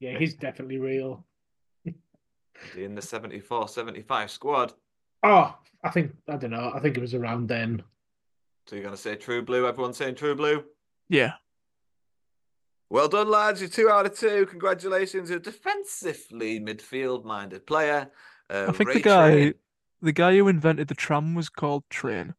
Yeah, 0.00 0.18
he's 0.18 0.34
definitely 0.34 0.78
real. 0.78 1.24
in 2.76 2.94
the 2.94 3.02
74 3.02 3.68
75 3.68 4.30
squad. 4.30 4.72
Oh, 5.22 5.54
I 5.82 5.90
think 5.90 6.12
I 6.28 6.36
don't 6.36 6.50
know. 6.50 6.72
I 6.74 6.80
think 6.80 6.96
it 6.96 7.00
was 7.00 7.14
around 7.14 7.48
then. 7.48 7.82
So 8.66 8.74
you're 8.74 8.82
going 8.82 8.94
to 8.96 9.00
say 9.00 9.14
true 9.14 9.42
blue? 9.42 9.66
Everyone 9.66 9.94
saying 9.94 10.16
true 10.16 10.34
blue? 10.34 10.64
Yeah. 11.08 11.34
Well 12.90 13.08
done, 13.08 13.30
lads. 13.30 13.60
You're 13.60 13.70
two 13.70 13.88
out 13.88 14.06
of 14.06 14.18
two. 14.18 14.46
Congratulations. 14.46 15.30
You're 15.30 15.38
a 15.38 15.42
defensively 15.42 16.60
midfield 16.60 17.24
minded 17.24 17.66
player. 17.66 18.10
Uh, 18.50 18.66
I 18.68 18.72
think 18.72 18.88
Ray 18.88 18.94
the 18.94 19.00
guy, 19.00 19.30
Train. 19.30 19.54
the 20.02 20.12
guy 20.12 20.36
who 20.36 20.48
invented 20.48 20.88
the 20.88 20.94
tram 20.94 21.34
was 21.34 21.48
called 21.48 21.84
Train. 21.90 22.34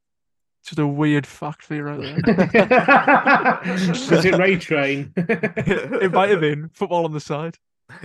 Just 0.63 0.79
a 0.79 0.87
weird 0.87 1.25
fact 1.25 1.63
for 1.63 1.75
you 1.75 1.83
right 1.83 2.21
there. 2.25 3.59
was 3.65 4.25
it 4.25 4.37
Ray 4.37 4.57
Train? 4.57 5.13
it 5.17 6.11
might 6.11 6.29
have 6.29 6.41
been 6.41 6.69
football 6.73 7.05
on 7.05 7.13
the 7.13 7.21
side. 7.21 7.57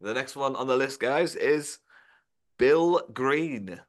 the 0.00 0.14
next 0.14 0.36
one 0.36 0.54
on 0.54 0.68
the 0.68 0.76
list, 0.76 1.00
guys, 1.00 1.34
is 1.34 1.78
Bill 2.58 3.00
Green. 3.12 3.80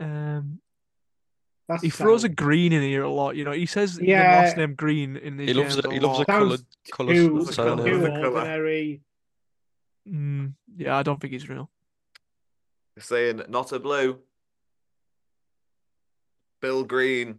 Um, 0.00 0.60
That's 1.68 1.82
he 1.82 1.90
throws 1.90 2.24
a 2.24 2.30
green 2.30 2.72
in 2.72 2.82
here 2.82 3.02
a 3.02 3.10
lot. 3.10 3.36
You 3.36 3.44
know, 3.44 3.52
he 3.52 3.66
says 3.66 3.96
the 3.96 4.06
Yeah. 4.06 4.32
last 4.38 4.56
name 4.56 4.74
Green 4.74 5.16
in 5.16 5.38
his 5.38 5.48
He 5.48 5.54
loves 5.54 5.74
games 5.76 5.84
it. 5.84 5.92
He 5.92 6.00
loves 6.00 6.20
a 6.20 6.24
coloured, 6.24 6.50
Sounds 6.60 6.64
coloured 6.90 7.14
too, 7.14 7.38
That's 7.38 7.50
a 7.50 7.52
surname. 7.52 7.76
colour. 7.76 7.90
too 7.90 7.98
That's 7.98 8.16
a 8.16 8.20
colour. 8.22 8.34
ordinary. 8.38 9.02
Mm, 10.08 10.54
yeah, 10.76 10.96
I 10.96 11.02
don't 11.02 11.20
think 11.20 11.32
he's 11.34 11.48
real. 11.48 11.70
saying 12.98 13.42
not 13.48 13.70
a 13.72 13.78
blue. 13.78 14.18
Bill 16.60 16.82
Green 16.84 17.38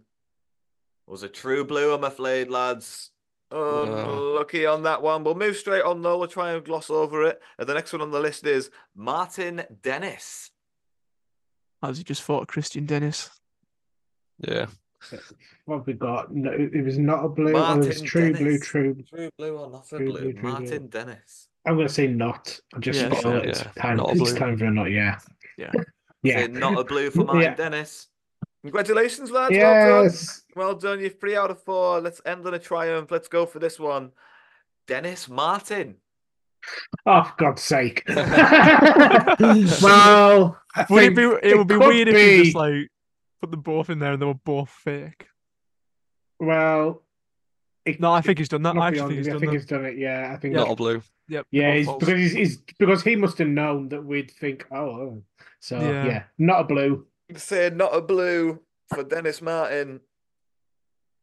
was 1.07 1.23
a 1.23 1.27
true 1.27 1.65
blue, 1.65 1.93
I'm 1.93 2.03
afraid, 2.03 2.49
lads. 2.49 3.11
Unlucky 3.51 4.67
on 4.67 4.83
that 4.83 5.01
one. 5.01 5.23
We'll 5.23 5.33
move 5.35 5.57
straight 5.57 5.81
on 5.81 6.01
though. 6.03 6.19
We'll 6.19 6.27
try 6.27 6.51
and 6.51 6.63
gloss 6.63 6.89
over 6.91 7.23
it. 7.23 7.41
And 7.57 7.67
the 7.67 7.73
next 7.73 7.91
one 7.91 8.01
on 8.03 8.11
the 8.11 8.19
list 8.19 8.45
is 8.45 8.69
Martin 8.95 9.63
Dennis. 9.81 10.51
As 11.81 11.97
he 11.97 12.03
just 12.03 12.21
fought 12.21 12.47
Kristian 12.47 12.85
Dennis. 12.85 13.29
Yeah. 14.39 14.65
What 15.65 15.77
have 15.77 15.87
we 15.87 15.93
got? 15.93 16.33
No, 16.33 16.51
it 16.51 16.83
was 16.83 16.97
not 16.97 17.23
a 17.23 17.29
blue. 17.29 17.53
Martin 17.53 17.83
it 17.83 17.87
was 17.87 18.01
true 18.01 18.33
blue, 18.33 18.59
true. 18.59 18.95
True 19.09 19.29
blue 19.37 19.57
or 19.57 19.69
not 19.69 19.85
a 19.91 19.97
True 19.97 20.11
blue? 20.11 20.21
blue, 20.21 20.33
true 20.33 20.41
blue. 20.41 20.51
Martin 20.51 20.87
Dennis. 20.87 21.47
I'm 21.65 21.75
going 21.75 21.87
to 21.87 21.93
say 21.93 22.07
not. 22.07 22.59
I 22.75 22.79
just 22.79 22.99
Yeah, 23.01 23.09
feel 23.09 23.21
sure, 23.21 23.37
it's 23.37 23.63
time. 23.77 23.97
Not 23.97 24.11
It's 24.11 24.19
blue. 24.19 24.35
time 24.37 24.57
for 24.57 24.65
a 24.65 24.71
not. 24.71 24.85
Yeah, 24.91 25.19
Yeah. 25.57 25.71
yeah. 26.23 26.39
Saying 26.39 26.53
not 26.59 26.79
a 26.79 26.83
blue 26.83 27.09
for 27.11 27.23
Martin 27.25 27.41
Yeah. 27.43 27.55
Dennis. 27.55 28.07
Congratulations, 28.63 29.31
lads. 29.31 29.55
Well 29.55 29.87
done. 29.87 30.03
Yes. 30.03 30.43
Well 30.55 30.75
done. 30.75 30.99
You're 30.99 31.09
three 31.11 31.37
out 31.37 31.51
of 31.51 31.63
four. 31.63 32.01
Let's 32.01 32.21
end 32.25 32.45
on 32.45 32.53
a 32.53 32.59
triumph. 32.59 33.09
Let's 33.11 33.27
go 33.29 33.45
for 33.45 33.59
this 33.59 33.79
one. 33.79 34.11
Dennis 34.87 35.29
Martin. 35.29 35.95
Oh, 37.05 37.23
for 37.23 37.33
God's 37.37 37.61
sake. 37.61 38.03
well, 38.09 38.17
I 40.75 40.85
would 40.89 41.03
it 41.03 41.15
be? 41.15 41.23
It 41.43 41.57
would 41.57 41.67
be 41.67 41.75
could 41.75 41.87
weird 41.87 42.07
if 42.09 42.15
you 42.15 42.37
be- 42.37 42.43
just 42.43 42.55
like 42.55 42.89
put 43.39 43.51
them 43.51 43.61
both 43.61 43.89
in 43.89 43.99
there 43.99 44.13
and 44.13 44.21
they 44.21 44.25
were 44.25 44.33
both 44.33 44.69
fake. 44.69 45.27
Well, 46.39 47.03
it, 47.85 47.99
No, 47.99 48.13
I 48.13 48.21
think 48.21 48.37
he's 48.37 48.49
done 48.49 48.63
that. 48.63 48.77
I 48.77 48.87
actually 48.87 49.15
think 49.15 49.17
he's 49.17 49.27
me. 49.27 49.31
I 49.31 49.33
done 49.33 49.39
think 49.39 49.51
that. 49.51 49.57
he's 49.57 49.65
done 49.65 49.85
it. 49.85 49.97
Yeah, 49.97 50.31
I 50.33 50.37
think. 50.37 50.53
Not 50.53 50.71
a 50.71 50.75
blue. 50.75 51.01
Yep. 51.27 51.47
Yeah, 51.51 51.75
he's, 51.75 51.87
because 51.87 52.07
he's, 52.07 52.33
he's 52.33 52.57
because 52.77 53.03
he 53.03 53.15
must 53.15 53.37
have 53.37 53.47
known 53.47 53.89
that 53.89 54.03
we'd 54.03 54.31
think, 54.31 54.65
oh, 54.71 54.77
oh. 54.77 55.23
so 55.59 55.79
Yeah. 55.79 56.05
yeah. 56.05 56.23
not 56.37 56.61
a 56.61 56.63
blue. 56.63 57.05
Say 57.35 57.69
not 57.69 57.95
a 57.95 58.01
blue 58.01 58.59
for 58.93 59.03
Dennis 59.03 59.41
Martin. 59.41 60.01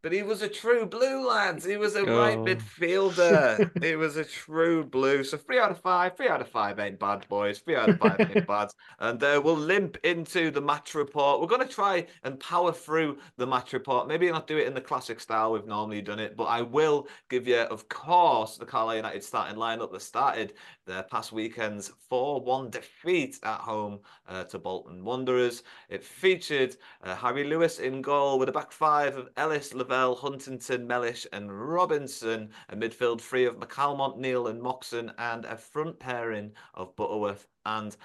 But 0.07 0.13
he 0.13 0.23
was 0.23 0.41
a 0.41 0.49
true 0.49 0.87
blue, 0.87 1.27
lads. 1.27 1.65
He 1.65 1.77
was 1.77 1.97
a 1.97 2.05
right 2.05 2.39
Oh. 2.39 2.45
midfielder. 2.45 3.73
he 3.83 3.97
was 3.97 4.17
a 4.17 4.25
true 4.25 4.85
blue. 4.85 5.25
So 5.25 5.37
three 5.37 5.59
out 5.59 5.73
of 5.73 5.81
five. 5.81 6.17
Three 6.17 6.29
out 6.29 6.41
of 6.41 6.49
five 6.49 6.79
ain't 6.79 7.01
bad, 7.01 7.27
boys. 7.29 7.59
Three 7.59 7.75
out 7.75 7.89
of 7.89 7.99
five 7.99 8.21
ain't 8.21 8.47
bad. 8.57 8.69
And 9.01 9.21
uh, 9.21 9.41
we'll 9.45 9.57
limp 9.57 9.97
into 10.05 10.53
the 10.53 10.61
match 10.61 10.95
report. 10.95 11.41
We're 11.41 11.49
going 11.49 11.67
to 11.67 11.75
try 11.75 12.07
and 12.23 12.39
power 12.39 12.73
through 12.73 13.19
the 13.37 13.49
match 13.49 13.73
report. 13.73 14.07
Maybe 14.07 14.31
not 14.31 14.47
do 14.47 14.59
it 14.59 14.69
in 14.69 14.75
the 14.75 14.81
classic 14.81 15.19
style 15.19 15.51
we've 15.51 15.67
normally 15.67 16.03
done 16.03 16.21
it, 16.21 16.37
but 16.37 16.45
I 16.45 16.63
will 16.63 17.09
give 17.29 17.49
you, 17.49 17.57
of 17.63 17.89
course, 17.89 18.59
the 18.59 18.65
Carlisle 18.65 18.97
United 18.99 19.25
starting 19.25 19.57
lineup 19.57 19.91
that 19.91 20.03
started 20.03 20.53
their 20.87 21.03
past 21.03 21.33
weekend's 21.33 21.91
4 22.09 22.41
1 22.43 22.71
defeat 22.71 23.41
at 23.43 23.59
home 23.59 23.99
uh, 24.29 24.45
to 24.45 24.59
Bolton 24.61 25.05
Wanderers. 25.05 25.65
It 25.89 26.05
featured 26.05 26.77
uh, 27.03 27.17
Harry 27.17 27.43
Lewis 27.43 27.81
in 27.81 28.03
goal 28.03 28.39
with 28.39 28.49
a 28.49 28.53
back 28.53 28.71
five 28.71 29.17
of 29.17 29.29
Ellis, 29.37 29.75
Lavelle, 29.97 30.15
Huntington, 30.17 30.87
Mellish, 30.87 31.27
and 31.33 31.51
Robinson, 31.51 32.51
a 32.69 32.77
midfield 32.77 33.19
three 33.19 33.47
of 33.47 33.57
McCalmont, 33.57 34.19
Neal, 34.19 34.49
and 34.49 34.61
Moxon, 34.61 35.11
and 35.17 35.47
a 35.47 35.57
front 35.57 35.99
pairing 35.99 36.53
of 36.75 36.95
Butterworth 36.97 37.47
and 37.65 37.97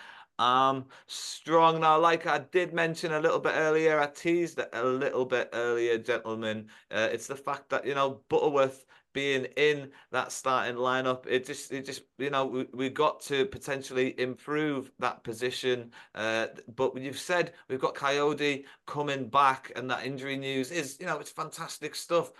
Strong. 1.08 1.82
Now, 1.82 2.00
like 2.00 2.26
I 2.28 2.40
did 2.40 2.74
mention 2.74 3.12
a 3.12 3.20
little 3.20 3.40
bit 3.40 3.56
earlier, 3.56 4.00
I 4.00 4.08
teased 4.08 4.58
it 4.60 4.70
a 4.72 4.86
little 4.86 5.26
bit 5.26 5.50
earlier, 5.52 5.98
gentlemen. 5.98 6.70
Uh, 6.90 7.10
it's 7.12 7.28
the 7.28 7.36
fact 7.36 7.70
that, 7.72 7.86
you 7.86 7.94
know, 7.94 8.22
Butterworth 8.30 8.86
being 9.14 9.46
in 9.58 9.92
that 10.12 10.32
starting 10.32 10.76
lineup, 10.76 11.26
it 11.28 11.46
just, 11.46 11.72
it 11.72 11.86
just, 11.86 12.04
you 12.18 12.30
know, 12.30 12.46
we, 12.46 12.68
we 12.74 12.90
got 12.90 13.22
to 13.22 13.46
potentially 13.46 14.20
improve 14.20 14.92
that 15.00 15.24
position. 15.24 15.92
Uh, 16.16 16.48
but 16.76 16.98
you've 16.98 17.20
said 17.20 17.54
we've 17.68 17.80
got 17.80 17.96
Coyote 17.96 18.66
coming 18.86 19.28
back, 19.28 19.72
and 19.76 19.90
that 19.90 20.06
injury 20.06 20.38
news 20.38 20.72
is, 20.72 20.98
you 21.00 21.06
know, 21.06 21.20
it's 21.20 21.32
fantastic 21.32 21.96
stuff. 21.96 22.32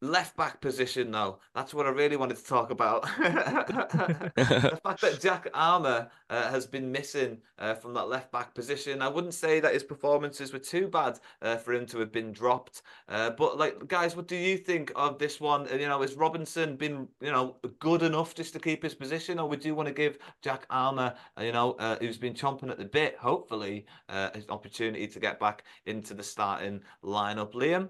Left 0.00 0.36
back 0.36 0.60
position, 0.60 1.10
though, 1.10 1.40
that's 1.56 1.74
what 1.74 1.86
I 1.86 1.88
really 1.88 2.16
wanted 2.16 2.36
to 2.36 2.44
talk 2.44 2.70
about. 2.70 3.02
the 3.18 4.78
fact 4.84 5.00
that 5.00 5.18
Jack 5.20 5.48
Armer 5.52 6.08
uh, 6.30 6.50
has 6.50 6.68
been 6.68 6.92
missing 6.92 7.38
uh, 7.58 7.74
from 7.74 7.94
that 7.94 8.08
left 8.08 8.30
back 8.30 8.54
position, 8.54 9.02
I 9.02 9.08
wouldn't 9.08 9.34
say 9.34 9.58
that 9.58 9.74
his 9.74 9.82
performances 9.82 10.52
were 10.52 10.60
too 10.60 10.86
bad 10.86 11.18
uh, 11.42 11.56
for 11.56 11.72
him 11.72 11.84
to 11.86 11.98
have 11.98 12.12
been 12.12 12.30
dropped. 12.30 12.82
Uh, 13.08 13.30
but 13.30 13.58
like, 13.58 13.88
guys, 13.88 14.14
what 14.14 14.28
do 14.28 14.36
you 14.36 14.56
think 14.56 14.92
of 14.94 15.18
this 15.18 15.40
one? 15.40 15.66
You 15.72 15.88
know, 15.88 16.00
has 16.02 16.14
Robinson 16.14 16.76
been 16.76 17.08
you 17.20 17.32
know 17.32 17.56
good 17.80 18.02
enough 18.02 18.36
just 18.36 18.52
to 18.52 18.60
keep 18.60 18.84
his 18.84 18.94
position, 18.94 19.40
or 19.40 19.48
would 19.48 19.64
you 19.64 19.74
want 19.74 19.88
to 19.88 19.94
give 19.94 20.18
Jack 20.42 20.64
Armer, 20.70 21.14
uh, 21.36 21.42
you 21.42 21.50
know, 21.50 21.72
uh, 21.72 21.96
who's 21.98 22.18
been 22.18 22.34
chomping 22.34 22.70
at 22.70 22.78
the 22.78 22.84
bit, 22.84 23.16
hopefully, 23.18 23.84
uh, 24.08 24.30
an 24.34 24.44
opportunity 24.48 25.08
to 25.08 25.18
get 25.18 25.40
back 25.40 25.64
into 25.86 26.14
the 26.14 26.22
starting 26.22 26.82
lineup? 27.02 27.52
Liam. 27.52 27.88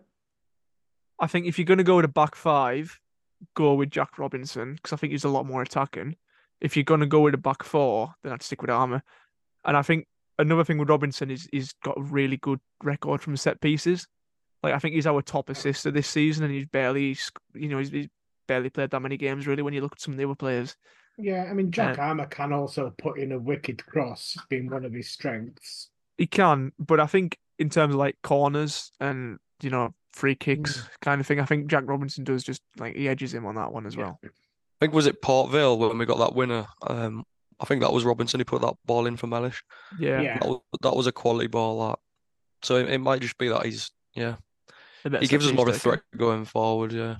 I 1.20 1.26
think 1.26 1.46
if 1.46 1.58
you're 1.58 1.64
going 1.64 1.78
to 1.78 1.84
go 1.84 1.96
with 1.96 2.04
a 2.04 2.08
back 2.08 2.34
five, 2.34 2.98
go 3.54 3.74
with 3.74 3.90
Jack 3.90 4.18
Robinson 4.18 4.74
because 4.74 4.92
I 4.92 4.96
think 4.96 5.12
he's 5.12 5.24
a 5.24 5.28
lot 5.28 5.46
more 5.46 5.62
attacking. 5.62 6.16
If 6.60 6.76
you're 6.76 6.84
going 6.84 7.00
to 7.00 7.06
go 7.06 7.20
with 7.20 7.34
a 7.34 7.38
back 7.38 7.62
four, 7.62 8.14
then 8.22 8.32
I'd 8.32 8.42
stick 8.42 8.62
with 8.62 8.70
Armer. 8.70 9.02
And 9.64 9.76
I 9.76 9.82
think 9.82 10.06
another 10.38 10.64
thing 10.64 10.78
with 10.78 10.88
Robinson 10.90 11.30
is 11.30 11.48
he's 11.52 11.72
got 11.84 11.98
a 11.98 12.02
really 12.02 12.36
good 12.36 12.60
record 12.82 13.20
from 13.20 13.36
set 13.36 13.60
pieces. 13.60 14.06
Like 14.62 14.74
I 14.74 14.78
think 14.78 14.94
he's 14.94 15.06
our 15.06 15.22
top 15.22 15.50
assister 15.50 15.90
this 15.90 16.08
season, 16.08 16.44
and 16.44 16.52
he's 16.52 16.66
barely, 16.66 17.16
you 17.54 17.68
know, 17.68 17.78
he's, 17.78 17.90
he's 17.90 18.08
barely 18.48 18.70
played 18.70 18.90
that 18.90 19.00
many 19.00 19.16
games 19.16 19.46
really. 19.46 19.62
When 19.62 19.74
you 19.74 19.80
look 19.80 19.92
at 19.92 20.00
some 20.00 20.14
of 20.14 20.18
the 20.18 20.24
other 20.24 20.34
players, 20.34 20.76
Yeah, 21.16 21.46
I 21.48 21.52
mean 21.52 21.70
Jack 21.70 21.98
Uh, 21.98 22.02
Armer 22.02 22.26
can 22.26 22.52
also 22.52 22.92
put 22.98 23.18
in 23.20 23.30
a 23.32 23.38
wicked 23.38 23.84
cross, 23.86 24.36
being 24.48 24.68
one 24.68 24.84
of 24.84 24.92
his 24.92 25.10
strengths. 25.10 25.90
he 26.16 26.26
can. 26.26 26.72
But 26.78 26.98
I 26.98 27.06
think 27.06 27.38
in 27.58 27.70
terms 27.70 27.94
of 27.94 28.00
like 28.00 28.16
corners 28.22 28.90
and 28.98 29.38
you 29.62 29.70
know 29.70 29.94
free 30.12 30.34
kicks 30.34 30.88
kind 31.00 31.20
of 31.20 31.26
thing, 31.26 31.40
I 31.40 31.44
think 31.44 31.68
Jack 31.68 31.84
Robinson 31.86 32.24
does 32.24 32.42
just 32.42 32.62
like 32.78 32.96
he 32.96 33.09
edges 33.09 33.32
him 33.32 33.46
on 33.46 33.54
that 33.56 33.72
one 33.72 33.86
as 33.86 33.96
well. 33.96 34.18
I 34.24 34.28
think 34.80 34.94
was 34.94 35.06
it 35.06 35.22
Port 35.22 35.50
Vale 35.50 35.78
when 35.78 35.98
we 35.98 36.06
got 36.06 36.18
that 36.18 36.34
winner. 36.34 36.66
Um, 36.86 37.24
I 37.61 37.64
think 37.64 37.82
that 37.82 37.92
was 37.92 38.04
Robinson 38.04 38.40
who 38.40 38.44
put 38.44 38.62
that 38.62 38.74
ball 38.84 39.06
in 39.06 39.16
for 39.16 39.26
Mellish. 39.26 39.62
Yeah. 39.98 40.20
Yeah. 40.20 40.38
That 40.38 40.48
was, 40.48 40.61
that 40.82 40.96
was 40.96 41.06
a 41.06 41.12
quality 41.12 41.48
ball. 41.48 41.88
That 41.88 41.98
so 42.62 42.76
it, 42.76 42.88
it 42.88 42.98
might 42.98 43.20
just 43.20 43.38
be 43.38 43.48
that 43.48 43.64
he's 43.64 43.90
yeah 44.14 44.36
he 45.20 45.26
gives 45.26 45.46
us 45.46 45.52
more 45.52 45.68
of 45.68 45.74
a 45.74 45.78
threat 45.78 46.00
going 46.16 46.44
forward. 46.44 46.92
Yeah. 46.92 47.16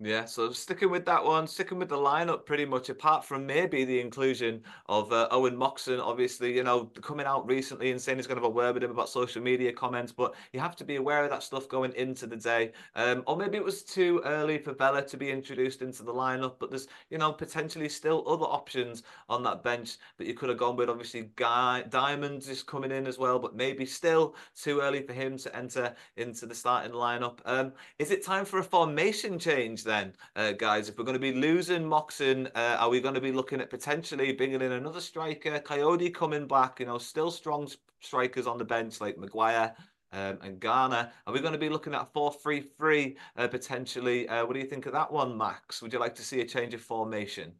Yeah, 0.00 0.24
so 0.24 0.50
sticking 0.50 0.90
with 0.90 1.04
that 1.06 1.24
one, 1.24 1.46
sticking 1.46 1.78
with 1.78 1.88
the 1.88 1.96
lineup 1.96 2.44
pretty 2.46 2.64
much, 2.64 2.88
apart 2.88 3.24
from 3.24 3.46
maybe 3.46 3.84
the 3.84 4.00
inclusion 4.00 4.60
of 4.86 5.12
uh, 5.12 5.28
Owen 5.30 5.56
Moxon, 5.56 6.00
obviously, 6.00 6.52
you 6.52 6.64
know, 6.64 6.86
coming 7.00 7.26
out 7.26 7.46
recently 7.48 7.92
and 7.92 8.00
saying 8.00 8.18
he's 8.18 8.26
going 8.26 8.36
to 8.36 8.42
have 8.42 8.50
a 8.50 8.54
word 8.54 8.74
with 8.74 8.82
him 8.82 8.90
about 8.90 9.08
social 9.08 9.40
media 9.40 9.72
comments, 9.72 10.10
but 10.10 10.34
you 10.52 10.58
have 10.58 10.74
to 10.76 10.84
be 10.84 10.96
aware 10.96 11.22
of 11.22 11.30
that 11.30 11.44
stuff 11.44 11.68
going 11.68 11.92
into 11.92 12.26
the 12.26 12.36
day. 12.36 12.72
Um, 12.96 13.22
or 13.28 13.36
maybe 13.36 13.56
it 13.56 13.64
was 13.64 13.84
too 13.84 14.20
early 14.24 14.58
for 14.58 14.74
Bella 14.74 15.00
to 15.06 15.16
be 15.16 15.30
introduced 15.30 15.80
into 15.80 16.02
the 16.02 16.12
lineup, 16.12 16.56
but 16.58 16.70
there's, 16.70 16.88
you 17.10 17.18
know, 17.18 17.32
potentially 17.32 17.88
still 17.88 18.24
other 18.26 18.46
options 18.46 19.04
on 19.28 19.44
that 19.44 19.62
bench 19.62 19.98
that 20.18 20.26
you 20.26 20.34
could 20.34 20.48
have 20.48 20.58
gone 20.58 20.74
with. 20.74 20.90
Obviously, 20.90 21.30
Guy 21.36 21.84
Diamonds 21.88 22.48
is 22.48 22.64
coming 22.64 22.90
in 22.90 23.06
as 23.06 23.18
well, 23.18 23.38
but 23.38 23.54
maybe 23.54 23.86
still 23.86 24.34
too 24.60 24.80
early 24.80 25.02
for 25.02 25.12
him 25.12 25.38
to 25.38 25.56
enter 25.56 25.94
into 26.16 26.46
the 26.46 26.54
starting 26.54 26.92
lineup. 26.92 27.38
Um, 27.44 27.72
is 28.00 28.10
it 28.10 28.24
time 28.24 28.44
for 28.44 28.58
a 28.58 28.64
formation 28.64 29.38
change 29.38 29.84
then, 29.84 29.93
uh, 30.36 30.52
guys? 30.52 30.88
If 30.88 30.98
we're 30.98 31.04
going 31.04 31.14
to 31.14 31.20
be 31.20 31.32
losing 31.32 31.86
Moxon, 31.86 32.48
uh, 32.54 32.76
are 32.80 32.88
we 32.88 33.00
going 33.00 33.14
to 33.14 33.20
be 33.20 33.32
looking 33.32 33.60
at 33.60 33.70
potentially 33.70 34.32
bringing 34.32 34.62
in 34.62 34.72
another 34.72 35.00
striker? 35.00 35.58
Coyote 35.60 36.10
coming 36.10 36.46
back, 36.46 36.80
you 36.80 36.86
know, 36.86 36.98
still 36.98 37.30
strong 37.30 37.68
strikers 38.00 38.46
on 38.46 38.58
the 38.58 38.64
bench 38.64 39.00
like 39.00 39.18
Maguire. 39.18 39.74
Um, 40.12 40.38
and 40.42 40.60
Garner. 40.60 41.10
Are 41.26 41.32
we 41.32 41.40
going 41.40 41.54
to 41.54 41.58
be 41.58 41.68
looking 41.68 41.92
at 41.92 42.02
a 42.02 42.06
4 42.14 42.32
3 42.34 42.60
3 42.78 43.16
uh, 43.36 43.48
potentially? 43.48 44.28
Uh, 44.28 44.46
what 44.46 44.54
do 44.54 44.60
you 44.60 44.66
think 44.66 44.86
of 44.86 44.92
that 44.92 45.10
one, 45.10 45.36
Max? 45.36 45.82
Would 45.82 45.92
you 45.92 45.98
like 45.98 46.14
to 46.14 46.22
see 46.22 46.40
a 46.40 46.44
change 46.44 46.72
of 46.72 46.80
formation? 46.80 47.50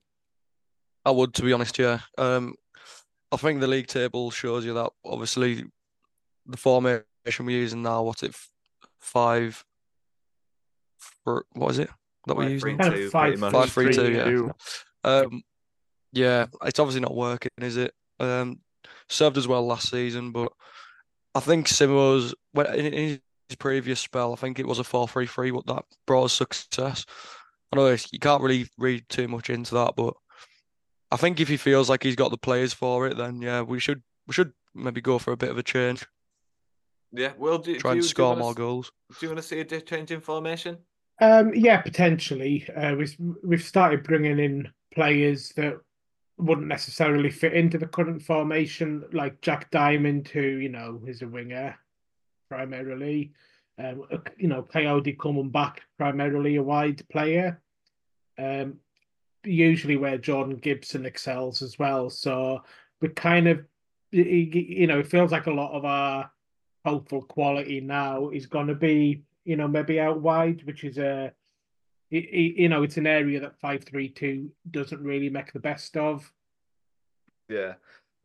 I 1.04 1.10
would, 1.10 1.34
to 1.34 1.42
be 1.42 1.52
honest, 1.52 1.76
yeah. 1.80 1.98
Um, 2.16 2.54
I 3.32 3.38
think 3.38 3.58
the 3.58 3.66
league 3.66 3.88
table 3.88 4.30
shows 4.30 4.64
you 4.64 4.72
that 4.74 4.90
obviously 5.04 5.64
the 6.46 6.56
formation 6.56 7.04
we're 7.40 7.58
using 7.58 7.82
now, 7.82 8.04
what's 8.04 8.22
it, 8.22 8.36
five, 9.00 9.64
what 11.24 11.72
is 11.72 11.80
it 11.80 11.90
that 12.26 12.36
we're 12.36 12.44
Five, 12.44 12.50
using? 12.52 12.60
three, 12.60 12.76
Kind 12.78 12.94
of 12.94 13.12
two, 13.12 13.36
much. 13.40 13.52
Five, 13.52 13.72
three, 13.72 13.92
two, 13.92 14.12
yeah. 14.12 14.24
two. 14.24 14.50
Um, 15.04 15.42
yeah, 16.12 16.46
it's 16.64 16.78
obviously 16.78 17.00
not 17.00 17.14
working, 17.14 17.50
is 17.58 17.76
it? 17.76 17.92
Um, 18.20 18.60
served 19.08 19.36
as 19.36 19.46
well 19.48 19.66
last 19.66 19.90
season, 19.90 20.32
but 20.32 20.52
I 21.34 21.40
think 21.40 21.66
Simo's 21.66 22.34
when 22.52 22.66
in, 22.74 22.86
in 22.86 23.20
his 23.48 23.56
previous 23.58 24.00
spell, 24.00 24.32
I 24.32 24.36
think 24.36 24.58
it 24.58 24.66
was 24.66 24.78
a 24.78 24.84
four-three-three. 24.84 25.50
What 25.50 25.66
that 25.66 25.84
brought 26.06 26.24
us 26.24 26.32
success. 26.32 27.04
I 27.72 27.76
know 27.76 27.86
it's- 27.86 28.08
you 28.12 28.18
can't 28.20 28.42
really 28.42 28.68
read 28.78 29.04
too 29.08 29.26
much 29.28 29.50
into 29.50 29.74
that, 29.74 29.94
but 29.96 30.14
I 31.10 31.16
think 31.16 31.40
if 31.40 31.48
he 31.48 31.56
feels 31.56 31.90
like 31.90 32.02
he's 32.04 32.16
got 32.16 32.30
the 32.30 32.38
players 32.38 32.72
for 32.72 33.06
it, 33.08 33.16
then 33.16 33.42
yeah, 33.42 33.62
we 33.62 33.80
should 33.80 34.02
we 34.26 34.32
should 34.32 34.52
maybe 34.74 35.00
go 35.00 35.18
for 35.18 35.32
a 35.32 35.36
bit 35.36 35.50
of 35.50 35.58
a 35.58 35.62
change, 35.62 36.06
Yeah, 37.12 37.32
well, 37.36 37.58
do, 37.58 37.78
try 37.78 37.90
do, 37.90 37.92
and 37.92 37.96
you- 37.96 38.02
do 38.02 38.04
you 38.06 38.08
score 38.08 38.36
more 38.36 38.50
s- 38.52 38.56
goals. 38.56 38.92
Do 39.10 39.16
you 39.26 39.28
want 39.28 39.42
to 39.42 39.46
see 39.46 39.60
a 39.60 39.64
change 39.80 40.10
in 40.12 40.20
formation? 40.20 40.78
Um, 41.24 41.54
yeah, 41.54 41.80
potentially. 41.80 42.68
Uh, 42.76 42.94
we've 42.96 43.16
we've 43.42 43.64
started 43.64 44.02
bringing 44.02 44.38
in 44.38 44.70
players 44.92 45.50
that 45.56 45.80
wouldn't 46.36 46.66
necessarily 46.66 47.30
fit 47.30 47.54
into 47.54 47.78
the 47.78 47.86
current 47.86 48.20
formation, 48.22 49.04
like 49.12 49.40
Jack 49.40 49.70
Diamond, 49.70 50.28
who 50.28 50.42
you 50.42 50.68
know 50.68 51.00
is 51.06 51.22
a 51.22 51.28
winger 51.28 51.76
primarily. 52.50 53.32
Um, 53.78 54.04
you 54.36 54.48
know, 54.48 54.62
Coyote 54.62 55.14
coming 55.14 55.48
back 55.48 55.82
primarily 55.96 56.56
a 56.56 56.62
wide 56.62 57.02
player. 57.08 57.62
Um, 58.38 58.80
usually 59.44 59.96
where 59.96 60.18
Jordan 60.18 60.56
Gibson 60.56 61.06
excels 61.06 61.62
as 61.62 61.78
well. 61.78 62.10
So 62.10 62.62
we 63.00 63.08
kind 63.08 63.48
of, 63.48 63.64
you 64.10 64.86
know, 64.86 64.98
it 64.98 65.06
feels 65.06 65.32
like 65.32 65.46
a 65.46 65.52
lot 65.52 65.72
of 65.72 65.84
our 65.84 66.30
hopeful 66.84 67.22
quality 67.22 67.80
now 67.80 68.28
is 68.28 68.46
going 68.46 68.68
to 68.68 68.74
be, 68.74 69.22
you 69.44 69.56
know, 69.56 69.68
maybe 69.68 70.00
out 70.00 70.20
wide, 70.20 70.62
which 70.64 70.84
is 70.84 70.98
a, 70.98 71.32
you 72.10 72.68
know, 72.68 72.82
it's 72.82 72.96
an 72.96 73.06
area 73.06 73.40
that 73.40 73.58
five 73.60 73.84
three 73.84 74.08
two 74.08 74.50
doesn't 74.70 75.02
really 75.02 75.30
make 75.30 75.52
the 75.52 75.60
best 75.60 75.96
of. 75.96 76.30
Yeah. 77.48 77.74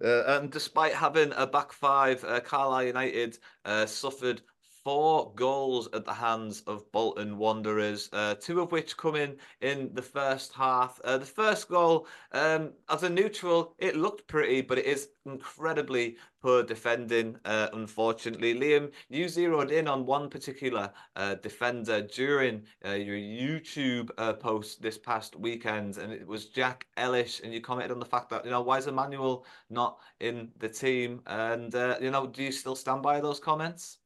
Uh, 0.03 0.23
and 0.27 0.51
despite 0.51 0.93
having 0.93 1.33
a 1.35 1.45
back 1.45 1.73
five, 1.73 2.23
uh, 2.23 2.39
Carlisle 2.39 2.85
United 2.85 3.37
uh, 3.65 3.85
suffered 3.85 4.41
four 4.83 5.31
goals 5.35 5.89
at 5.93 6.05
the 6.05 6.13
hands 6.13 6.61
of 6.67 6.89
Bolton 6.91 7.37
Wanderers, 7.37 8.09
uh, 8.13 8.35
two 8.35 8.61
of 8.61 8.71
which 8.71 8.97
come 8.97 9.15
in 9.15 9.37
in 9.61 9.89
the 9.93 10.01
first 10.01 10.53
half. 10.53 10.99
Uh, 11.03 11.17
the 11.17 11.25
first 11.25 11.69
goal, 11.69 12.07
um, 12.31 12.71
as 12.89 13.03
a 13.03 13.09
neutral, 13.09 13.73
it 13.77 13.95
looked 13.95 14.27
pretty, 14.27 14.61
but 14.61 14.77
it 14.77 14.85
is 14.85 15.09
incredibly 15.25 16.17
poor 16.41 16.63
defending, 16.63 17.37
uh, 17.45 17.67
unfortunately. 17.73 18.53
Liam, 18.55 18.91
you 19.09 19.27
zeroed 19.27 19.71
in 19.71 19.87
on 19.87 20.05
one 20.05 20.29
particular 20.29 20.91
uh, 21.15 21.35
defender 21.35 22.01
during 22.01 22.63
uh, 22.85 22.91
your 22.91 23.17
YouTube 23.17 24.09
uh, 24.17 24.33
post 24.33 24.81
this 24.81 24.97
past 24.97 25.35
weekend, 25.35 25.97
and 25.97 26.13
it 26.13 26.25
was 26.25 26.47
Jack 26.47 26.87
Ellis. 26.97 27.41
And 27.41 27.53
you 27.53 27.61
commented 27.61 27.91
on 27.91 27.99
the 27.99 28.05
fact 28.05 28.29
that, 28.29 28.45
you 28.45 28.51
know, 28.51 28.61
why 28.61 28.77
is 28.77 28.87
Emmanuel 28.87 29.45
not 29.69 29.99
in 30.19 30.49
the 30.57 30.69
team? 30.69 31.21
And, 31.27 31.73
you 32.01 32.11
know, 32.11 32.27
do 32.27 32.43
you 32.43 32.51
still 32.51 32.75
stand 32.75 33.01
by 33.01 33.19
those 33.19 33.39
comments? 33.39 33.97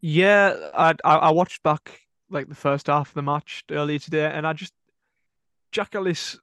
Yeah, 0.00 0.70
I 0.74 0.94
I 1.04 1.30
watched 1.30 1.62
back 1.62 2.00
like 2.30 2.48
the 2.48 2.54
first 2.54 2.86
half 2.86 3.08
of 3.08 3.14
the 3.14 3.22
match 3.22 3.64
earlier 3.70 3.98
today, 3.98 4.30
and 4.32 4.46
I 4.46 4.52
just 4.52 4.72
Jack 5.72 5.94
Ellis, 5.94 6.38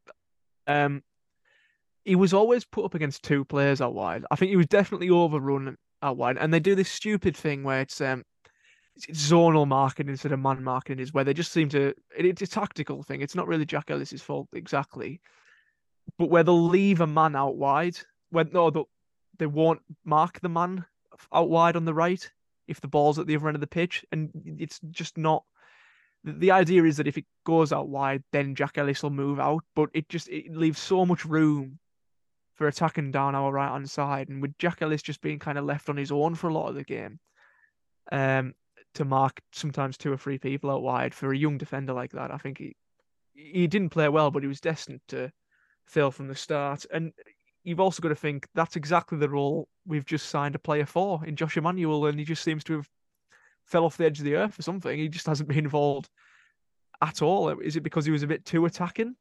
um, 0.67 1.03
he 2.03 2.15
was 2.15 2.33
always 2.33 2.65
put 2.65 2.85
up 2.85 2.95
against 2.95 3.23
two 3.23 3.45
players 3.45 3.81
out 3.81 3.93
wide. 3.93 4.25
I 4.29 4.35
think 4.35 4.49
he 4.49 4.57
was 4.57 4.67
definitely 4.67 5.09
overrun 5.09 5.77
out 6.01 6.17
wide, 6.17 6.37
and 6.37 6.53
they 6.53 6.59
do 6.59 6.75
this 6.75 6.91
stupid 6.91 7.35
thing 7.35 7.63
where 7.63 7.81
it's 7.81 8.01
um, 8.01 8.23
it's 8.95 9.05
zonal 9.29 9.67
marking 9.67 10.09
instead 10.09 10.31
of 10.31 10.39
man 10.39 10.63
marking 10.63 10.99
is 10.99 11.13
where 11.13 11.23
they 11.23 11.33
just 11.33 11.51
seem 11.51 11.69
to. 11.69 11.93
It's 12.17 12.41
a 12.41 12.47
tactical 12.47 13.03
thing. 13.03 13.21
It's 13.21 13.35
not 13.35 13.47
really 13.47 13.65
Jack 13.65 13.89
Ellis's 13.89 14.21
fault 14.21 14.49
exactly, 14.53 15.21
but 16.17 16.29
where 16.29 16.43
they'll 16.43 16.67
leave 16.67 16.99
a 16.99 17.07
man 17.07 17.35
out 17.35 17.55
wide 17.55 17.97
when 18.31 18.49
no, 18.51 18.69
they 19.37 19.47
won't 19.47 19.81
mark 20.03 20.41
the 20.41 20.49
man 20.49 20.85
out 21.31 21.49
wide 21.49 21.77
on 21.77 21.85
the 21.85 21.93
right 21.93 22.29
if 22.67 22.81
the 22.81 22.87
ball's 22.87 23.19
at 23.19 23.27
the 23.27 23.35
other 23.35 23.47
end 23.47 23.55
of 23.55 23.61
the 23.61 23.67
pitch, 23.67 24.05
and 24.11 24.31
it's 24.59 24.79
just 24.91 25.17
not. 25.17 25.43
The 26.23 26.51
idea 26.51 26.83
is 26.83 26.97
that 26.97 27.07
if 27.07 27.17
it 27.17 27.25
goes 27.45 27.71
out 27.71 27.87
wide, 27.87 28.23
then 28.31 28.55
Jack 28.55 28.77
Ellis 28.77 29.03
will 29.03 29.11
move 29.11 29.39
out, 29.39 29.63
but 29.75 29.89
it 29.93 30.09
just 30.09 30.27
it 30.29 30.55
leaves 30.55 30.79
so 30.79 31.05
much 31.05 31.25
room 31.25 31.79
for 32.55 32.67
attacking 32.67 33.11
down 33.11 33.35
our 33.35 33.51
right 33.51 33.69
hand 33.69 33.89
side, 33.89 34.29
and 34.29 34.41
with 34.41 34.57
Jack 34.57 34.81
Ellis 34.81 35.01
just 35.01 35.21
being 35.21 35.39
kind 35.39 35.57
of 35.57 35.65
left 35.65 35.89
on 35.89 35.97
his 35.97 36.11
own 36.11 36.35
for 36.35 36.47
a 36.47 36.53
lot 36.53 36.69
of 36.69 36.75
the 36.75 36.83
game, 36.83 37.19
um, 38.11 38.53
to 38.95 39.05
mark 39.05 39.41
sometimes 39.51 39.97
two 39.97 40.11
or 40.11 40.17
three 40.17 40.37
people 40.37 40.71
out 40.71 40.81
wide 40.81 41.13
for 41.13 41.31
a 41.31 41.37
young 41.37 41.57
defender 41.57 41.93
like 41.93 42.11
that, 42.13 42.31
I 42.31 42.37
think 42.37 42.57
he 42.57 42.75
he 43.33 43.67
didn't 43.67 43.89
play 43.89 44.09
well, 44.09 44.31
but 44.31 44.43
he 44.43 44.47
was 44.47 44.61
destined 44.61 45.01
to 45.09 45.31
fail 45.85 46.09
from 46.11 46.27
the 46.27 46.35
start. 46.35 46.85
And 46.91 47.11
you've 47.65 47.79
also 47.81 48.01
got 48.01 48.09
to 48.09 48.15
think 48.15 48.47
that's 48.53 48.77
exactly 48.77 49.17
the 49.17 49.29
role 49.29 49.67
we've 49.85 50.05
just 50.05 50.29
signed 50.29 50.55
a 50.55 50.59
player 50.59 50.85
for 50.85 51.25
in 51.25 51.35
Josh 51.35 51.57
Emmanuel, 51.57 52.05
and 52.05 52.17
he 52.17 52.23
just 52.23 52.43
seems 52.43 52.63
to 52.65 52.77
have 52.77 52.89
fell 53.65 53.83
off 53.83 53.97
the 53.97 54.05
edge 54.05 54.19
of 54.19 54.25
the 54.25 54.35
earth 54.35 54.57
or 54.57 54.61
something. 54.61 54.97
He 54.97 55.09
just 55.09 55.25
hasn't 55.25 55.49
been 55.49 55.57
involved 55.57 56.09
at 57.01 57.21
all. 57.21 57.49
Is 57.59 57.75
it 57.75 57.81
because 57.81 58.05
he 58.05 58.11
was 58.11 58.23
a 58.23 58.27
bit 58.27 58.45
too 58.45 58.65
attacking? 58.65 59.15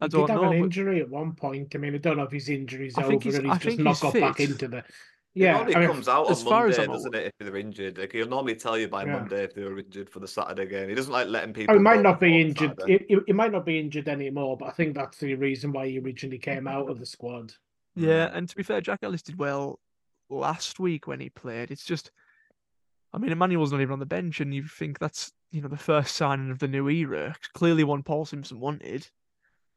I 0.00 0.06
he 0.06 0.08
did 0.10 0.28
have 0.28 0.42
know, 0.42 0.50
an 0.50 0.64
injury 0.64 1.00
at 1.00 1.08
one 1.08 1.32
point. 1.32 1.72
I 1.74 1.78
mean, 1.78 1.94
I 1.94 1.98
don't 1.98 2.18
know 2.18 2.24
if 2.24 2.32
his 2.32 2.48
injury's 2.48 2.98
I 2.98 3.04
over 3.04 3.12
and 3.12 3.22
he's 3.22 3.38
I 3.38 3.56
just 3.56 3.78
not 3.78 4.00
got 4.00 4.12
fit. 4.12 4.20
back 4.20 4.40
into 4.40 4.68
the. 4.68 4.84
Yeah, 5.32 5.50
it 5.50 5.52
normally 5.52 5.74
I 5.74 5.78
mean, 5.80 5.88
comes 5.88 6.08
out 6.08 6.26
on 6.26 6.44
Monday, 6.44 6.86
doesn't 6.86 7.14
it? 7.14 7.26
If 7.26 7.46
they're 7.46 7.56
injured, 7.56 7.98
like 7.98 8.12
he'll 8.12 8.26
normally 8.26 8.54
tell 8.54 8.78
you 8.78 8.88
by 8.88 9.04
yeah. 9.04 9.12
Monday 9.18 9.44
if 9.44 9.54
they're 9.54 9.78
injured 9.78 10.08
for 10.08 10.18
the 10.18 10.26
Saturday 10.26 10.66
game. 10.66 10.88
He 10.88 10.94
doesn't 10.94 11.12
like 11.12 11.28
letting 11.28 11.52
people. 11.52 11.74
Oh, 11.74 11.78
he 11.78 11.82
might 11.82 12.00
not 12.00 12.18
be 12.18 12.40
injured. 12.40 12.72
He, 12.86 13.18
he, 13.26 13.32
might 13.34 13.52
not 13.52 13.66
be 13.66 13.78
injured 13.78 14.08
anymore, 14.08 14.56
but 14.56 14.66
I 14.66 14.70
think 14.70 14.94
that's 14.94 15.18
the 15.18 15.34
reason 15.34 15.72
why 15.72 15.88
he 15.88 15.98
originally 15.98 16.38
came 16.38 16.66
out 16.66 16.88
of 16.88 16.98
the 16.98 17.04
squad. 17.04 17.52
Yeah, 17.96 18.30
and 18.32 18.48
to 18.48 18.54
be 18.54 18.62
fair, 18.62 18.80
Jack 18.80 19.00
Ellis 19.02 19.22
did 19.22 19.38
well 19.38 19.80
last 20.28 20.78
week 20.78 21.06
when 21.06 21.18
he 21.18 21.30
played. 21.30 21.70
It's 21.70 21.84
just, 21.84 22.10
I 23.12 23.18
mean, 23.18 23.32
Emmanuel's 23.32 23.72
not 23.72 23.80
even 23.80 23.94
on 23.94 23.98
the 23.98 24.06
bench, 24.06 24.40
and 24.40 24.54
you 24.54 24.64
think 24.64 24.98
that's 24.98 25.32
you 25.50 25.62
know 25.62 25.68
the 25.68 25.76
first 25.78 26.14
signing 26.14 26.50
of 26.50 26.58
the 26.58 26.68
new 26.68 26.88
era. 26.88 27.34
Clearly, 27.54 27.84
one 27.84 28.02
Paul 28.02 28.26
Simpson 28.26 28.60
wanted. 28.60 29.08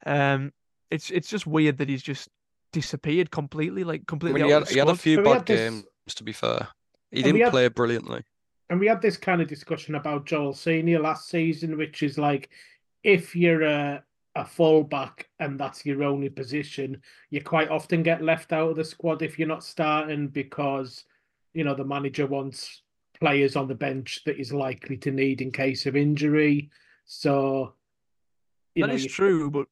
Um, 0.06 0.52
it's 0.92 1.10
it's 1.12 1.30
just 1.30 1.48
weird 1.48 1.78
that 1.78 1.90
he's 1.90 2.04
just 2.04 2.30
disappeared 2.74 3.32
completely, 3.32 3.84
like 3.84 4.06
completely. 4.06 4.42
I 4.42 4.44
mean, 4.44 4.50
he, 4.50 4.54
had, 4.54 4.70
he, 4.70 4.80
had, 4.80 4.90
a 4.90 4.96
few 4.96 5.24
bad 5.24 5.46
games. 5.46 5.86
This... 6.06 6.16
To 6.16 6.24
be 6.24 6.34
fair, 6.34 6.68
he 7.12 7.24
didn't 7.24 7.42
had... 7.42 7.52
play 7.52 7.68
brilliantly. 7.70 8.24
And 8.70 8.80
we 8.80 8.88
had 8.88 9.02
this 9.02 9.18
kind 9.18 9.42
of 9.42 9.48
discussion 9.48 9.96
about 9.96 10.26
Joel 10.26 10.54
Senior 10.54 11.00
last 11.00 11.28
season, 11.28 11.76
which 11.76 12.04
is 12.04 12.20
like, 12.20 12.50
if 13.04 13.36
you're 13.36 13.64
a 13.64 14.04
a 14.36 14.46
fullback 14.46 15.30
and 15.40 15.60
that's 15.60 15.86
your 15.86 16.04
only 16.04 16.30
position, 16.30 17.02
you 17.30 17.42
quite 17.42 17.70
often 17.70 18.04
get 18.04 18.24
left 18.24 18.54
out 18.54 18.70
of 18.72 18.76
the 18.76 18.84
squad 18.84 19.22
if 19.22 19.38
you're 19.38 19.48
not 19.48 19.64
starting 19.64 20.28
because 20.28 21.04
you 21.54 21.64
know 21.64 21.74
the 21.74 21.84
manager 21.84 22.28
wants 22.28 22.84
players 23.20 23.56
on 23.56 23.68
the 23.68 23.76
bench 23.76 24.22
that 24.26 24.40
is 24.40 24.54
likely 24.54 24.98
to 24.98 25.12
need 25.12 25.42
in 25.42 25.52
case 25.52 25.86
of 25.86 25.96
injury. 25.96 26.70
So 27.06 27.74
that 28.76 28.88
know, 28.88 28.94
is 28.94 29.04
you... 29.04 29.10
true, 29.10 29.52
but 29.52 29.68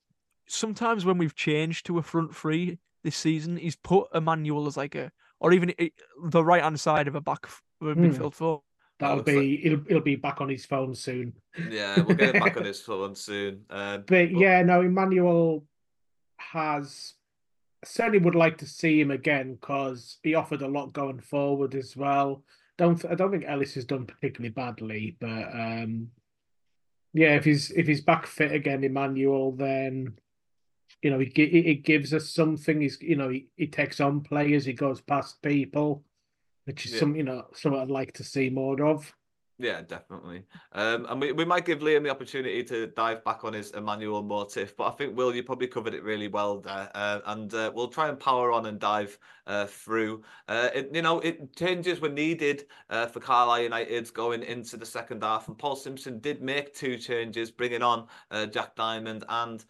sometimes 0.47 1.05
when 1.05 1.17
we've 1.17 1.35
changed 1.35 1.85
to 1.85 1.99
a 1.99 2.03
front 2.03 2.35
three 2.35 2.79
this 3.03 3.15
season, 3.15 3.57
he's 3.57 3.75
put 3.75 4.07
Emmanuel 4.13 4.67
as 4.67 4.77
like 4.77 4.95
a 4.95 5.11
or 5.39 5.53
even 5.53 5.73
the 6.25 6.43
right 6.43 6.63
hand 6.63 6.79
side 6.79 7.07
of 7.07 7.15
a 7.15 7.21
back 7.21 7.45
of 7.45 7.87
a 7.87 7.95
mm. 7.95 8.11
midfield 8.11 8.33
four 8.33 8.63
That'll 8.99 9.23
be 9.23 9.35
like... 9.35 9.65
it'll 9.65 9.85
it'll 9.87 10.01
be 10.01 10.15
back 10.15 10.41
on 10.41 10.49
his 10.49 10.65
phone 10.65 10.95
soon. 10.95 11.33
Yeah, 11.69 12.01
we'll 12.01 12.15
get 12.15 12.35
it 12.35 12.41
back 12.41 12.57
on 12.57 12.65
his 12.65 12.81
phone 12.81 13.15
soon. 13.15 13.65
Um, 13.69 13.97
but, 13.97 14.07
but 14.07 14.31
yeah, 14.31 14.63
no, 14.63 14.81
Emmanuel 14.81 15.65
has 16.37 17.13
certainly 17.85 18.19
would 18.19 18.35
like 18.35 18.57
to 18.57 18.65
see 18.65 18.99
him 18.99 19.11
again 19.11 19.55
because 19.55 20.17
he 20.23 20.33
offered 20.33 20.61
a 20.61 20.67
lot 20.67 20.93
going 20.93 21.19
forward 21.19 21.75
as 21.75 21.95
well. 21.95 22.43
Don't 22.77 23.03
I 23.05 23.15
don't 23.15 23.31
think 23.31 23.45
Ellis 23.47 23.75
has 23.75 23.85
done 23.85 24.05
particularly 24.05 24.49
badly, 24.49 25.17
but 25.19 25.27
um, 25.53 26.09
yeah, 27.13 27.35
if 27.35 27.45
he's 27.45 27.71
if 27.71 27.87
he's 27.87 28.01
back 28.01 28.25
fit 28.25 28.51
again, 28.51 28.83
Emmanuel, 28.83 29.51
then 29.51 30.17
you 31.03 31.11
know 31.11 31.19
he 31.19 31.27
it 31.27 31.83
gives 31.83 32.15
us 32.15 32.29
something. 32.29 32.81
He's 32.81 32.99
you 32.99 33.15
know 33.15 33.29
he, 33.29 33.47
he 33.55 33.67
takes 33.67 33.99
on 33.99 34.21
players, 34.21 34.65
he 34.65 34.73
goes 34.73 35.01
past 35.01 35.41
people 35.43 36.03
which 36.67 36.85
is 36.85 36.93
yeah. 36.93 36.99
some 36.99 37.15
you 37.15 37.23
know 37.23 37.45
something 37.53 37.79
I'd 37.79 37.89
like 37.89 38.13
to 38.13 38.23
see 38.23 38.49
more 38.49 38.83
of. 38.83 39.13
Yeah, 39.59 39.81
definitely. 39.81 40.43
Um, 40.73 41.07
and 41.09 41.19
we, 41.19 41.31
we 41.31 41.43
might 41.43 41.65
give 41.65 41.79
Liam 41.79 42.03
the 42.03 42.11
opportunity 42.11 42.63
to 42.65 42.87
dive 42.87 43.23
back 43.23 43.43
on 43.43 43.53
his 43.53 43.71
Emmanuel 43.71 44.21
motif, 44.21 44.77
but 44.77 44.85
I 44.85 44.91
think 44.91 45.17
Will, 45.17 45.33
you 45.33 45.41
probably 45.41 45.65
covered 45.65 45.95
it 45.95 46.03
really 46.03 46.27
well 46.27 46.59
there, 46.59 46.91
uh, 46.93 47.21
and 47.25 47.51
uh, 47.55 47.71
we'll 47.73 47.87
try 47.87 48.07
and 48.07 48.19
power 48.19 48.51
on 48.51 48.67
and 48.67 48.79
dive 48.79 49.17
uh, 49.47 49.65
through. 49.65 50.21
Uh, 50.47 50.69
it, 50.75 50.91
you 50.93 51.01
know, 51.01 51.21
it 51.21 51.55
changes 51.55 52.01
were 52.01 52.09
needed 52.09 52.65
uh, 52.91 53.07
for 53.07 53.19
Carlisle 53.19 53.63
United 53.63 54.13
going 54.13 54.43
into 54.43 54.77
the 54.77 54.85
second 54.85 55.23
half, 55.23 55.47
and 55.47 55.57
Paul 55.57 55.75
Simpson 55.75 56.19
did 56.19 56.43
make 56.43 56.75
two 56.75 56.95
changes, 56.95 57.49
bringing 57.49 57.81
on 57.81 58.05
uh, 58.29 58.45
Jack 58.45 58.75
Diamond 58.75 59.23
and 59.27 59.65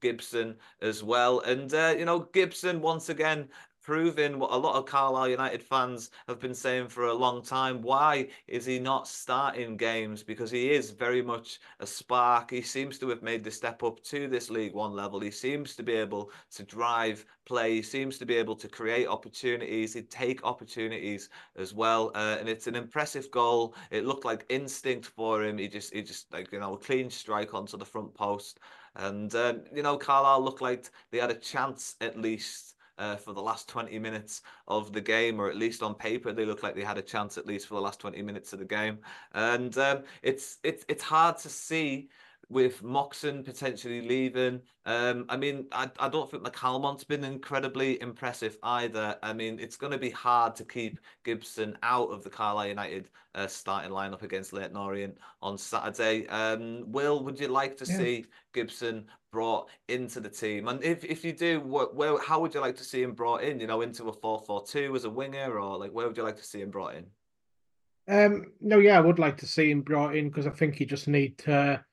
Gibson 0.00 0.54
as 0.80 1.02
well. 1.02 1.40
And 1.40 1.72
you 1.98 2.04
know, 2.04 2.20
Gibson 2.32 2.80
once 2.80 3.08
again 3.08 3.48
proving 3.88 4.38
what 4.38 4.52
a 4.52 4.54
lot 4.54 4.76
of 4.76 4.84
Carlisle 4.84 5.30
United 5.30 5.62
fans 5.62 6.10
have 6.28 6.38
been 6.38 6.54
saying 6.54 6.88
for 6.88 7.06
a 7.06 7.14
long 7.14 7.40
time. 7.40 7.80
Why 7.80 8.28
is 8.46 8.66
he 8.66 8.78
not 8.78 9.08
starting 9.08 9.78
games? 9.78 10.22
Because 10.22 10.50
he 10.50 10.72
is 10.72 10.90
very 10.90 11.22
much 11.22 11.58
a 11.80 11.86
spark. 11.86 12.50
He 12.50 12.60
seems 12.60 12.98
to 12.98 13.08
have 13.08 13.22
made 13.22 13.42
the 13.42 13.50
step 13.50 13.82
up 13.82 14.02
to 14.02 14.28
this 14.28 14.50
League 14.50 14.74
One 14.74 14.92
level. 14.92 15.20
He 15.20 15.30
seems 15.30 15.74
to 15.74 15.82
be 15.82 15.94
able 15.94 16.30
to 16.50 16.64
drive 16.64 17.24
play. 17.46 17.76
He 17.76 17.82
seems 17.82 18.18
to 18.18 18.26
be 18.26 18.36
able 18.36 18.56
to 18.56 18.68
create 18.68 19.06
opportunities. 19.08 19.94
He'd 19.94 20.10
take 20.10 20.44
opportunities 20.44 21.30
as 21.56 21.72
well. 21.72 22.12
Uh, 22.14 22.36
and 22.38 22.46
it's 22.46 22.66
an 22.66 22.76
impressive 22.76 23.30
goal. 23.30 23.74
It 23.90 24.04
looked 24.04 24.26
like 24.26 24.44
instinct 24.50 25.06
for 25.06 25.42
him. 25.42 25.56
He 25.56 25.66
just, 25.66 25.94
he 25.94 26.02
just 26.02 26.30
like, 26.30 26.52
you 26.52 26.60
know, 26.60 26.74
a 26.74 26.78
clean 26.78 27.08
strike 27.08 27.54
onto 27.54 27.78
the 27.78 27.86
front 27.86 28.12
post. 28.12 28.60
And, 28.96 29.34
um, 29.34 29.62
you 29.74 29.82
know, 29.82 29.96
Carlisle 29.96 30.44
looked 30.44 30.60
like 30.60 30.90
they 31.10 31.16
had 31.16 31.30
a 31.30 31.34
chance 31.34 31.96
at 32.02 32.20
least 32.20 32.74
uh, 32.98 33.16
for 33.16 33.32
the 33.32 33.40
last 33.40 33.68
20 33.68 33.98
minutes 33.98 34.42
of 34.66 34.92
the 34.92 35.00
game, 35.00 35.40
or 35.40 35.48
at 35.48 35.56
least 35.56 35.82
on 35.82 35.94
paper, 35.94 36.32
they 36.32 36.44
look 36.44 36.62
like 36.62 36.74
they 36.74 36.82
had 36.82 36.98
a 36.98 37.02
chance 37.02 37.38
at 37.38 37.46
least 37.46 37.66
for 37.66 37.74
the 37.74 37.80
last 37.80 38.00
20 38.00 38.20
minutes 38.22 38.52
of 38.52 38.58
the 38.58 38.64
game. 38.64 38.98
And 39.32 39.76
um, 39.78 40.02
it's 40.22 40.58
it's 40.62 40.84
it's 40.88 41.02
hard 41.02 41.38
to 41.38 41.48
see 41.48 42.08
with 42.50 42.82
Moxon 42.82 43.44
potentially 43.44 44.00
leaving. 44.00 44.60
Um, 44.86 45.26
I 45.28 45.36
mean, 45.36 45.66
I, 45.70 45.90
I 45.98 46.08
don't 46.08 46.30
think 46.30 46.42
McCalmont's 46.42 47.04
been 47.04 47.24
incredibly 47.24 48.00
impressive 48.00 48.56
either. 48.62 49.16
I 49.22 49.34
mean, 49.34 49.58
it's 49.60 49.76
going 49.76 49.92
to 49.92 49.98
be 49.98 50.10
hard 50.10 50.56
to 50.56 50.64
keep 50.64 50.98
Gibson 51.24 51.76
out 51.82 52.10
of 52.10 52.24
the 52.24 52.30
Carlisle 52.30 52.68
United 52.68 53.10
uh, 53.34 53.46
starting 53.46 53.90
lineup 53.90 54.22
against 54.22 54.54
Leyton 54.54 54.76
Orient 54.76 55.18
on 55.42 55.58
Saturday. 55.58 56.26
Um, 56.28 56.90
Will, 56.90 57.22
would 57.22 57.38
you 57.38 57.48
like 57.48 57.76
to 57.78 57.84
yeah. 57.84 57.96
see 57.98 58.26
Gibson 58.54 59.04
brought 59.30 59.68
into 59.88 60.18
the 60.18 60.30
team? 60.30 60.68
And 60.68 60.82
if, 60.82 61.04
if 61.04 61.24
you 61.24 61.34
do, 61.34 61.60
what, 61.60 61.94
where, 61.94 62.18
how 62.18 62.40
would 62.40 62.54
you 62.54 62.60
like 62.60 62.76
to 62.76 62.84
see 62.84 63.02
him 63.02 63.12
brought 63.12 63.42
in? 63.42 63.60
You 63.60 63.66
know, 63.66 63.82
into 63.82 64.08
a 64.08 64.12
4 64.12 64.40
4 64.40 64.64
2 64.64 64.96
as 64.96 65.04
a 65.04 65.10
winger, 65.10 65.58
or 65.58 65.76
like 65.76 65.92
where 65.92 66.06
would 66.06 66.16
you 66.16 66.22
like 66.22 66.38
to 66.38 66.44
see 66.44 66.62
him 66.62 66.70
brought 66.70 66.94
in? 66.94 67.06
Um, 68.08 68.52
no, 68.62 68.78
yeah, 68.78 68.96
I 68.96 69.02
would 69.02 69.18
like 69.18 69.36
to 69.38 69.46
see 69.46 69.70
him 69.70 69.82
brought 69.82 70.16
in 70.16 70.28
because 70.28 70.46
I 70.46 70.50
think 70.50 70.80
you 70.80 70.86
just 70.86 71.08
need 71.08 71.36
to 71.38 71.84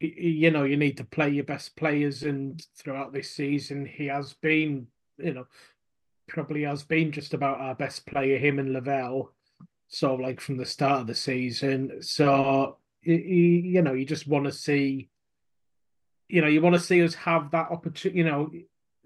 you 0.00 0.50
know 0.50 0.64
you 0.64 0.76
need 0.76 0.96
to 0.96 1.04
play 1.04 1.30
your 1.30 1.44
best 1.44 1.76
players 1.76 2.22
and 2.22 2.66
throughout 2.76 3.12
this 3.12 3.30
season 3.30 3.86
he 3.86 4.06
has 4.06 4.34
been 4.34 4.86
you 5.18 5.32
know 5.32 5.46
probably 6.28 6.62
has 6.62 6.82
been 6.82 7.12
just 7.12 7.34
about 7.34 7.60
our 7.60 7.74
best 7.74 8.06
player 8.06 8.38
him 8.38 8.58
and 8.58 8.72
Lavelle 8.72 9.32
of 10.02 10.20
like 10.20 10.40
from 10.40 10.56
the 10.56 10.66
start 10.66 11.02
of 11.02 11.06
the 11.06 11.14
season. 11.14 12.02
So 12.02 12.78
you, 13.02 13.82
know, 13.82 13.92
you 13.92 14.04
just 14.04 14.26
want 14.26 14.46
to 14.46 14.52
see, 14.52 15.08
you 16.28 16.40
know, 16.40 16.48
you 16.48 16.60
want 16.60 16.74
to 16.74 16.80
see 16.80 17.02
us 17.02 17.14
have 17.14 17.50
that 17.50 17.70
opportunity, 17.70 18.18
you 18.18 18.24
know, 18.24 18.50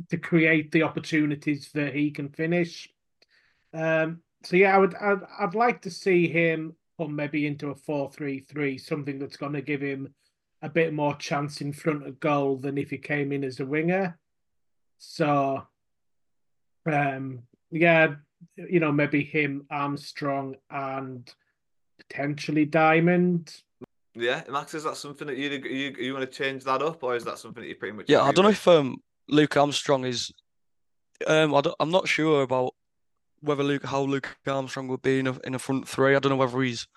to 0.09 0.17
create 0.17 0.71
the 0.71 0.85
opportunities 0.85 1.71
that 1.75 1.95
he 1.95 2.11
can 2.11 2.29
finish. 2.29 2.89
Um, 3.75 4.21
so 4.45 4.57
yeah, 4.57 4.75
I 4.75 4.79
would, 4.79 4.95
I'd, 4.95 5.21
I'd 5.41 5.55
like 5.55 5.83
to 5.83 5.91
see 5.91 6.29
him 6.29 6.75
come 6.97 7.17
maybe 7.17 7.47
into 7.47 7.71
a 7.71 7.75
four-three-three, 7.75 8.79
something 8.79 9.19
that's 9.19 9.37
going 9.37 9.55
to 9.55 9.63
give 9.63 9.81
him 9.81 10.15
a 10.63 10.69
bit 10.69 10.93
more 10.93 11.15
chance 11.17 11.61
in 11.61 11.73
front 11.73 12.07
of 12.07 12.21
goal 12.21 12.57
than 12.57 12.79
if 12.79 12.91
he 12.91 12.99
came 12.99 13.33
in 13.33 13.45
as 13.45 13.61
a 13.61 13.67
winger. 13.67 14.19
So, 14.99 15.63
um, 16.91 17.43
yeah, 17.71 18.15
you 18.57 18.81
know, 18.81 18.93
maybe 18.93 19.23
him, 19.23 19.67
Armstrong, 19.71 20.57
and 20.71 21.33
potentially 21.99 22.65
Diamond. 22.65 23.55
Yeah, 24.15 24.43
Max, 24.49 24.75
is 24.75 24.85
that 24.85 24.97
something 24.97 25.29
that 25.29 25.37
you 25.37 25.51
you 25.51 25.95
you 25.99 26.13
want 26.13 26.29
to 26.29 26.37
change 26.37 26.65
that 26.65 26.83
up, 26.83 27.03
or 27.03 27.15
is 27.15 27.25
that 27.25 27.39
something 27.39 27.63
that 27.63 27.69
you 27.69 27.77
pretty 27.77 27.97
much? 27.97 28.07
Yeah, 28.09 28.23
I 28.23 28.33
don't 28.33 28.45
know 28.45 28.51
if 28.51 28.67
um 28.67 28.97
Luke 29.29 29.57
Armstrong 29.57 30.05
is. 30.05 30.33
Um, 31.27 31.55
I 31.55 31.63
am 31.81 31.91
not 31.91 32.09
sure 32.09 32.43
about 32.43 32.75
whether 33.41 33.63
Luke 33.63 33.85
how 33.85 34.03
Luke 34.03 34.37
Armstrong 34.47 34.89
would 34.89 35.03
be 35.03 35.21
in 35.21 35.29
a 35.29 35.39
in 35.45 35.55
a 35.55 35.59
front 35.59 35.87
three. 35.89 36.17
I 36.17 36.19
don't 36.19 36.31
know 36.31 36.37
whether 36.37 36.61
he's 36.61 36.89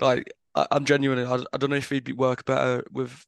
like 0.00 0.32
I, 0.58 0.76
am 0.76 0.84
genuinely. 0.84 1.24
I, 1.24 1.44
I 1.52 1.58
don't 1.58 1.70
know 1.70 1.76
if 1.76 1.90
he'd 1.90 2.16
work 2.16 2.44
better 2.44 2.84
with, 2.90 3.24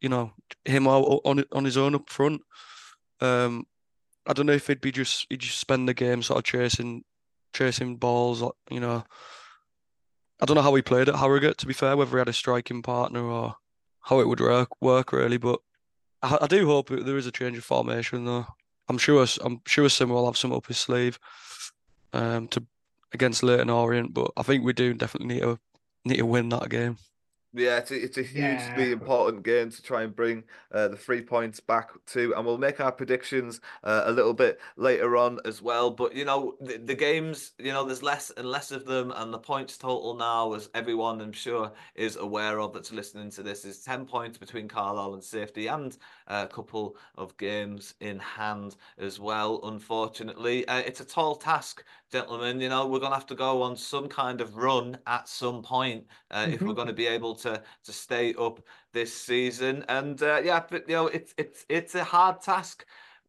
you 0.00 0.08
know, 0.08 0.32
him 0.64 0.86
on 0.86 1.44
on 1.52 1.64
his 1.64 1.76
own 1.76 1.94
up 1.94 2.10
front. 2.10 2.42
Um, 3.20 3.66
I 4.26 4.32
don't 4.32 4.46
know 4.46 4.52
if 4.52 4.66
he'd 4.66 4.80
be 4.80 4.92
just 4.92 5.26
he'd 5.30 5.40
just 5.40 5.58
spend 5.58 5.88
the 5.88 5.94
game 5.94 6.22
sort 6.22 6.38
of 6.38 6.44
chasing 6.44 7.04
chasing 7.52 7.96
balls. 7.96 8.42
You 8.70 8.80
know, 8.80 9.04
I 10.40 10.44
don't 10.44 10.56
know 10.56 10.62
how 10.62 10.74
he 10.74 10.82
played 10.82 11.08
at 11.08 11.16
Harrogate. 11.16 11.58
To 11.58 11.66
be 11.66 11.74
fair, 11.74 11.96
whether 11.96 12.10
he 12.10 12.18
had 12.18 12.28
a 12.28 12.32
striking 12.32 12.82
partner 12.82 13.22
or 13.22 13.56
how 14.00 14.20
it 14.20 14.28
would 14.28 14.40
work 14.40 14.68
work 14.80 15.12
really, 15.12 15.38
but 15.38 15.60
I, 16.22 16.38
I 16.42 16.46
do 16.46 16.66
hope 16.66 16.88
there 16.90 17.16
is 17.16 17.26
a 17.26 17.32
change 17.32 17.56
of 17.58 17.64
formation 17.64 18.24
though. 18.24 18.46
I'm 18.88 18.98
sure 18.98 19.26
I'm 19.42 19.62
sure 19.66 19.88
Sim 19.88 20.10
will 20.10 20.26
have 20.26 20.36
some 20.36 20.52
up 20.52 20.66
his 20.66 20.78
sleeve 20.78 21.18
um, 22.12 22.48
to 22.48 22.64
against 23.12 23.42
Leyton 23.42 23.70
Orient, 23.70 24.12
but 24.12 24.32
I 24.36 24.42
think 24.42 24.64
we 24.64 24.72
do 24.72 24.92
definitely 24.92 25.34
need 25.34 25.42
to 25.42 25.58
need 26.04 26.16
to 26.18 26.26
win 26.26 26.48
that 26.50 26.68
game. 26.68 26.98
Yeah, 27.56 27.78
it's 27.78 27.92
a, 27.92 27.94
it's 28.02 28.18
a 28.18 28.22
hugely 28.22 28.86
Yeah. 28.88 28.92
important 28.94 29.44
game 29.44 29.70
to 29.70 29.80
try 29.80 30.02
and 30.02 30.14
bring 30.14 30.42
uh, 30.72 30.88
the 30.88 30.96
three 30.96 31.22
points 31.22 31.60
back 31.60 31.90
to, 32.06 32.34
and 32.34 32.44
we'll 32.44 32.58
make 32.58 32.80
our 32.80 32.90
predictions 32.90 33.60
uh, 33.84 34.02
a 34.06 34.10
little 34.12 34.34
bit 34.34 34.60
later 34.76 35.16
on 35.16 35.38
as 35.44 35.62
well. 35.62 35.92
But 35.92 36.16
you 36.16 36.24
know, 36.24 36.56
the, 36.60 36.78
the 36.78 36.96
games, 36.96 37.52
you 37.60 37.72
know, 37.72 37.84
there's 37.84 38.02
less 38.02 38.30
and 38.30 38.50
less 38.50 38.72
of 38.72 38.86
them, 38.86 39.12
and 39.14 39.32
the 39.32 39.38
points 39.38 39.78
total 39.78 40.14
now, 40.16 40.54
as 40.54 40.68
everyone 40.74 41.20
I'm 41.20 41.30
sure 41.30 41.70
is 41.94 42.16
aware 42.16 42.58
of 42.58 42.72
that's 42.72 42.90
listening 42.92 43.30
to 43.30 43.44
this, 43.44 43.64
is 43.64 43.82
ten 43.84 44.04
points 44.04 44.36
between 44.36 44.66
Carlisle 44.66 45.14
and 45.14 45.22
Safety, 45.22 45.68
and 45.68 45.96
a 46.26 46.46
couple 46.46 46.96
of 47.16 47.36
games 47.36 47.94
in 48.00 48.18
hand 48.18 48.76
as 48.98 49.20
well. 49.20 49.60
Unfortunately, 49.64 50.66
uh, 50.68 50.78
it's 50.78 51.00
a 51.00 51.04
tall 51.04 51.36
task 51.36 51.84
gentlemen, 52.10 52.60
you 52.60 52.68
know, 52.68 52.86
we're 52.86 53.00
going 53.00 53.10
to 53.10 53.16
have 53.16 53.26
to 53.26 53.34
go 53.34 53.62
on 53.62 53.76
some 53.76 54.08
kind 54.08 54.40
of 54.40 54.56
run 54.56 54.98
at 55.06 55.28
some 55.28 55.62
point 55.62 56.06
uh, 56.30 56.48
if 56.52 56.64
we're 56.64 56.72
Mhm. 56.72 56.74
going 56.74 56.86
to 56.86 56.92
be 56.92 57.06
able 57.06 57.34
to 57.34 57.62
to 57.82 57.92
stay 57.92 58.34
up 58.34 58.60
this 58.92 59.16
season. 59.16 59.84
And 59.88 60.22
uh, 60.22 60.40
yeah, 60.44 60.64
but 60.68 60.88
you 60.88 60.94
know, 60.94 61.06
it's 61.08 61.34
it's 61.36 61.66
it's 61.68 61.94
a 61.94 62.04
hard 62.04 62.40
task. 62.40 62.86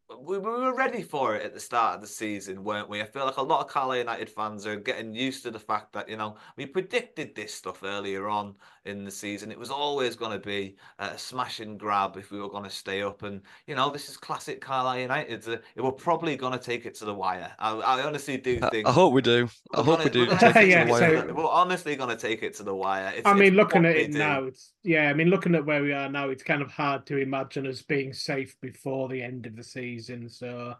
We, 0.08 0.38
we 0.38 0.50
were 0.50 0.74
ready 0.74 1.02
for 1.02 1.34
it 1.34 1.42
at 1.44 1.52
the 1.52 1.58
start 1.60 1.96
of 1.96 2.00
the 2.00 2.06
season, 2.06 2.62
weren't 2.62 2.88
we? 2.88 3.00
I 3.02 3.06
feel 3.06 3.24
like 3.24 3.38
a 3.38 3.42
lot 3.42 3.64
of 3.64 3.68
Carlisle 3.72 3.98
United 3.98 4.30
fans 4.30 4.64
are 4.64 4.76
getting 4.76 5.14
used 5.14 5.42
to 5.42 5.50
the 5.50 5.58
fact 5.58 5.92
that 5.94 6.08
you 6.08 6.16
know 6.16 6.36
we 6.56 6.66
predicted 6.66 7.34
this 7.34 7.52
stuff 7.54 7.82
earlier 7.82 8.28
on 8.28 8.56
in 8.86 9.04
the 9.04 9.10
season. 9.10 9.50
It 9.50 9.58
was 9.58 9.70
always 9.70 10.16
going 10.16 10.32
to 10.32 10.44
be 10.46 10.76
a 10.98 11.16
smash 11.18 11.60
and 11.60 11.78
grab 11.78 12.16
if 12.16 12.30
we 12.30 12.40
were 12.40 12.48
going 12.48 12.64
to 12.64 12.70
stay 12.70 13.02
up. 13.02 13.22
And 13.22 13.42
you 13.66 13.74
know, 13.74 13.90
this 13.90 14.08
is 14.08 14.16
classic 14.16 14.60
Carlisle 14.60 15.00
United. 15.00 15.48
Uh, 15.48 15.56
We're 15.76 15.92
probably 15.92 16.36
going 16.36 16.52
to 16.52 16.58
take 16.58 16.86
it 16.86 16.94
to 16.96 17.04
the 17.04 17.14
wire. 17.14 17.52
I, 17.58 17.72
I 17.74 18.02
honestly 18.02 18.36
do 18.36 18.58
think. 18.70 18.86
I 18.88 18.92
hope 18.92 19.12
we 19.12 19.22
do. 19.22 19.48
I 19.74 19.78
hope 19.82 19.86
gonna- 19.86 20.04
we 20.04 20.10
do 20.10 20.26
we're 20.26 20.38
take 20.38 20.56
it 20.56 20.60
to 20.60 20.66
Yeah, 20.68 20.84
the 20.84 20.96
so- 21.28 21.34
we're 21.34 21.46
honestly 21.48 21.96
going 21.96 22.10
to 22.10 22.16
take 22.16 22.42
it 22.42 22.54
to 22.56 22.62
the 22.62 22.74
wire. 22.74 23.12
It's, 23.16 23.26
I 23.26 23.32
it's 23.32 23.40
mean, 23.40 23.54
looking 23.54 23.84
at 23.84 23.96
it 23.96 24.12
do. 24.12 24.18
now, 24.18 24.44
it's 24.44 24.72
yeah. 24.82 25.08
I 25.10 25.14
mean, 25.14 25.28
looking 25.28 25.54
at 25.54 25.64
where 25.66 25.82
we 25.82 25.92
are 25.92 26.08
now, 26.08 26.28
it's 26.30 26.42
kind 26.42 26.62
of 26.62 26.70
hard 26.70 27.06
to 27.06 27.16
imagine 27.18 27.66
us 27.66 27.82
being 27.82 28.12
safe 28.12 28.56
before 28.60 29.08
the 29.08 29.22
end 29.22 29.46
of 29.46 29.56
the 29.56 29.64
season. 29.64 30.28
So 30.28 30.74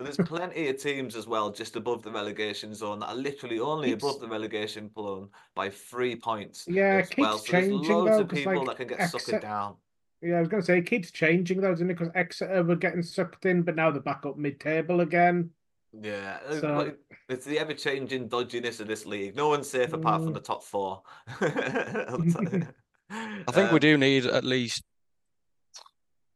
There's 0.00 0.16
plenty 0.16 0.68
of 0.68 0.76
teams 0.80 1.16
as 1.16 1.26
well 1.26 1.50
just 1.50 1.76
above 1.76 2.02
the 2.02 2.10
relegation 2.10 2.74
zone 2.74 3.00
that 3.00 3.08
are 3.08 3.14
literally 3.14 3.58
only 3.60 3.90
Keeps- 3.90 4.02
above 4.04 4.20
the 4.20 4.28
relegation 4.28 4.90
zone 4.94 5.28
by 5.54 5.70
three 5.70 6.16
points. 6.16 6.64
Yeah, 6.68 7.02
as 7.02 7.10
it 7.10 7.18
well. 7.18 7.38
keeps 7.38 7.46
So 7.46 7.52
there's 7.52 7.64
changing, 7.68 7.92
loads 7.94 8.10
though, 8.10 8.20
of 8.20 8.28
'cause, 8.28 8.38
people 8.38 8.56
like, 8.58 8.66
that 8.66 8.76
can 8.76 8.86
get 8.88 9.00
Exeter- 9.00 9.38
suckered 9.38 9.40
down. 9.42 9.76
yeah, 10.22 10.36
I 10.36 10.40
was 10.40 10.48
going 10.48 10.62
to 10.62 10.66
say 10.66 10.78
it 10.78 10.86
keeps 10.86 11.10
changing 11.10 11.60
though, 11.60 11.70
doesn't 11.70 11.90
it? 11.90 11.94
Because 11.94 12.10
Exeter 12.14 12.62
were 12.62 12.76
getting 12.76 13.02
sucked 13.02 13.46
in, 13.46 13.62
but 13.62 13.76
now 13.76 13.90
they're 13.90 14.00
back 14.02 14.24
up 14.26 14.36
mid-table 14.36 15.00
again. 15.00 15.50
Yeah, 16.00 16.38
uh, 16.46 16.60
So- 16.60 16.92
it's 17.28 17.44
the 17.46 17.58
ever-changing 17.58 18.28
dodginess 18.28 18.80
of 18.80 18.86
this 18.88 19.06
league. 19.06 19.36
No 19.36 19.48
one's 19.48 19.70
safe 19.70 19.92
apart 19.92 20.22
from 20.22 20.30
Mm. 20.32 20.34
the 20.34 20.40
top 20.40 20.64
four. 20.64 21.02
I'll 21.40 22.18
tell 22.22 22.44
you. 22.52 22.66
I 23.10 23.52
think 23.52 23.70
we 23.70 23.76
Um, 23.76 23.78
do 23.78 23.96
need 23.98 24.26
at 24.26 24.44
least. 24.44 24.82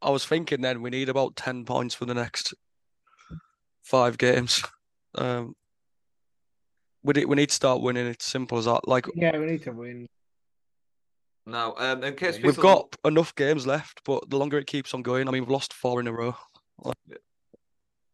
I 0.01 0.11
was 0.11 0.25
thinking 0.25 0.61
then 0.61 0.81
we 0.81 0.91
need 0.91 1.09
about 1.09 1.35
ten 1.35 1.65
points 1.65 1.93
for 1.95 2.05
the 2.05 2.15
next 2.15 2.55
five 3.89 4.19
games. 4.19 4.63
Um, 5.15 5.57
we 7.03 7.15
need, 7.15 7.25
we 7.25 7.35
need 7.35 7.49
to 7.49 7.55
start 7.55 7.81
winning. 7.81 8.07
It's 8.07 8.27
simple 8.27 8.59
as 8.59 8.67
that. 8.67 8.87
Like 8.87 9.07
Yeah, 9.17 9.37
we 9.37 9.47
need 9.47 9.63
to 9.63 9.73
win. 9.73 10.07
Now, 11.47 11.75
um, 11.79 12.05
in 12.05 12.15
case 12.15 12.37
we've 12.37 12.55
people- 12.55 12.63
got 12.63 12.97
enough 13.05 13.35
games 13.35 13.67
left, 13.67 14.03
but 14.05 14.29
the 14.29 14.37
longer 14.37 14.59
it 14.59 14.67
keeps 14.67 14.93
on 14.95 15.03
going, 15.03 15.27
I 15.27 15.33
mean, 15.33 15.43
we've 15.43 15.51
lost 15.51 15.73
four 15.73 15.99
in 15.99 16.07
a 16.07 16.13
row. 16.13 16.37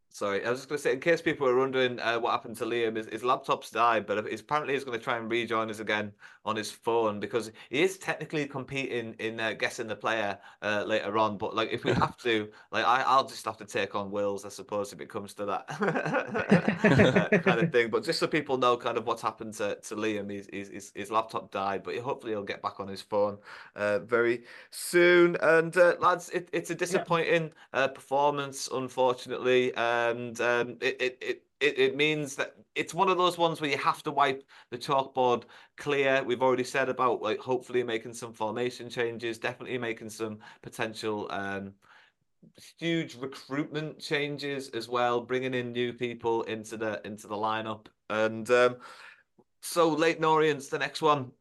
Sorry, 0.08 0.46
I 0.46 0.50
was 0.50 0.60
just 0.60 0.68
going 0.68 0.78
to 0.78 0.82
say, 0.82 0.92
in 0.92 1.00
case 1.00 1.20
people 1.20 1.48
are 1.48 1.56
wondering 1.58 1.98
uh, 1.98 2.20
what 2.20 2.30
happened 2.30 2.56
to 2.58 2.64
Liam, 2.64 2.96
his, 2.96 3.06
his 3.06 3.24
laptop's 3.24 3.70
died, 3.70 4.06
but 4.06 4.24
he's, 4.30 4.40
apparently 4.40 4.74
he's 4.74 4.84
going 4.84 4.96
to 4.96 5.04
try 5.04 5.18
and 5.18 5.28
rejoin 5.28 5.68
us 5.68 5.80
again 5.80 6.12
on 6.44 6.56
his 6.56 6.70
phone 6.70 7.20
because 7.20 7.50
he 7.70 7.82
is 7.82 7.98
technically 7.98 8.46
competing 8.46 9.14
in 9.18 9.40
uh, 9.40 9.52
guessing 9.52 9.86
the 9.86 9.96
player 9.96 10.38
uh, 10.62 10.84
later 10.86 11.16
on. 11.18 11.38
But 11.38 11.54
like, 11.54 11.70
if 11.72 11.84
we 11.84 11.92
have 11.92 12.16
to, 12.18 12.48
like, 12.70 12.84
I, 12.84 13.02
I'll 13.02 13.26
just 13.26 13.44
have 13.46 13.56
to 13.58 13.64
take 13.64 13.94
on 13.94 14.10
Wills, 14.10 14.44
I 14.44 14.50
suppose, 14.50 14.92
if 14.92 15.00
it 15.00 15.08
comes 15.08 15.34
to 15.34 15.46
that 15.46 15.64
uh, 15.70 17.38
kind 17.38 17.60
of 17.60 17.72
thing. 17.72 17.90
But 17.90 18.04
just 18.04 18.18
so 18.18 18.26
people 18.26 18.58
know, 18.58 18.76
kind 18.76 18.98
of 18.98 19.06
what's 19.06 19.22
happened 19.22 19.54
to, 19.54 19.76
to 19.76 19.96
Liam, 19.96 20.30
his, 20.30 20.48
his 20.52 20.68
his 20.68 20.92
his 20.94 21.10
laptop 21.10 21.50
died, 21.50 21.82
but 21.82 21.96
hopefully 21.98 22.32
he'll 22.32 22.42
get 22.42 22.62
back 22.62 22.80
on 22.80 22.88
his 22.88 23.00
phone 23.02 23.38
uh, 23.76 24.00
very 24.00 24.44
soon. 24.70 25.36
And 25.40 25.76
uh, 25.76 25.96
lads, 26.00 26.30
it, 26.30 26.48
it's 26.52 26.70
a 26.70 26.74
disappointing 26.74 27.52
uh, 27.72 27.88
performance, 27.88 28.68
unfortunately, 28.72 29.74
and 29.76 30.40
um, 30.40 30.76
it, 30.80 31.00
it 31.00 31.18
it 31.20 31.42
it 31.64 31.78
it 31.78 31.96
means 31.96 32.36
that 32.36 32.54
it's 32.74 32.94
one 32.94 33.08
of 33.08 33.18
those 33.18 33.38
ones 33.38 33.60
where 33.60 33.70
you 33.70 33.78
have 33.78 34.02
to 34.02 34.10
wipe 34.10 34.44
the 34.70 34.78
chalkboard 34.78 35.44
clear. 35.76 36.22
We've 36.22 36.42
already 36.42 36.64
said 36.64 36.88
about 36.88 37.22
like 37.22 37.38
hopefully 37.38 37.82
making 37.82 38.14
some 38.14 38.32
formation 38.32 38.88
changes, 38.88 39.38
definitely 39.38 39.78
making 39.78 40.10
some 40.10 40.38
potential. 40.62 41.28
Um, 41.30 41.74
huge 42.78 43.16
recruitment 43.16 43.98
changes 43.98 44.68
as 44.70 44.88
well, 44.88 45.20
bringing 45.20 45.54
in 45.54 45.72
new 45.72 45.92
people 45.92 46.42
into 46.42 46.76
the 46.76 47.00
into 47.04 47.26
the 47.26 47.36
lineup, 47.36 47.86
and 48.10 48.50
um, 48.50 48.76
so 49.62 49.88
Leyton 49.88 50.24
Orient's 50.24 50.68
the 50.68 50.78
next 50.78 51.00
one, 51.00 51.32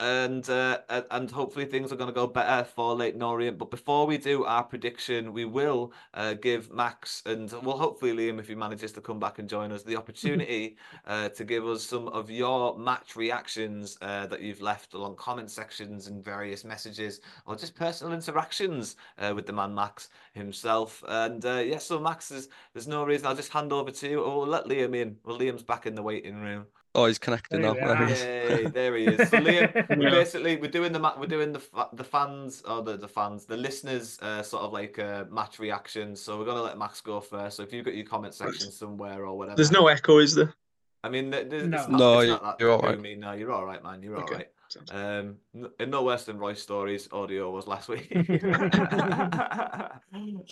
and 0.00 0.48
uh, 0.50 0.78
and 1.10 1.30
hopefully 1.30 1.64
things 1.64 1.92
are 1.92 1.96
going 1.96 2.08
to 2.08 2.14
go 2.14 2.26
better 2.26 2.64
for 2.64 2.94
Leyton 2.94 3.22
Orient. 3.22 3.58
But 3.58 3.70
before 3.70 4.06
we 4.06 4.18
do 4.18 4.44
our 4.44 4.64
prediction, 4.64 5.32
we 5.32 5.44
will 5.44 5.92
uh, 6.14 6.34
give 6.34 6.72
Max 6.72 7.22
and 7.26 7.52
well, 7.62 7.78
hopefully 7.78 8.12
Liam, 8.12 8.38
if 8.38 8.48
he 8.48 8.54
manages 8.54 8.92
to 8.92 9.00
come 9.00 9.18
back 9.18 9.38
and 9.38 9.48
join 9.48 9.70
us, 9.72 9.82
the 9.82 9.96
opportunity 10.04 10.76
uh, 11.06 11.28
to 11.30 11.44
give 11.44 11.66
us 11.66 11.84
some 11.84 12.08
of 12.08 12.30
your 12.30 12.76
match 12.78 13.16
reactions 13.16 13.96
uh, 14.02 14.26
that 14.26 14.40
you've 14.40 14.62
left 14.62 14.94
along 14.94 15.16
comment 15.16 15.50
sections 15.50 16.08
and 16.08 16.24
various 16.24 16.64
messages 16.64 17.20
or 17.46 17.56
just 17.56 17.74
personal 17.74 18.12
interactions 18.12 18.96
uh, 19.18 19.32
with 19.34 19.46
the 19.46 19.52
man 19.52 19.74
Max 19.74 20.08
himself. 20.32 21.02
And 21.06 21.44
uh, 21.44 21.62
yeah, 21.64 21.78
so 21.78 22.00
Max, 22.00 22.28
there's, 22.28 22.48
there's 22.72 22.88
no 22.88 23.04
reason. 23.04 23.26
I'll 23.26 23.36
just 23.36 23.52
hand 23.52 23.72
over 23.72 23.90
to 23.90 24.08
you, 24.08 24.22
or 24.22 24.38
we'll 24.38 24.48
let 24.48 24.66
Liam 24.66 24.96
in. 24.96 25.16
Well, 25.24 25.38
Liam's 25.38 25.62
back 25.62 25.86
in 25.86 25.94
the 25.94 26.02
waiting 26.02 26.40
room. 26.40 26.66
Oh, 26.96 27.06
he's 27.06 27.18
connected 27.18 27.60
There 27.60 27.74
now. 27.74 27.74
There 27.74 28.06
he 28.06 28.12
is. 28.12 28.72
There 28.72 28.96
he 28.96 29.04
is. 29.06 29.28
So 29.28 29.38
Liam, 29.38 29.96
we 29.98 30.04
Yeah. 30.04 30.10
basically 30.10 30.56
we're 30.56 30.70
doing 30.70 30.92
the 30.92 31.00
ma- 31.00 31.14
we're 31.18 31.26
doing 31.26 31.52
the 31.52 31.60
the 31.92 32.04
fans 32.04 32.62
or 32.68 32.82
the, 32.82 32.96
the 32.96 33.08
fans 33.08 33.46
the 33.46 33.56
listeners 33.56 34.18
uh, 34.22 34.42
sort 34.42 34.62
of 34.62 34.72
like 34.72 34.98
uh, 34.98 35.24
match 35.30 35.58
reactions. 35.58 36.20
So 36.20 36.38
we're 36.38 36.44
gonna 36.44 36.62
let 36.62 36.78
Max 36.78 37.00
go 37.00 37.20
first. 37.20 37.56
So 37.56 37.62
if 37.64 37.72
you've 37.72 37.84
got 37.84 37.94
your 37.94 38.06
comment 38.06 38.32
section 38.34 38.70
somewhere 38.70 39.26
or 39.26 39.36
whatever, 39.36 39.56
There's 39.56 39.72
no 39.72 39.88
echo, 39.88 40.18
is 40.18 40.34
there? 40.36 40.54
I 41.02 41.08
mean, 41.08 41.32
th- 41.32 41.50
th- 41.50 41.64
No. 41.64 41.78
it's 41.78 41.88
not, 41.88 41.98
No, 41.98 42.18
it's 42.20 42.26
you- 42.26 42.32
not 42.32 42.42
that 42.44 42.56
you're 42.60 42.70
all 42.70 42.78
right. 42.80 42.94
gloomy. 42.94 43.16
No, 43.16 43.32
you're 43.32 43.52
all 43.52 43.66
right, 43.66 43.82
man. 43.82 44.02
You're 44.02 44.16
all 44.16 44.22
Okay. 44.22 44.34
right. 44.36 44.48
Um, 44.92 45.36
n- 45.54 45.70
and 45.78 45.90
no 45.90 46.02
worse 46.04 46.24
than 46.24 46.38
Roy's 46.38 46.60
stories 46.62 47.08
audio 47.12 47.50
was 47.50 47.66
last 47.66 47.88
week. 47.88 48.10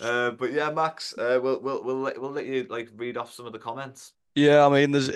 uh, 0.01 0.31
but 0.31 0.51
yeah, 0.53 0.69
Max, 0.71 1.13
uh, 1.17 1.39
we'll 1.41 1.59
we'll 1.61 1.83
we'll 1.83 1.99
let, 2.01 2.19
we'll 2.21 2.31
let 2.31 2.45
you 2.45 2.65
like 2.69 2.89
read 2.95 3.17
off 3.17 3.33
some 3.33 3.45
of 3.45 3.53
the 3.53 3.59
comments. 3.59 4.13
Yeah, 4.35 4.65
I 4.65 4.69
mean, 4.69 4.91
there's 4.91 5.09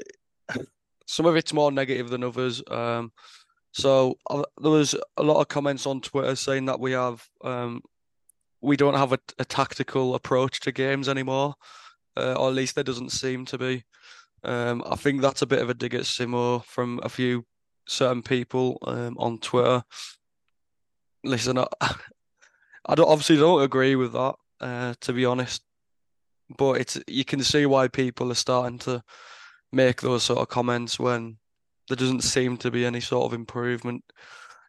some 1.07 1.25
of 1.25 1.35
it's 1.35 1.53
more 1.53 1.71
negative 1.71 2.09
than 2.09 2.23
others. 2.23 2.61
Um, 2.69 3.11
so 3.71 4.17
uh, 4.29 4.43
there 4.61 4.71
was 4.71 4.95
a 5.15 5.23
lot 5.23 5.39
of 5.39 5.47
comments 5.47 5.87
on 5.87 6.01
Twitter 6.01 6.35
saying 6.35 6.65
that 6.65 6.79
we 6.79 6.91
have 6.91 7.25
um, 7.43 7.81
we 8.61 8.75
don't 8.77 8.95
have 8.95 9.13
a, 9.13 9.19
a 9.39 9.45
tactical 9.45 10.15
approach 10.15 10.59
to 10.61 10.71
games 10.71 11.07
anymore, 11.07 11.55
uh, 12.17 12.33
or 12.33 12.49
at 12.49 12.55
least 12.55 12.75
there 12.75 12.83
doesn't 12.83 13.11
seem 13.11 13.45
to 13.45 13.57
be. 13.57 13.83
Um, 14.43 14.83
I 14.85 14.95
think 14.95 15.21
that's 15.21 15.41
a 15.41 15.47
bit 15.47 15.61
of 15.61 15.69
a 15.69 15.73
dig 15.73 15.95
at 15.95 16.01
Simo 16.01 16.63
from 16.65 16.99
a 17.03 17.09
few 17.09 17.45
certain 17.87 18.21
people 18.21 18.77
um, 18.85 19.15
on 19.17 19.39
Twitter. 19.39 19.83
Listen, 21.23 21.57
I, 21.57 21.67
I 21.81 22.95
don't 22.95 23.09
obviously 23.09 23.37
don't 23.37 23.63
agree 23.63 23.95
with 23.95 24.13
that, 24.13 24.35
uh, 24.59 24.93
to 25.01 25.13
be 25.13 25.25
honest. 25.25 25.61
But 26.57 26.81
it's 26.81 26.97
you 27.07 27.25
can 27.25 27.43
see 27.43 27.65
why 27.65 27.89
people 27.89 28.31
are 28.31 28.35
starting 28.35 28.79
to 28.79 29.03
make 29.77 30.01
those 30.01 30.23
sort 30.23 30.39
of 30.39 30.49
comments 30.49 30.99
when 30.99 31.37
there 31.87 31.95
doesn't 32.01 32.23
seem 32.23 32.57
to 32.57 32.71
be 32.71 32.85
any 32.85 32.99
sort 32.99 33.25
of 33.25 33.33
improvement 33.33 34.03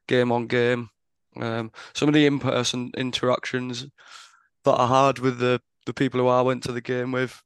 game 0.07 0.31
on 0.31 0.47
game. 0.47 0.91
Um, 1.37 1.73
some 1.95 2.09
of 2.09 2.15
the 2.15 2.27
in-person 2.27 2.93
interactions 2.97 3.87
that 4.65 4.79
I 4.79 5.07
had 5.07 5.19
with 5.19 5.39
the 5.39 5.61
the 5.87 5.95
people 5.95 6.21
who 6.21 6.29
I 6.29 6.43
went 6.43 6.63
to 6.65 6.73
the 6.73 6.83
game 6.83 7.13
with, 7.13 7.43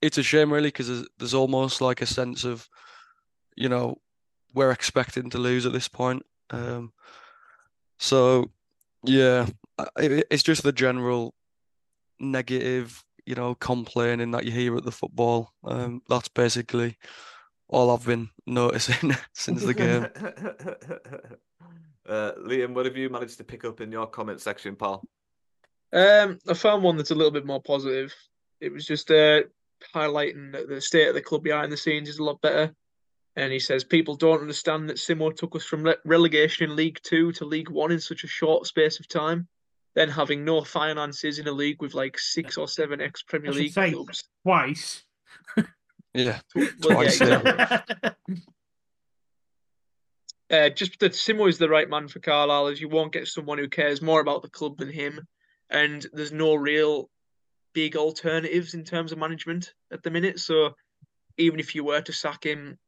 it's 0.00 0.18
a 0.18 0.22
shame 0.22 0.50
really 0.50 0.68
because 0.68 0.88
there's, 0.88 1.08
there's 1.18 1.34
almost 1.34 1.80
like 1.82 2.00
a 2.00 2.06
sense 2.06 2.44
of, 2.44 2.66
you 3.56 3.68
know, 3.68 3.96
we're 4.54 4.72
expecting 4.72 5.28
to 5.30 5.38
lose 5.38 5.66
at 5.66 5.74
this 5.74 5.88
point. 5.88 6.22
Um, 6.50 6.92
so 7.98 8.50
yeah, 9.04 9.46
it, 9.98 10.26
it's 10.30 10.42
just 10.42 10.62
the 10.62 10.72
general 10.72 11.34
negative, 12.18 13.04
you 13.26 13.34
know, 13.34 13.56
complaining 13.56 14.30
that 14.30 14.44
you 14.44 14.52
hear 14.52 14.76
at 14.76 14.84
the 14.84 14.92
football. 14.92 15.52
Um, 15.64 16.02
that's 16.08 16.28
basically 16.28 16.96
all 17.68 17.90
I've 17.90 18.06
been 18.06 18.30
noticing 18.46 19.14
since 19.34 19.64
the 19.64 19.74
game. 19.74 20.04
uh, 22.08 22.32
Liam, 22.38 22.74
what 22.74 22.86
have 22.86 22.96
you 22.96 23.10
managed 23.10 23.38
to 23.38 23.44
pick 23.44 23.64
up 23.64 23.80
in 23.80 23.90
your 23.90 24.06
comment 24.06 24.40
section, 24.40 24.76
pal? 24.76 25.04
Um, 25.92 26.38
I 26.48 26.54
found 26.54 26.82
one 26.82 26.96
that's 26.96 27.10
a 27.10 27.14
little 27.14 27.32
bit 27.32 27.46
more 27.46 27.62
positive. 27.62 28.14
It 28.60 28.72
was 28.72 28.86
just 28.86 29.10
uh, 29.10 29.42
highlighting 29.94 30.52
that 30.52 30.68
the 30.68 30.80
state 30.80 31.08
of 31.08 31.14
the 31.14 31.22
club 31.22 31.42
behind 31.42 31.72
the 31.72 31.76
scenes 31.76 32.08
is 32.08 32.18
a 32.18 32.24
lot 32.24 32.40
better. 32.40 32.74
And 33.34 33.52
he 33.52 33.58
says 33.58 33.84
people 33.84 34.16
don't 34.16 34.40
understand 34.40 34.88
that 34.88 34.96
Simo 34.96 35.34
took 35.34 35.54
us 35.54 35.64
from 35.64 35.92
relegation 36.04 36.70
in 36.70 36.76
League 36.76 36.98
Two 37.02 37.32
to 37.32 37.44
League 37.44 37.68
One 37.68 37.92
in 37.92 38.00
such 38.00 38.24
a 38.24 38.28
short 38.28 38.66
space 38.66 38.98
of 38.98 39.08
time. 39.08 39.46
Then 39.96 40.10
having 40.10 40.44
no 40.44 40.62
finances 40.62 41.38
in 41.38 41.48
a 41.48 41.52
league 41.52 41.80
with 41.80 41.94
like 41.94 42.18
six 42.18 42.58
or 42.58 42.68
seven 42.68 43.00
ex 43.00 43.22
Premier 43.22 43.50
League 43.50 43.72
clubs 43.72 44.24
twice. 44.44 45.02
Yeah, 46.12 46.38
Well, 46.54 46.68
twice. 46.80 47.20
yeah, 47.20 47.80
yeah. 48.02 48.12
uh, 50.50 50.68
just 50.68 50.98
that 51.00 51.12
Simo 51.12 51.48
is 51.48 51.58
the 51.58 51.68
right 51.68 51.88
man 51.88 52.08
for 52.08 52.20
Carlisle, 52.20 52.68
as 52.68 52.80
you 52.80 52.90
won't 52.90 53.12
get 53.12 53.26
someone 53.26 53.58
who 53.58 53.68
cares 53.68 54.02
more 54.02 54.20
about 54.20 54.42
the 54.42 54.50
club 54.50 54.76
than 54.76 54.90
him, 54.90 55.26
and 55.70 56.06
there's 56.12 56.32
no 56.32 56.54
real 56.54 57.08
big 57.72 57.96
alternatives 57.96 58.74
in 58.74 58.84
terms 58.84 59.12
of 59.12 59.18
management 59.18 59.72
at 59.90 60.02
the 60.02 60.10
minute. 60.10 60.40
So 60.40 60.74
even 61.38 61.58
if 61.58 61.74
you 61.74 61.84
were 61.84 62.02
to 62.02 62.12
sack 62.12 62.44
him, 62.44 62.78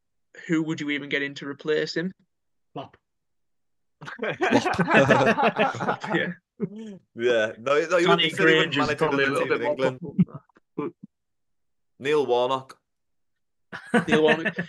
who 0.46 0.62
would 0.62 0.80
you 0.80 0.90
even 0.90 1.08
get 1.08 1.22
in 1.22 1.34
to 1.36 1.48
replace 1.48 1.96
him? 1.96 2.12
Flop. 2.74 2.98
yeah. 4.22 6.32
Yeah, 6.60 7.52
no, 7.58 7.74
no 7.88 7.96
you 7.98 8.06
Danny 8.06 8.06
wouldn't 8.08 8.36
Grange 8.36 8.78
is 8.78 8.94
probably 8.96 9.24
a 9.24 9.30
little 9.30 9.48
bit 9.48 9.60
more 9.62 9.70
England. 9.72 10.00
Neil 11.98 12.26
Warnock. 12.26 12.76
Neil 14.06 14.22
Warnock. 14.22 14.56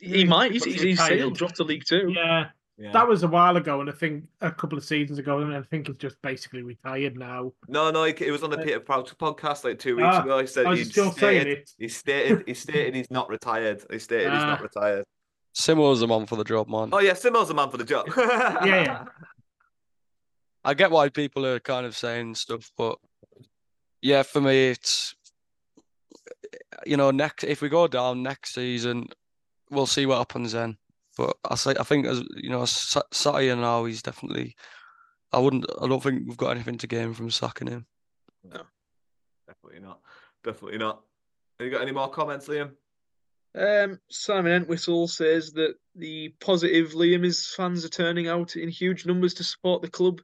He 0.00 0.24
might. 0.24 0.52
He's, 0.52 0.64
he's, 0.64 0.82
he's 0.82 0.98
Retired. 0.98 1.18
still 1.18 1.30
dropped 1.30 1.56
to 1.56 1.64
League 1.64 1.84
Two. 1.86 2.12
Yeah. 2.14 2.48
Yeah. 2.76 2.92
That 2.92 3.08
was 3.08 3.22
a 3.22 3.28
while 3.28 3.56
ago, 3.56 3.80
and 3.80 3.88
I 3.88 3.92
think 3.92 4.24
a 4.42 4.50
couple 4.50 4.76
of 4.76 4.84
seasons 4.84 5.18
ago, 5.18 5.38
and 5.38 5.54
I 5.54 5.62
think 5.62 5.86
he's 5.86 5.96
just 5.96 6.20
basically 6.20 6.62
retired 6.62 7.16
now. 7.16 7.52
No, 7.68 7.90
no, 7.90 8.04
he, 8.04 8.12
he 8.12 8.30
was 8.30 8.42
on 8.42 8.50
the 8.50 8.58
Peter 8.58 8.80
Crouch 8.80 9.16
podcast 9.16 9.64
like 9.64 9.78
two 9.78 9.96
weeks 9.96 10.08
Ah, 10.10 10.22
ago. 10.22 10.40
He 10.40 10.46
said 10.46 10.66
I 10.66 10.70
was 10.70 10.80
he'd 10.80 10.90
still 10.90 11.12
saying 11.12 11.40
stated, 11.42 11.58
it. 11.58 11.70
he 11.78 11.88
stated 11.88 12.42
he 12.46 12.52
stated 12.52 12.94
he's 12.96 13.10
not 13.10 13.30
retired. 13.30 13.82
He 13.90 13.98
stated 14.00 14.30
he's 14.32 14.42
not 14.42 14.58
Ah. 14.58 14.62
retired. 14.62 15.04
Simo's 15.56 16.00
the 16.00 16.08
man 16.08 16.26
for 16.26 16.36
the 16.36 16.44
job, 16.44 16.68
man. 16.68 16.90
Oh 16.92 16.98
yeah, 16.98 17.12
Simo's 17.12 17.48
the 17.48 17.54
man 17.54 17.70
for 17.70 17.76
the 17.78 17.84
job. 17.84 18.06
Yeah, 18.16 18.64
yeah. 18.66 19.04
I 20.64 20.74
get 20.74 20.90
why 20.90 21.08
people 21.08 21.44
are 21.46 21.60
kind 21.60 21.86
of 21.86 21.96
saying 21.96 22.36
stuff, 22.36 22.70
but 22.76 22.98
yeah, 24.00 24.22
for 24.22 24.40
me, 24.40 24.68
it's 24.68 25.14
you 26.86 26.96
know, 26.96 27.10
next 27.10 27.44
if 27.44 27.60
we 27.60 27.68
go 27.68 27.86
down 27.86 28.22
next 28.22 28.54
season, 28.54 29.08
we'll 29.70 29.86
see 29.86 30.06
what 30.06 30.18
happens 30.18 30.52
then. 30.52 30.76
But 31.16 31.36
I 31.48 31.54
say 31.54 31.74
I 31.78 31.84
think 31.84 32.06
as 32.06 32.22
you 32.36 32.50
know, 32.50 32.64
Sa- 32.64 33.02
now 33.40 33.84
he's 33.84 34.02
definitely. 34.02 34.56
I 35.32 35.38
wouldn't. 35.38 35.66
I 35.80 35.88
don't 35.88 36.02
think 36.02 36.28
we've 36.28 36.36
got 36.36 36.50
anything 36.50 36.78
to 36.78 36.86
gain 36.86 37.12
from 37.12 37.30
sacking 37.30 37.66
him. 37.66 37.86
No, 38.44 38.62
Definitely 39.46 39.80
not. 39.80 40.00
Definitely 40.44 40.78
not. 40.78 41.02
Have 41.58 41.66
you 41.66 41.72
got 41.72 41.82
any 41.82 41.92
more 41.92 42.08
comments, 42.08 42.48
Liam? 42.48 42.72
Um, 43.56 44.00
Simon 44.10 44.52
Entwistle 44.52 45.08
says 45.08 45.52
that 45.52 45.74
the 45.94 46.34
positive 46.40 46.92
Liam 46.92 47.24
is 47.24 47.52
fans 47.56 47.84
are 47.84 47.88
turning 47.88 48.26
out 48.26 48.56
in 48.56 48.68
huge 48.68 49.06
numbers 49.06 49.34
to 49.34 49.44
support 49.44 49.82
the 49.82 49.90
club. 49.90 50.20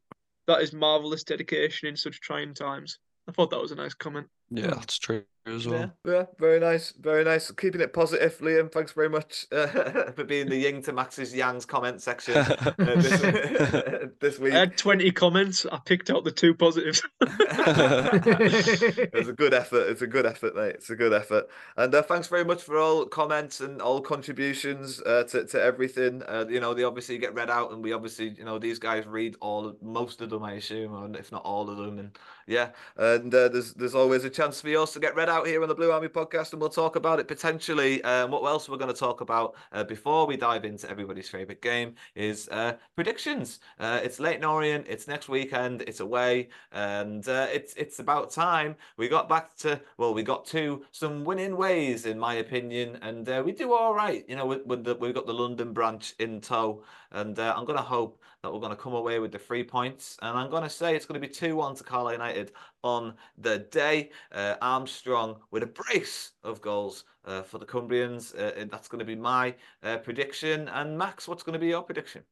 That 0.51 0.63
is 0.63 0.73
marvelous 0.73 1.23
dedication 1.23 1.87
in 1.87 1.97
such 1.97 2.21
trying 2.21 2.55
times. 2.55 2.99
I 3.29 3.31
thought 3.31 3.51
that 3.51 3.61
was 3.61 3.71
a 3.71 3.77
nice 3.77 3.95
comment. 3.95 4.27
Yeah, 4.51 4.75
that's 4.75 4.99
true 4.99 5.23
as 5.47 5.67
well. 5.67 5.93
Yeah, 6.05 6.13
yeah, 6.13 6.25
very 6.39 6.61
nice, 6.61 6.93
very 6.93 7.25
nice. 7.25 7.51
Keeping 7.53 7.81
it 7.81 7.93
positive, 7.93 8.39
Liam. 8.39 8.71
Thanks 8.71 8.93
very 8.93 9.09
much 9.09 9.47
uh, 9.53 9.67
for 10.13 10.25
being 10.25 10.49
the 10.49 10.57
yin 10.57 10.83
to 10.83 10.93
Max's 10.93 11.35
Yang's 11.35 11.65
comment 11.65 12.03
section 12.03 12.37
uh, 12.37 12.75
this, 12.77 13.21
this 14.21 14.39
week. 14.39 14.53
I 14.53 14.59
had 14.59 14.77
20 14.77 15.11
comments. 15.13 15.67
I 15.71 15.79
picked 15.85 16.11
out 16.11 16.25
the 16.25 16.31
two 16.31 16.55
positives. 16.55 17.03
it's 17.21 19.29
a 19.29 19.33
good 19.33 19.55
effort. 19.55 19.89
It's 19.89 20.03
a 20.03 20.07
good 20.07 20.27
effort, 20.27 20.55
mate. 20.55 20.77
It's 20.77 20.91
a 20.91 20.97
good 20.97 21.13
effort. 21.13 21.49
And 21.77 21.95
uh, 21.95 22.03
thanks 22.03 22.29
very 22.29 22.45
much 22.45 22.63
for 22.63 22.79
all 22.79 23.07
comments 23.07 23.61
and 23.61 23.81
all 23.81 24.01
contributions 24.01 25.01
uh, 25.03 25.25
to 25.25 25.47
to 25.47 25.63
everything. 25.63 26.23
Uh, 26.27 26.47
you 26.49 26.61
know, 26.61 26.75
they 26.75 26.85
obviously 26.85 27.19
get 27.19 27.35
read 27.35 27.51
out, 27.51 27.73
and 27.73 27.83
we 27.83 27.93
obviously, 27.93 28.31
you 28.31 28.45
know, 28.45 28.59
these 28.59 28.79
guys 28.79 29.07
read 29.07 29.37
all 29.41 29.77
most 29.81 30.21
of 30.21 30.31
them, 30.31 30.43
I 30.43 30.53
assume, 30.53 30.95
or 30.95 31.19
if 31.19 31.33
not 31.33 31.45
all 31.45 31.71
of 31.71 31.79
them. 31.79 31.99
And 31.99 32.19
yeah, 32.47 32.71
and 32.97 33.35
uh, 33.35 33.49
there's 33.49 33.75
there's 33.75 33.95
always 33.95 34.25
a 34.25 34.31
chance 34.31 34.61
for 34.61 34.69
yours 34.69 34.93
to 34.93 35.01
get 35.01 35.15
read 35.15 35.29
out 35.31 35.47
here 35.47 35.63
on 35.63 35.69
the 35.69 35.75
Blue 35.75 35.93
Army 35.93 36.09
podcast, 36.09 36.53
and 36.53 36.61
we'll 36.61 36.69
talk 36.69 36.97
about 36.97 37.21
it 37.21 37.29
potentially. 37.29 38.03
Um, 38.03 38.33
what 38.33 38.43
else 38.43 38.69
we're 38.69 38.77
going 38.77 38.93
to 38.93 38.99
talk 38.99 39.21
about 39.21 39.55
uh, 39.73 39.85
before 39.85 40.27
we 40.27 40.37
dive 40.37 40.65
into 40.65 40.91
everybody's 40.91 41.29
favorite 41.29 41.63
game 41.63 41.95
is 42.17 42.49
uh, 42.49 42.75
predictions. 42.97 43.61
Uh, 43.79 44.01
it's 44.03 44.19
late 44.19 44.45
Orient. 44.45 44.87
It's 44.89 45.07
next 45.07 45.29
weekend. 45.29 45.83
It's 45.83 46.01
away, 46.01 46.49
and 46.73 47.27
uh, 47.29 47.47
it's 47.53 47.75
it's 47.75 48.01
about 48.01 48.31
time 48.31 48.75
we 48.97 49.09
got 49.09 49.29
back 49.29 49.57
to 49.59 49.81
well, 49.97 50.13
we 50.13 50.23
got 50.23 50.45
to 50.47 50.85
some 50.91 51.25
winning 51.25 51.57
ways, 51.57 52.07
in 52.07 52.19
my 52.19 52.35
opinion, 52.35 52.99
and 53.01 53.29
uh, 53.29 53.43
we 53.45 53.53
do 53.53 53.73
all 53.73 53.95
right. 53.95 54.25
You 54.29 54.37
know, 54.37 54.47
with, 54.47 54.67
with 54.67 54.85
the, 54.85 54.97
we've 54.97 55.15
got 55.15 55.27
the 55.27 55.33
London 55.35 55.73
branch 55.73 56.15
in 56.19 56.41
tow, 56.41 56.83
and 57.13 57.39
uh, 57.39 57.55
I'm 57.57 57.65
going 57.65 57.79
to 57.79 57.85
hope 57.85 58.20
that 58.43 58.53
we're 58.53 58.61
going 58.61 58.71
to 58.71 58.77
come 58.77 58.95
away 58.95 59.19
with 59.19 59.33
the 59.33 59.39
three 59.39 59.63
points, 59.63 60.17
and 60.23 60.39
I'm 60.39 60.51
going 60.51 60.63
to 60.63 60.71
say 60.71 60.97
it's 60.97 61.05
going 61.05 61.21
to 61.21 61.27
be 61.27 61.33
two 61.33 61.57
one 61.57 61.75
to 61.75 61.85
Carlisle 61.85 62.13
United 62.15 62.53
on 62.83 63.15
the 63.37 63.59
day. 63.59 64.11
Uh, 64.33 64.55
Armstrong 64.63 65.37
with 65.51 65.63
a 65.63 65.67
brace 65.67 66.33
of 66.43 66.61
goals 66.61 67.05
uh, 67.27 67.43
for 67.43 67.59
the 67.59 67.67
Cumbrians. 67.67 68.35
Uh, 68.35 68.53
and 68.57 68.71
that's 68.71 68.89
going 68.89 68.99
to 68.99 69.05
be 69.05 69.15
my 69.15 69.55
uh, 69.83 69.99
prediction. 69.99 70.69
And 70.69 70.97
Max, 70.97 71.29
what's 71.29 71.43
going 71.43 71.53
to 71.55 71.59
be 71.59 71.69
your 71.69 71.83
prediction? 71.83 72.23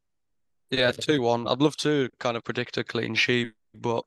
Yeah, 0.70 0.92
two 0.92 1.20
one. 1.22 1.46
I'd 1.46 1.60
love 1.60 1.76
to 1.78 2.08
kind 2.18 2.36
of 2.36 2.44
predict 2.44 2.78
a 2.78 2.84
clean 2.84 3.14
sheet, 3.14 3.52
but 3.74 4.04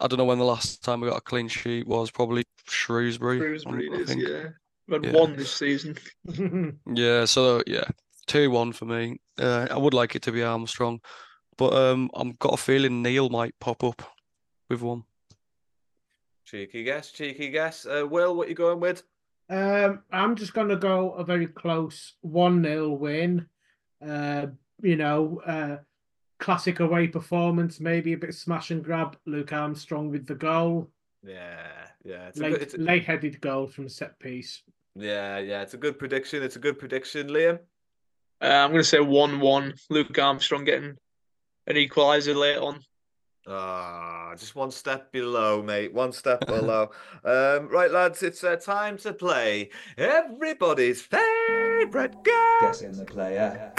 I 0.00 0.06
don't 0.08 0.18
know 0.18 0.24
when 0.24 0.38
the 0.38 0.44
last 0.44 0.82
time 0.82 1.00
we 1.00 1.08
got 1.08 1.18
a 1.18 1.22
clean 1.22 1.48
sheet 1.48 1.86
was. 1.86 2.10
Probably 2.10 2.44
Shrewsbury. 2.66 3.38
Shrewsbury 3.38 3.86
it 3.86 3.92
I 3.92 3.96
is, 3.96 4.08
think. 4.08 4.22
yeah. 4.22 4.42
We've 4.88 5.02
had 5.02 5.12
Yeah. 5.14 5.20
one 5.20 5.36
this 5.36 5.52
season. 5.54 5.96
Yeah, 6.92 7.24
so 7.24 7.62
yeah, 7.68 7.84
two 8.26 8.50
one 8.50 8.72
for 8.72 8.84
me. 8.84 9.20
Uh, 9.38 9.66
I 9.70 9.76
would 9.78 9.94
like 9.94 10.14
it 10.16 10.22
to 10.22 10.32
be 10.32 10.42
Armstrong, 10.42 11.00
but 11.56 11.72
um, 11.74 12.10
I've 12.14 12.38
got 12.38 12.54
a 12.54 12.56
feeling 12.56 13.02
Neil 13.02 13.28
might 13.28 13.54
pop 13.60 13.82
up 13.84 14.02
with 14.68 14.82
one. 14.82 15.04
Cheeky 16.44 16.82
guess, 16.84 17.12
cheeky 17.12 17.48
guess. 17.50 17.86
Uh, 17.86 18.06
Will, 18.06 18.34
what 18.34 18.46
are 18.46 18.50
you 18.50 18.56
going 18.56 18.80
with? 18.80 19.02
Um, 19.48 20.02
I'm 20.12 20.36
just 20.36 20.52
going 20.54 20.68
to 20.68 20.76
go 20.76 21.12
a 21.12 21.24
very 21.24 21.46
close 21.46 22.14
1 22.22 22.62
0 22.64 22.90
win. 22.90 23.46
Uh, 24.04 24.46
you 24.82 24.96
know, 24.96 25.40
uh, 25.46 25.76
classic 26.38 26.80
away 26.80 27.06
performance, 27.08 27.80
maybe 27.80 28.12
a 28.12 28.16
bit 28.16 28.34
smash 28.34 28.70
and 28.70 28.82
grab. 28.82 29.16
Luke 29.26 29.52
Armstrong 29.52 30.10
with 30.10 30.26
the 30.26 30.34
goal. 30.34 30.90
Yeah, 31.26 31.66
yeah, 32.04 32.28
it's 32.28 32.38
a 32.40 32.42
Late, 32.42 32.52
good, 32.52 32.62
it's 32.62 32.74
a- 32.74 32.78
late 32.78 33.04
headed 33.04 33.40
goal 33.40 33.66
from 33.66 33.86
a 33.86 33.90
set 33.90 34.18
piece. 34.18 34.62
yeah, 34.96 35.38
yeah. 35.38 35.62
It's 35.62 35.74
a 35.74 35.78
good 35.78 35.98
prediction. 35.98 36.42
It's 36.42 36.56
a 36.56 36.60
good 36.60 36.78
prediction, 36.78 37.28
Liam. 37.28 37.58
Uh, 38.42 38.46
I'm 38.46 38.70
going 38.70 38.82
to 38.82 38.88
say 38.88 39.00
1 39.00 39.40
1. 39.40 39.74
Luke 39.90 40.18
Armstrong 40.18 40.64
getting 40.64 40.96
an 41.66 41.76
equaliser 41.76 42.34
late 42.34 42.58
on. 42.58 42.80
Ah, 43.46 44.32
just 44.36 44.54
one 44.54 44.70
step 44.70 45.10
below, 45.12 45.62
mate. 45.62 45.92
One 45.92 46.12
step 46.12 46.46
below. 46.46 46.90
Um, 47.22 47.68
right, 47.68 47.90
lads, 47.90 48.22
it's 48.22 48.42
uh, 48.42 48.56
time 48.56 48.96
to 48.98 49.12
play 49.12 49.68
everybody's 49.98 51.02
favorite 51.02 51.70
favourite 51.80 52.24
game. 52.24 52.34
Guess 52.60 52.82
in 52.82 52.92
the 52.92 53.04
player. 53.04 53.72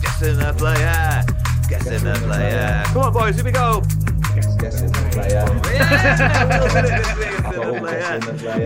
Guess 0.00 0.22
in 0.22 0.38
the 0.38 0.54
player. 0.56 1.22
Guess 1.68 1.86
in 1.86 2.04
the 2.04 2.14
player. 2.26 2.82
Come 2.86 3.02
on, 3.02 3.12
boys, 3.12 3.34
here 3.34 3.44
we 3.44 3.52
go. 3.52 3.82
Guess 4.34 4.82
in 4.82 4.90
the 4.90 5.08
player. 5.12 5.44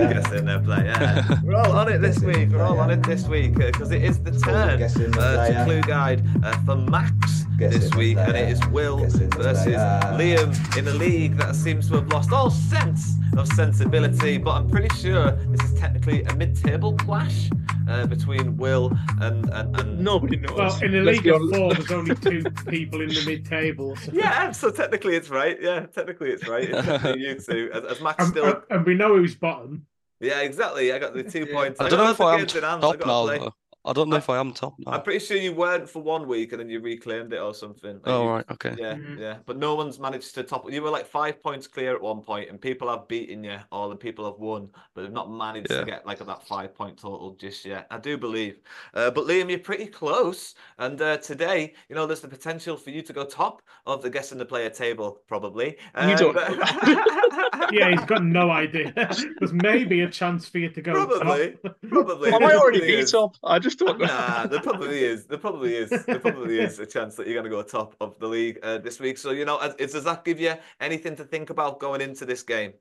Guess 0.09 0.33
in 0.33 0.47
the 0.47 0.61
player. 0.65 1.41
We're 1.45 1.57
all 1.57 1.73
on 1.73 1.93
it 1.93 1.99
this 1.99 2.21
week. 2.21 2.49
We're 2.51 2.63
all 2.63 2.81
on 2.81 2.91
it 2.91 3.03
this 3.03 3.29
week 3.29 3.55
because 3.55 3.91
it 3.91 4.03
is 4.03 4.19
the 4.19 4.31
turn 4.31 4.83
uh, 4.83 4.89
to. 4.89 5.65
Clue 5.65 5.83
Guide 5.83 6.25
uh, 6.43 6.57
for 6.65 6.77
Max 6.77 7.45
this 7.59 7.95
week, 7.95 8.17
and 8.17 8.35
it 8.35 8.49
is 8.49 8.67
Will 8.69 8.99
versus. 8.99 9.31
Liam 9.35 10.77
in 10.79 10.89
a 10.89 10.93
league 10.93 11.37
that 11.37 11.55
seems 11.55 11.89
to 11.89 11.97
have 11.97 12.09
lost 12.09 12.33
all 12.33 12.49
sense 12.51 13.17
of 13.37 13.47
sensibility. 13.49 14.39
But 14.39 14.53
I'm 14.53 14.71
pretty 14.71 14.95
sure 14.97 15.33
this 15.33 15.71
is 15.71 15.79
technically 15.79 16.23
a 16.23 16.35
mid-table 16.35 16.95
clash 16.95 17.51
uh, 17.89 18.07
between 18.07 18.57
Will 18.57 18.93
and 19.21 19.49
and, 19.51 19.77
and 19.79 19.99
Nobody 19.99 20.37
knows. 20.37 20.57
Well, 20.57 20.83
in 20.83 20.93
the 20.93 21.01
Let's 21.01 21.19
league 21.19 21.35
of 21.35 21.41
four, 21.51 21.75
there's 21.75 21.91
only 21.91 22.15
two 22.29 22.43
people 22.67 23.01
in 23.01 23.09
the 23.09 23.23
mid-table. 23.27 23.97
So. 23.97 24.13
yeah. 24.15 24.53
So 24.53 24.71
technically, 24.71 25.17
it's 25.17 25.29
right. 25.31 25.57
Yeah, 25.61 25.87
technically, 25.87 26.31
it's 26.31 26.47
right. 26.47 26.69
It's 26.71 27.19
you 27.19 27.35
two. 27.41 27.71
As, 27.73 27.85
as 27.85 28.01
Max 28.01 28.23
And, 28.23 28.33
still. 28.33 28.45
and- 28.47 28.63
and 28.71 28.87
we 28.87 28.95
know 28.95 29.17
who's 29.17 29.35
bottom. 29.35 29.87
Yeah, 30.21 30.41
exactly. 30.41 30.93
I 30.93 30.99
got 30.99 31.15
the 31.15 31.23
two 31.23 31.47
points. 31.47 31.81
I 31.81 31.89
don't 31.89 31.99
know 31.99 32.11
if 32.11 32.21
I 32.21 32.35
am 32.35 32.41
loads 32.41 32.55
of 32.55 32.63
games 32.63 32.65
in 32.65 32.69
hand, 32.69 32.83
top 32.83 32.95
I 32.95 32.97
gotta 32.99 33.39
now. 33.39 33.55
Play. 33.83 33.89
though. 33.89 33.91
I 33.91 33.93
don't 33.95 34.09
know 34.11 34.17
if 34.17 34.29
I 34.31 34.39
am 34.39 34.53
top 34.53 34.75
now. 34.79 34.93
I'm 34.93 35.03
pretty 35.03 35.25
sure 35.25 35.37
you 35.37 35.53
weren't 35.53 35.89
for 35.89 36.03
one 36.03 36.27
week 36.29 36.53
and 36.53 36.61
then 36.61 36.69
you 36.69 36.81
reclaimed 36.81 37.33
it 37.33 37.39
or 37.41 37.55
something. 37.55 37.95
Like 37.95 38.03
Oh, 38.07 38.23
you- 38.25 38.31
right, 38.31 38.45
okay. 38.53 38.75
Yeah, 38.79 38.95
Mhm. 38.95 39.19
yeah. 39.19 39.37
But 39.47 39.57
no 39.57 39.75
one's 39.75 39.99
managed 39.99 40.35
to 40.35 40.43
top. 40.43 40.71
You 40.71 40.83
were 40.83 40.91
like 40.91 41.07
five 41.07 41.43
points 41.43 41.67
clear 41.67 41.95
at 41.95 42.01
one 42.03 42.21
point, 42.23 42.51
and 42.51 42.61
people 42.61 42.89
have 42.89 43.09
beaten 43.09 43.45
you, 43.45 43.59
or 43.73 43.89
the 43.89 43.97
people 43.97 44.25
have 44.25 44.39
won, 44.39 44.69
but 44.95 45.03
they've 45.03 45.13
not 45.13 45.31
managed 45.31 45.71
Yeah. 45.71 45.81
to 45.81 45.85
get 45.87 46.07
like 46.07 46.19
that 46.25 46.47
five 46.47 46.75
point 46.75 46.99
total 46.99 47.33
just 47.39 47.65
yet. 47.65 47.87
I 47.91 47.99
do 47.99 48.17
believe. 48.19 48.57
Uh, 48.95 49.11
but 49.11 49.25
Liam, 49.27 49.49
you're 49.51 49.59
pretty 49.59 49.87
close, 49.87 50.55
and 50.79 51.01
uh, 51.01 51.17
today, 51.19 51.75
you 51.89 51.95
know, 51.95 52.07
there's 52.07 52.21
the 52.21 52.29
potential 52.29 52.77
for 52.77 52.91
you 52.91 53.03
to 53.03 53.13
go 53.13 53.25
top 53.25 53.63
of 53.87 54.03
the 54.03 54.11
guessing 54.11 54.39
the 54.39 54.45
player 54.45 54.71
table, 54.71 55.21
probably. 55.29 55.77
You 56.09 56.17
don't 56.17 56.35
but- 56.35 56.49
Yeah, 57.73 57.91
he's 57.91 58.05
got 58.07 58.25
no 58.25 58.51
idea. 58.51 58.93
There's 58.95 59.53
maybe 59.53 60.01
a 60.03 60.09
chance 60.11 60.49
for 60.49 60.59
you 60.59 60.71
to 60.71 60.81
go 60.81 60.93
Probably, 60.93 61.53
top. 61.63 61.77
probably. 61.89 62.33
Am 62.33 62.43
I 62.43 62.55
already 62.55 62.79
probably 62.79 62.97
beat 62.97 63.15
up? 63.15 63.37
I 63.45 63.59
just 63.59 63.68
don't 63.77 63.99
know. 63.99 64.07
Nah, 64.07 64.47
there 64.47 64.61
probably 64.61 65.03
is. 65.05 65.27
There 65.27 65.39
probably 65.39 65.77
is. 65.77 65.91
There 65.91 66.19
probably 66.19 66.59
is 66.59 66.79
a 66.79 66.87
chance 66.87 67.17
that 67.17 67.27
you're 67.27 67.35
going 67.35 67.45
to 67.45 67.51
go 67.51 67.63
top 67.63 67.95
of 68.01 68.19
the 68.19 68.29
league 68.29 68.59
uh, 68.63 68.79
this 68.79 69.01
week. 69.01 69.19
So 69.19 69.31
you 69.31 69.45
know, 69.45 69.59
as- 69.59 69.75
does 69.93 70.05
that 70.05 70.25
give 70.25 70.41
you 70.41 70.55
anything 70.81 71.17
to 71.17 71.25
think 71.25 71.51
about 71.51 71.79
going 71.79 72.01
into 72.01 72.25
this 72.25 72.43
game? 72.43 72.73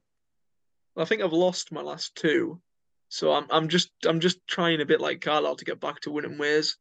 I 0.95 1.05
think 1.05 1.21
I've 1.21 1.33
lost 1.33 1.71
my 1.71 1.81
last 1.81 2.15
two, 2.15 2.59
so 3.09 3.33
I'm 3.33 3.45
I'm 3.49 3.67
just 3.67 3.91
I'm 4.05 4.19
just 4.19 4.45
trying 4.47 4.81
a 4.81 4.85
bit 4.85 5.01
like 5.01 5.21
Carlisle 5.21 5.57
to 5.57 5.65
get 5.65 5.79
back 5.79 5.99
to 6.01 6.11
winning 6.11 6.37
ways. 6.37 6.77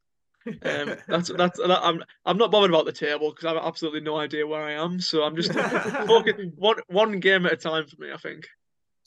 Um, 0.47 0.95
that's 1.07 1.31
that's 1.37 1.59
that, 1.59 1.79
I'm 1.83 2.03
I'm 2.25 2.37
not 2.37 2.51
bothered 2.51 2.71
about 2.71 2.85
the 2.85 2.91
table 2.91 3.31
because 3.31 3.45
I 3.45 3.53
have 3.53 3.63
absolutely 3.63 4.01
no 4.01 4.17
idea 4.17 4.47
where 4.47 4.63
I 4.63 4.73
am. 4.73 4.99
So 4.99 5.23
I'm 5.23 5.35
just 5.35 5.53
focusing 6.07 6.53
one 6.55 6.77
one 6.87 7.19
game 7.19 7.45
at 7.45 7.53
a 7.53 7.57
time 7.57 7.85
for 7.87 8.01
me. 8.01 8.11
I 8.11 8.17
think. 8.17 8.47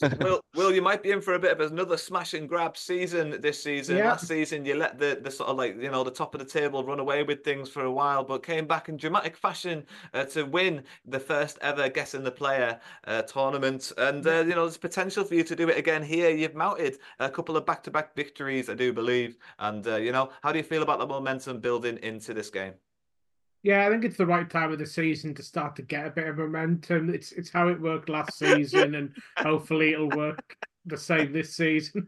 Will, 0.21 0.41
Will, 0.55 0.73
you 0.73 0.83
might 0.83 1.03
be 1.03 1.11
in 1.11 1.21
for 1.21 1.35
a 1.35 1.39
bit 1.39 1.53
of 1.53 1.61
another 1.61 1.97
smash 1.97 2.35
and 2.35 2.49
grab 2.49 2.77
season 2.77 3.41
this 3.41 3.63
season. 3.63 3.99
Yeah. 3.99 4.11
Last 4.11 4.27
season, 4.27 4.65
you 4.65 4.75
let 4.75 4.99
the, 4.99 5.19
the 5.23 5.31
sort 5.31 5.51
of 5.51 5.57
like, 5.57 5.81
you 5.81 5.91
know, 5.91 6.05
the 6.05 6.11
top 6.11 6.35
of 6.35 6.39
the 6.39 6.47
table 6.47 6.85
run 6.85 7.01
away 7.01 7.23
with 7.23 7.45
things 7.45 7.69
for 7.69 7.85
a 7.85 7.93
while, 7.93 8.25
but 8.25 8.43
came 8.43 8.67
back 8.67 8.89
in 8.89 8.97
dramatic 8.97 9.37
fashion 9.37 9.85
uh, 10.15 10.25
to 10.25 10.45
win 10.45 10.83
the 11.05 11.21
first 11.21 11.59
ever 11.61 11.89
Guessing 11.89 12.25
the 12.25 12.31
Player 12.31 12.81
uh, 13.07 13.23
tournament. 13.23 13.93
And, 13.99 14.27
uh, 14.27 14.41
you 14.41 14.55
know, 14.55 14.65
there's 14.65 14.79
potential 14.79 15.25
for 15.25 15.35
you 15.35 15.45
to 15.45 15.57
do 15.57 15.69
it 15.69 15.77
again 15.77 16.03
here. 16.03 16.31
You've 16.31 16.55
mounted 16.55 16.99
a 17.19 17.29
couple 17.29 17.57
of 17.57 17.67
back 17.67 17.83
to 17.85 17.91
back 17.91 18.15
victories, 18.15 18.71
I 18.71 18.75
do 18.75 18.93
believe. 18.93 19.37
And, 19.59 19.87
uh, 19.87 19.97
you 19.97 20.13
know, 20.13 20.31
how 20.43 20.53
do 20.53 20.59
you 20.59 20.65
feel 20.65 20.83
about 20.83 20.99
the 20.99 21.07
momentum 21.07 21.61
building 21.61 21.99
into 21.99 22.33
this 22.33 22.51
game? 22.51 22.75
Yeah, 23.63 23.87
I 23.87 23.91
think 23.91 24.05
it's 24.05 24.17
the 24.17 24.27
right 24.27 24.49
time 24.49 24.73
of 24.73 24.79
the 24.79 24.87
season 24.87 25.35
to 25.35 25.43
start 25.43 25.77
to 25.77 25.83
get 25.83 26.07
a 26.07 26.11
bit 26.11 26.29
of 26.29 26.39
momentum. 26.39 27.11
It's 27.11 27.33
it's 27.33 27.51
how 27.51 27.69
it 27.69 27.81
worked 27.81 28.09
last 28.09 28.39
season, 28.39 28.95
and 28.95 29.15
hopefully 29.39 29.93
it'll 29.93 30.09
work 30.09 30.57
the 30.87 30.97
same 30.97 31.33
this 31.33 31.55
season. 31.55 32.07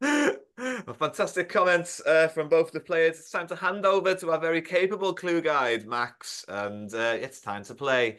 Well, 0.58 0.94
fantastic 0.94 1.50
comments 1.50 2.00
uh, 2.06 2.28
from 2.28 2.48
both 2.48 2.72
the 2.72 2.80
players. 2.80 3.18
It's 3.18 3.30
time 3.30 3.46
to 3.48 3.56
hand 3.56 3.84
over 3.84 4.14
to 4.14 4.30
our 4.30 4.38
very 4.38 4.62
capable 4.62 5.12
clue 5.12 5.42
guide, 5.42 5.86
Max, 5.86 6.46
and 6.48 6.92
uh, 6.94 7.16
it's 7.20 7.40
time 7.40 7.62
to 7.64 7.74
play. 7.74 8.18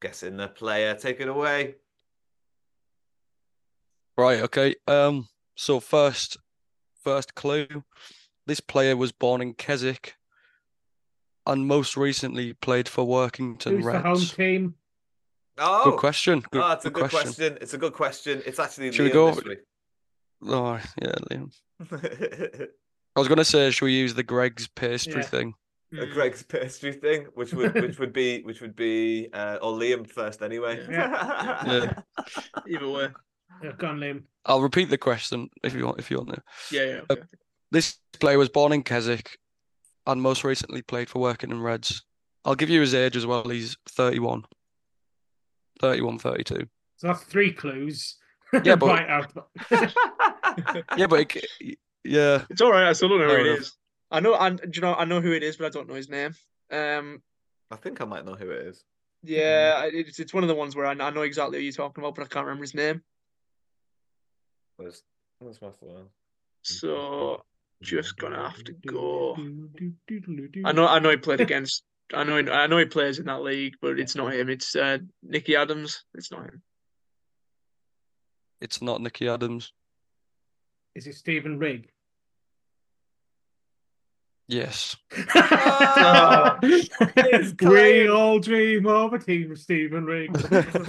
Guessing 0.00 0.36
the 0.36 0.48
player. 0.48 0.94
Take 0.94 1.20
it 1.20 1.28
away. 1.28 1.76
Right, 4.16 4.40
okay. 4.40 4.74
Um, 4.88 5.28
so 5.54 5.78
first, 5.78 6.36
first 7.04 7.36
clue. 7.36 7.68
This 8.46 8.60
player 8.60 8.96
was 8.96 9.12
born 9.12 9.40
in 9.40 9.54
Keswick, 9.54 10.16
and 11.48 11.66
most 11.66 11.96
recently 11.96 12.52
played 12.52 12.88
for 12.88 13.04
Workington 13.04 13.76
Who's 13.76 13.84
the 13.86 14.00
home 14.00 14.20
team? 14.20 14.74
Oh, 15.58 15.90
Good 15.90 15.98
question. 15.98 16.44
Good, 16.52 16.62
oh, 16.62 16.68
that's 16.68 16.84
a 16.84 16.90
good 16.90 17.02
good 17.02 17.10
question. 17.10 17.58
It's 17.60 17.74
a 17.74 17.78
good 17.78 17.92
question. 17.92 18.42
It's 18.46 18.60
actually 18.60 18.92
Should 18.92 19.04
we 19.04 19.10
go- 19.10 19.32
this. 19.32 19.56
Oh, 20.46 20.78
yeah, 21.02 21.14
Liam. 21.30 21.50
I 23.16 23.20
was 23.20 23.26
gonna 23.26 23.44
say, 23.44 23.70
should 23.72 23.86
we 23.86 23.92
use 23.92 24.14
the 24.14 24.22
Greggs 24.22 24.68
pastry 24.68 25.14
Yeah. 25.22 25.22
thing? 25.22 25.54
a 25.98 26.06
Greggs 26.06 26.42
pastry 26.42 26.92
thing, 26.92 27.26
which 27.34 27.52
would 27.54 27.74
which 27.74 27.98
would 27.98 28.12
be 28.12 28.42
which 28.48 28.60
would 28.60 28.76
be 28.76 29.28
uh, 29.32 29.58
or 29.62 29.72
Liam 29.72 30.08
first 30.08 30.42
anyway. 30.42 30.84
Yeah. 30.90 31.94
Either 32.68 32.88
way. 32.88 33.08
Yeah, 33.64 33.72
go 33.76 33.88
on, 33.88 33.98
Liam. 33.98 34.22
I'll 34.44 34.60
repeat 34.60 34.90
the 34.90 34.98
question 34.98 35.48
if 35.64 35.74
you 35.74 35.86
want. 35.86 35.98
If 35.98 36.10
you 36.10 36.18
want 36.18 36.34
to. 36.34 36.42
Yeah, 36.70 36.84
yeah. 36.84 37.00
Uh, 37.10 37.16
This 37.72 37.96
player 38.20 38.38
was 38.38 38.48
born 38.48 38.72
in 38.72 38.82
Keswick, 38.82 39.38
and 40.08 40.20
most 40.20 40.42
recently 40.42 40.82
played 40.82 41.08
for 41.08 41.20
Workington 41.20 41.62
Reds. 41.62 42.02
I'll 42.44 42.54
give 42.56 42.70
you 42.70 42.80
his 42.80 42.94
age 42.94 43.16
as 43.16 43.26
well. 43.26 43.48
He's 43.48 43.76
31. 43.90 44.44
31, 45.80 46.18
32. 46.18 46.66
So 46.96 47.06
that's 47.06 47.22
three 47.22 47.52
clues. 47.52 48.16
Yeah, 48.64 48.74
but- 48.76 49.30
Yeah, 50.96 51.06
but 51.06 51.20
it, 51.36 51.78
yeah, 52.04 52.44
It's 52.50 52.60
all 52.60 52.72
right. 52.72 52.88
I 52.88 52.92
still 52.94 53.10
don't 53.10 53.20
know 53.20 53.28
Fair 53.28 53.38
who 53.38 53.44
it 53.44 53.48
enough. 53.48 53.60
is. 53.60 53.76
I 54.10 54.20
know, 54.20 54.34
and 54.34 54.58
do 54.60 54.70
you 54.72 54.80
know, 54.80 54.94
I 54.94 55.04
know 55.04 55.20
who 55.20 55.32
it 55.32 55.42
is, 55.42 55.56
but 55.56 55.66
I 55.66 55.68
don't 55.68 55.88
know 55.88 55.94
his 55.94 56.08
name. 56.08 56.34
Um, 56.72 57.22
I 57.70 57.76
think 57.76 58.00
I 58.00 58.04
might 58.06 58.24
know 58.24 58.34
who 58.34 58.50
it 58.50 58.66
is. 58.66 58.82
yeah, 59.22 59.74
I- 59.76 59.90
it's 59.92 60.18
it's 60.18 60.32
one 60.32 60.42
of 60.42 60.48
the 60.48 60.54
ones 60.54 60.74
where 60.74 60.86
I, 60.86 60.92
I 60.92 61.10
know 61.10 61.22
exactly 61.22 61.58
who 61.58 61.64
you're 61.64 61.72
talking 61.72 62.02
about, 62.02 62.14
but 62.14 62.22
I 62.24 62.28
can't 62.28 62.46
remember 62.46 62.62
his 62.64 62.74
name. 62.74 63.02
Where's, 64.76 65.02
where's 65.40 65.60
my 65.60 65.70
phone? 65.70 66.06
So 66.62 67.42
just 67.82 68.16
gonna 68.16 68.50
have 68.50 68.62
to 68.64 68.72
go. 68.86 69.36
I 70.64 70.72
know, 70.72 70.86
I 70.86 70.98
know 70.98 71.10
he 71.10 71.16
played 71.16 71.40
against. 71.40 71.82
I 72.12 72.24
know, 72.24 72.38
I 72.38 72.66
know 72.66 72.78
he 72.78 72.86
plays 72.86 73.18
in 73.18 73.26
that 73.26 73.42
league, 73.42 73.74
but 73.82 73.98
it's 73.98 74.14
not 74.14 74.32
him. 74.32 74.48
It's 74.48 74.74
uh, 74.74 74.98
Nicky 75.22 75.56
Adams. 75.56 76.04
It's 76.14 76.30
not 76.30 76.44
him. 76.44 76.62
it's 78.60 78.82
not 78.82 79.00
Nicky 79.00 79.28
Adams. 79.28 79.72
Is 80.94 81.06
it 81.06 81.14
Stephen 81.14 81.58
Rigg? 81.58 81.88
Yes. 84.50 84.96
we 87.60 88.08
all 88.08 88.38
dream 88.38 88.86
of 88.86 89.12
a 89.12 89.18
team 89.18 89.52
of 89.52 89.58
Stephen 89.58 90.06
Rigg. 90.06 90.32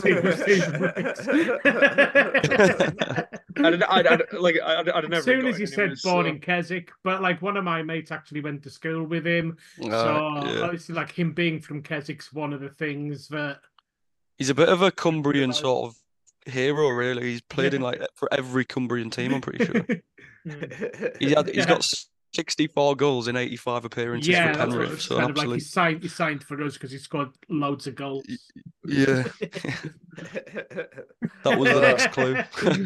team 0.01 0.17
of 0.25 0.39
Stephen 0.39 0.81
Riggs. 0.81 1.27
I 3.57 3.69
don't, 3.71 3.83
I, 3.83 3.99
I, 3.99 4.17
like, 4.39 4.55
I, 4.63 4.79
I 4.79 4.83
don't 4.83 5.09
never. 5.09 5.15
As 5.15 5.25
soon 5.25 5.45
as 5.47 5.57
you 5.59 5.65
it 5.65 5.69
said 5.73 5.89
born 6.03 6.25
so- 6.25 6.29
in 6.31 6.39
Keswick, 6.39 6.91
but 7.03 7.21
like 7.21 7.41
one 7.41 7.57
of 7.57 7.63
my 7.65 7.81
mates 7.83 8.11
actually 8.11 8.41
went 8.41 8.63
to 8.63 8.69
school 8.69 9.03
with 9.05 9.25
him, 9.27 9.57
so 9.81 9.89
Uh, 9.91 10.45
yeah. 10.53 10.61
obviously 10.61 10.95
like 10.95 11.11
him 11.11 11.33
being 11.33 11.59
from 11.59 11.81
Keswick's 11.83 12.31
one 12.31 12.53
of 12.53 12.61
the 12.61 12.69
things 12.69 13.27
that 13.29 13.59
He's 14.37 14.49
a 14.49 14.55
bit 14.55 14.69
of 14.69 14.81
a 14.81 14.89
Cumbrian 14.91 15.51
sort 15.51 15.89
of 15.91 15.97
hero, 16.53 16.87
really. 16.89 17.23
He's 17.23 17.41
played 17.41 17.73
in 17.73 17.81
like 17.81 18.01
for 18.15 18.29
every 18.33 18.63
Cumbrian 18.63 19.09
team, 19.09 19.33
I'm 19.33 19.41
pretty 19.41 19.65
sure. 19.65 19.85
He 21.19 21.31
had, 21.31 21.47
he's 21.47 21.57
Yeah. 21.57 21.65
got 21.65 21.83
64 22.33 22.95
goals 22.95 23.27
in 23.27 23.35
85 23.35 23.85
appearances 23.85 24.29
yeah, 24.29 24.53
for 24.53 24.59
Penrith, 24.59 24.93
it's 24.93 25.05
so 25.05 25.17
kind 25.17 25.25
an 25.25 25.31
of 25.31 25.37
like 25.37 25.55
he 25.55 25.59
signed 25.59 26.03
he 26.03 26.09
signed 26.09 26.43
for 26.43 26.61
us 26.63 26.73
because 26.73 26.91
he 26.91 26.97
scored 26.97 27.29
loads 27.49 27.87
of 27.87 27.95
goals. 27.95 28.25
yeah. 28.85 29.23
That 31.43 31.57
was 31.57 31.71
the 31.71 31.81
next 31.81 32.11
clue. 32.11 32.37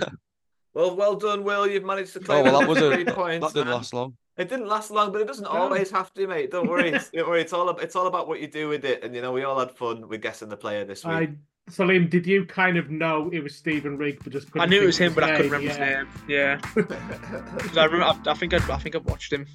well, 0.73 0.95
well 0.95 1.15
done, 1.15 1.43
Will. 1.43 1.67
You've 1.67 1.83
managed 1.83 2.13
to 2.13 2.19
oh 2.19 2.23
claim 2.23 2.43
well, 2.43 2.59
that 2.59 2.69
was 2.69 2.77
a 2.77 2.93
three 2.93 3.05
points. 3.05 3.47
that 3.47 3.53
didn't 3.53 3.67
man. 3.69 3.75
last 3.77 3.93
long. 3.93 4.15
It 4.37 4.49
didn't 4.49 4.67
last 4.67 4.91
long, 4.91 5.11
but 5.11 5.21
it 5.21 5.27
doesn't 5.27 5.45
always 5.45 5.91
have 5.91 6.11
to, 6.13 6.27
mate. 6.27 6.51
Don't 6.51 6.67
worry. 6.67 6.91
Don't 7.13 7.27
worry. 7.27 7.41
It's 7.41 7.53
all 7.53 7.69
about, 7.69 7.83
it's 7.83 7.95
all 7.95 8.07
about 8.07 8.27
what 8.27 8.41
you 8.41 8.47
do 8.47 8.67
with 8.67 8.83
it. 8.83 9.03
And 9.03 9.15
you 9.15 9.21
know, 9.21 9.31
we 9.31 9.43
all 9.43 9.59
had 9.59 9.71
fun 9.71 10.07
with 10.07 10.21
guessing 10.21 10.49
the 10.49 10.57
player 10.57 10.85
this 10.85 11.03
week. 11.03 11.13
I 11.13 11.35
Salim, 11.69 12.07
did 12.09 12.27
you 12.27 12.45
kind 12.45 12.77
of 12.77 12.89
know 12.89 13.29
it 13.31 13.39
was 13.41 13.55
Stephen 13.55 13.97
Rigg, 13.97 14.19
but 14.23 14.33
just 14.33 14.49
I 14.55 14.65
knew 14.65 14.81
it 14.81 14.85
was 14.85 14.97
him, 14.97 15.09
of 15.09 15.15
but 15.15 15.23
I 15.23 15.31
couldn't 15.37 15.51
remember 15.51 15.73
Yeah. 15.73 16.03
his 16.03 16.05
name. 16.05 16.07
Yeah, 16.27 16.57
'Cause 17.59 17.77
I 17.77 17.85
remember. 17.85 18.05
I, 18.27 18.31
I 18.31 18.33
think 18.33 18.53
I, 18.53 18.57
I 18.73 18.77
think 18.77 18.95
I've 18.95 19.05
watched 19.05 19.31
him 19.31 19.47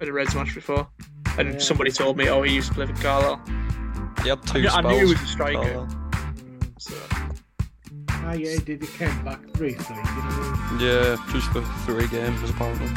at 0.00 0.08
a 0.08 0.12
Reds 0.12 0.34
match 0.34 0.54
before, 0.54 0.88
and 1.38 1.52
Yeah. 1.54 1.58
somebody 1.58 1.90
told 1.90 2.16
me, 2.16 2.28
"Oh, 2.28 2.42
he 2.42 2.54
used 2.54 2.68
to 2.68 2.74
play 2.74 2.86
for 2.86 2.94
Carlisle." 3.02 3.40
He 4.22 4.30
had 4.30 4.42
two 4.46 4.60
I 4.66 4.68
spells. 4.68 4.86
knew 4.86 4.98
he 5.06 5.12
was 5.12 5.22
a 5.22 5.26
striker. 5.26 5.58
Carlisle. 5.60 5.88
So 6.78 6.94
Ah, 8.08 8.32
yeah, 8.32 8.52
he 8.52 8.58
did. 8.58 8.82
He 8.82 8.88
came 8.88 9.24
back 9.24 9.40
briefly. 9.52 9.94
You 9.94 10.02
know? 10.02 10.78
Yeah, 10.80 11.16
just 11.32 11.48
for 11.52 11.60
three 11.84 12.08
games 12.08 12.48
apparently. 12.50 12.88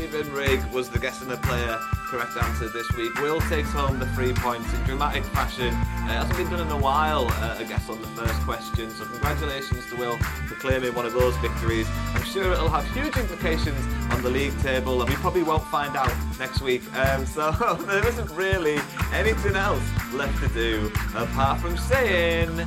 Stephen 0.00 0.32
Rigg 0.32 0.64
was 0.72 0.88
the 0.88 0.98
guest 0.98 1.20
and 1.20 1.30
the 1.30 1.36
player. 1.36 1.78
Correct 2.08 2.34
answer 2.34 2.70
this 2.70 2.90
week. 2.96 3.14
Will 3.20 3.38
takes 3.42 3.70
home 3.70 3.98
the 3.98 4.06
three 4.14 4.32
points 4.32 4.72
in 4.72 4.82
dramatic 4.84 5.22
fashion. 5.26 5.74
Uh, 5.74 6.24
hasn't 6.24 6.38
been 6.38 6.48
done 6.48 6.66
in 6.66 6.72
a 6.72 6.78
while, 6.78 7.26
uh, 7.28 7.58
I 7.58 7.64
guess, 7.64 7.86
on 7.90 8.00
the 8.00 8.08
first 8.08 8.32
question. 8.40 8.88
So 8.88 9.04
congratulations 9.04 9.84
to 9.90 9.96
Will 9.96 10.16
for 10.48 10.54
claiming 10.54 10.94
one 10.94 11.04
of 11.04 11.12
those 11.12 11.36
victories. 11.36 11.86
I'm 12.14 12.22
sure 12.22 12.50
it'll 12.50 12.70
have 12.70 12.90
huge 12.94 13.14
implications 13.14 13.78
on 14.10 14.22
the 14.22 14.30
league 14.30 14.58
table, 14.60 15.02
and 15.02 15.10
we 15.10 15.16
probably 15.16 15.42
won't 15.42 15.64
find 15.64 15.94
out 15.94 16.10
next 16.38 16.62
week. 16.62 16.82
Um, 16.96 17.26
so 17.26 17.50
there 17.86 18.06
isn't 18.08 18.30
really 18.30 18.78
anything 19.12 19.54
else 19.54 19.84
left 20.14 20.42
to 20.42 20.48
do 20.48 20.90
apart 21.14 21.60
from 21.60 21.76
saying 21.76 22.66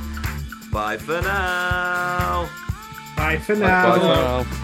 bye 0.70 0.98
for 0.98 1.20
now. 1.20 2.48
Bye 3.16 3.38
for 3.38 3.56
Bye 3.56 3.60
now. 3.60 3.94
for 3.94 4.04
now. 4.04 4.63